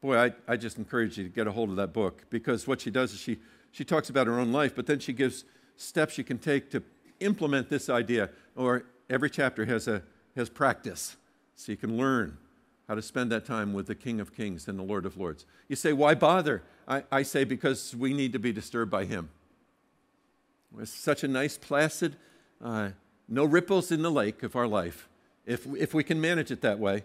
boy, 0.00 0.16
I, 0.16 0.32
I 0.46 0.56
just 0.56 0.78
encourage 0.78 1.18
you 1.18 1.24
to 1.24 1.30
get 1.30 1.48
a 1.48 1.52
hold 1.52 1.70
of 1.70 1.76
that 1.76 1.92
book 1.92 2.22
because 2.30 2.68
what 2.68 2.80
she 2.80 2.90
does 2.92 3.12
is 3.12 3.18
she, 3.18 3.38
she 3.72 3.84
talks 3.84 4.10
about 4.10 4.28
her 4.28 4.38
own 4.38 4.52
life, 4.52 4.76
but 4.76 4.86
then 4.86 5.00
she 5.00 5.12
gives 5.12 5.44
steps 5.76 6.16
you 6.16 6.22
can 6.22 6.38
take 6.38 6.70
to 6.70 6.80
implement 7.18 7.68
this 7.68 7.90
idea. 7.90 8.30
Or 8.54 8.84
every 9.10 9.28
chapter 9.28 9.64
has, 9.64 9.88
a, 9.88 10.04
has 10.36 10.48
practice, 10.48 11.16
so 11.56 11.72
you 11.72 11.76
can 11.76 11.96
learn 11.96 12.38
how 12.88 12.94
to 12.94 13.02
spend 13.02 13.32
that 13.32 13.44
time 13.44 13.72
with 13.72 13.86
the 13.86 13.94
King 13.94 14.20
of 14.20 14.34
Kings 14.34 14.68
and 14.68 14.78
the 14.78 14.82
Lord 14.82 15.06
of 15.06 15.16
Lords. 15.16 15.44
You 15.68 15.76
say, 15.76 15.92
why 15.92 16.14
bother? 16.14 16.62
I, 16.86 17.02
I 17.10 17.22
say, 17.22 17.44
because 17.44 17.94
we 17.94 18.14
need 18.14 18.32
to 18.32 18.38
be 18.38 18.52
disturbed 18.52 18.90
by 18.90 19.04
Him. 19.04 19.30
It's 20.78 20.92
such 20.92 21.24
a 21.24 21.28
nice, 21.28 21.58
placid, 21.58 22.16
uh, 22.62 22.90
no 23.28 23.44
ripples 23.44 23.90
in 23.90 24.02
the 24.02 24.10
lake 24.10 24.42
of 24.42 24.54
our 24.54 24.68
life, 24.68 25.08
if, 25.46 25.66
if 25.76 25.94
we 25.94 26.04
can 26.04 26.20
manage 26.20 26.50
it 26.50 26.60
that 26.60 26.78
way. 26.78 27.04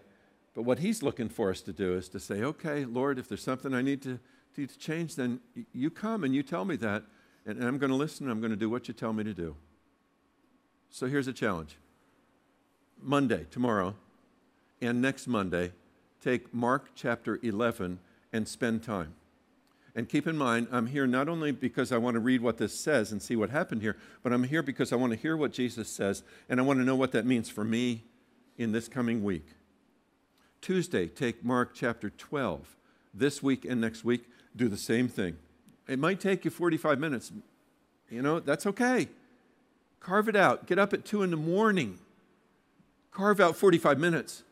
But 0.53 0.63
what 0.63 0.79
he's 0.79 1.01
looking 1.01 1.29
for 1.29 1.49
us 1.49 1.61
to 1.61 1.73
do 1.73 1.95
is 1.95 2.09
to 2.09 2.19
say, 2.19 2.43
okay, 2.43 2.86
Lord, 2.86 3.17
if 3.17 3.27
there's 3.27 3.43
something 3.43 3.73
I 3.73 3.82
need 3.82 4.01
to, 4.01 4.19
to, 4.55 4.67
change, 4.67 5.15
then 5.15 5.39
you 5.73 5.89
come 5.89 6.23
and 6.23 6.36
you 6.36 6.43
tell 6.43 6.65
me 6.65 6.75
that, 6.77 7.03
and, 7.45 7.57
and 7.57 7.67
I'm 7.67 7.77
going 7.77 7.89
to 7.89 7.95
listen, 7.95 8.29
I'm 8.29 8.41
going 8.41 8.51
to 8.51 8.57
do 8.57 8.69
what 8.69 8.88
you 8.88 8.93
tell 8.93 9.13
me 9.13 9.23
to 9.23 9.34
do. 9.34 9.55
So 10.89 11.07
here's 11.07 11.27
a 11.27 11.34
challenge 11.34 11.77
Monday, 13.01 13.45
tomorrow, 13.49 13.95
and 14.82 15.01
next 15.01 15.27
Monday, 15.27 15.71
take 16.21 16.53
Mark 16.53 16.91
chapter 16.95 17.39
11 17.43 17.99
and 18.34 18.47
spend 18.47 18.84
time. 18.84 19.13
And 19.93 20.07
keep 20.07 20.25
in 20.25 20.38
mind, 20.38 20.67
I'm 20.71 20.88
here 20.88 21.05
not 21.05 21.27
only 21.27 21.51
because 21.51 21.91
I 21.91 21.97
want 21.97 22.15
to 22.15 22.19
read 22.19 22.41
what 22.41 22.57
this 22.57 22.77
says 22.77 23.11
and 23.11 23.21
see 23.21 23.36
what 23.36 23.49
happened 23.49 23.82
here, 23.82 23.97
but 24.23 24.32
I'm 24.32 24.45
here 24.45 24.63
because 24.63 24.93
I 24.93 24.95
want 24.95 25.11
to 25.11 25.19
hear 25.19 25.36
what 25.36 25.51
Jesus 25.51 25.89
says 25.89 26.23
and 26.49 26.59
I 26.59 26.63
want 26.63 26.79
to 26.79 26.86
know 26.86 26.95
what 26.95 27.11
that 27.11 27.25
means 27.25 27.49
for 27.49 27.63
me 27.63 28.03
in 28.57 28.71
this 28.71 28.88
coming 28.88 29.23
week. 29.23 29.45
Tuesday, 30.61 31.07
take 31.07 31.43
Mark 31.43 31.71
chapter 31.73 32.09
12. 32.09 32.75
This 33.13 33.43
week 33.43 33.65
and 33.65 33.82
next 33.82 34.05
week, 34.05 34.29
do 34.55 34.69
the 34.69 34.77
same 34.77 35.09
thing. 35.09 35.36
It 35.88 35.99
might 35.99 36.21
take 36.21 36.45
you 36.45 36.51
45 36.51 36.97
minutes. 36.97 37.32
You 38.09 38.21
know, 38.21 38.39
that's 38.39 38.65
okay. 38.65 39.09
Carve 39.99 40.29
it 40.29 40.36
out. 40.36 40.67
Get 40.67 40.79
up 40.79 40.93
at 40.93 41.03
2 41.03 41.23
in 41.23 41.32
the 41.32 41.38
morning. 41.38 41.99
Carve 43.11 43.41
out 43.41 43.57
45 43.57 43.99
minutes 43.99 44.43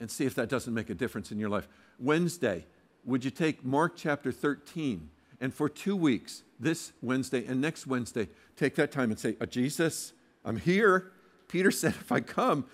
and 0.00 0.10
see 0.10 0.24
if 0.24 0.34
that 0.34 0.48
doesn't 0.48 0.74
make 0.74 0.90
a 0.90 0.94
difference 0.94 1.32
in 1.32 1.38
your 1.38 1.48
life. 1.48 1.68
Wednesday, 1.98 2.64
would 3.04 3.24
you 3.24 3.30
take 3.30 3.64
Mark 3.64 3.94
chapter 3.96 4.30
13 4.30 5.10
and 5.40 5.54
for 5.54 5.68
two 5.68 5.96
weeks, 5.96 6.42
this 6.58 6.92
Wednesday 7.00 7.46
and 7.46 7.60
next 7.60 7.86
Wednesday, 7.86 8.28
take 8.56 8.74
that 8.74 8.90
time 8.90 9.10
and 9.10 9.18
say, 9.18 9.36
oh, 9.40 9.46
Jesus, 9.46 10.12
I'm 10.44 10.56
here. 10.56 11.12
Peter 11.46 11.70
said, 11.70 11.94
if 12.00 12.10
I 12.10 12.20
come, 12.20 12.66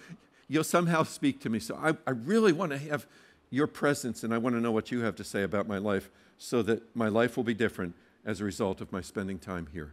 you'll 0.49 0.65
somehow 0.65 1.03
speak 1.03 1.41
to 1.41 1.51
me. 1.51 1.59
So 1.59 1.77
I, 1.77 1.91
I 2.07 2.13
really 2.13 2.53
want 2.53 2.73
to 2.73 2.79
have 2.79 3.07
your 3.51 3.67
presence 3.67 4.25
and 4.25 4.33
I 4.33 4.39
want 4.39 4.57
to 4.57 4.61
know 4.61 4.73
what 4.73 4.91
you 4.91 5.01
have 5.03 5.17
to 5.17 5.25
say 5.25 5.43
about 5.43 5.69
my 5.69 5.79
life 5.79 6.11
so 6.39 6.63
that 6.63 6.97
my 6.97 7.09
life 7.09 7.37
will 7.37 7.45
be 7.45 7.55
different 7.55 7.95
as 8.25 8.41
a 8.41 8.45
result 8.45 8.81
of 8.81 8.91
my 8.91 9.01
spending 9.01 9.39
time 9.39 9.69
here. 9.73 9.93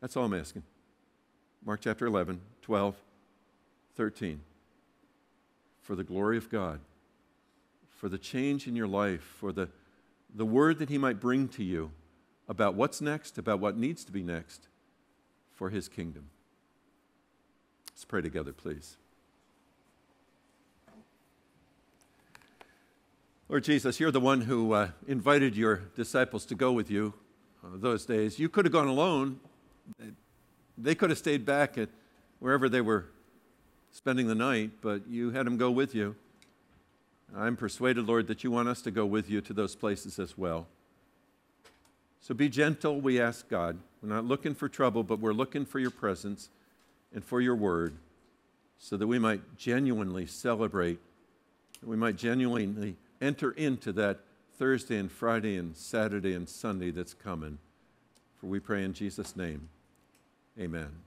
That's 0.00 0.16
all 0.16 0.24
I'm 0.24 0.34
asking. 0.34 0.62
Mark 1.64 1.80
chapter 1.82 2.06
11, 2.06 2.40
12, 2.62 2.96
13. 3.96 4.40
For 5.84 5.94
the 5.94 6.02
glory 6.02 6.38
of 6.38 6.48
God, 6.48 6.80
for 7.90 8.08
the 8.08 8.16
change 8.16 8.66
in 8.66 8.74
your 8.74 8.88
life, 8.88 9.20
for 9.20 9.52
the, 9.52 9.68
the 10.34 10.46
word 10.46 10.78
that 10.78 10.88
He 10.88 10.96
might 10.96 11.20
bring 11.20 11.46
to 11.48 11.62
you 11.62 11.90
about 12.48 12.74
what's 12.74 13.02
next, 13.02 13.36
about 13.36 13.60
what 13.60 13.76
needs 13.76 14.02
to 14.04 14.12
be 14.12 14.22
next 14.22 14.66
for 15.52 15.68
His 15.68 15.86
kingdom. 15.86 16.30
Let's 17.90 18.06
pray 18.06 18.22
together, 18.22 18.52
please. 18.52 18.96
Lord 23.50 23.62
Jesus, 23.62 24.00
you're 24.00 24.10
the 24.10 24.20
one 24.20 24.40
who 24.40 24.72
uh, 24.72 24.88
invited 25.06 25.54
your 25.54 25.82
disciples 25.94 26.46
to 26.46 26.54
go 26.54 26.72
with 26.72 26.90
you 26.90 27.12
uh, 27.62 27.68
those 27.74 28.06
days. 28.06 28.38
You 28.38 28.48
could 28.48 28.64
have 28.64 28.72
gone 28.72 28.88
alone. 28.88 29.38
They 30.78 30.94
could 30.94 31.10
have 31.10 31.18
stayed 31.18 31.44
back 31.44 31.76
at 31.76 31.90
wherever 32.38 32.70
they 32.70 32.80
were 32.80 33.04
spending 33.94 34.26
the 34.26 34.34
night, 34.34 34.72
but 34.82 35.06
you 35.08 35.30
had 35.30 35.46
them 35.46 35.56
go 35.56 35.70
with 35.70 35.94
you. 35.94 36.16
I'm 37.34 37.56
persuaded, 37.56 38.06
Lord, 38.06 38.26
that 38.26 38.42
you 38.42 38.50
want 38.50 38.68
us 38.68 38.82
to 38.82 38.90
go 38.90 39.06
with 39.06 39.30
you 39.30 39.40
to 39.42 39.52
those 39.52 39.76
places 39.76 40.18
as 40.18 40.36
well. 40.36 40.66
So 42.20 42.34
be 42.34 42.48
gentle, 42.48 43.00
we 43.00 43.20
ask 43.20 43.48
God. 43.48 43.78
We're 44.02 44.08
not 44.08 44.24
looking 44.24 44.54
for 44.54 44.68
trouble, 44.68 45.04
but 45.04 45.20
we're 45.20 45.32
looking 45.32 45.64
for 45.64 45.78
your 45.78 45.92
presence 45.92 46.48
and 47.14 47.24
for 47.24 47.40
your 47.40 47.54
word 47.54 47.94
so 48.78 48.96
that 48.96 49.06
we 49.06 49.18
might 49.18 49.56
genuinely 49.56 50.26
celebrate, 50.26 50.98
that 51.80 51.88
we 51.88 51.96
might 51.96 52.16
genuinely 52.16 52.96
enter 53.22 53.52
into 53.52 53.92
that 53.92 54.20
Thursday 54.58 54.98
and 54.98 55.10
Friday 55.10 55.56
and 55.56 55.76
Saturday 55.76 56.34
and 56.34 56.48
Sunday 56.48 56.90
that's 56.90 57.14
coming. 57.14 57.58
For 58.40 58.48
we 58.48 58.58
pray 58.58 58.82
in 58.82 58.92
Jesus' 58.92 59.36
name. 59.36 59.68
Amen. 60.58 61.03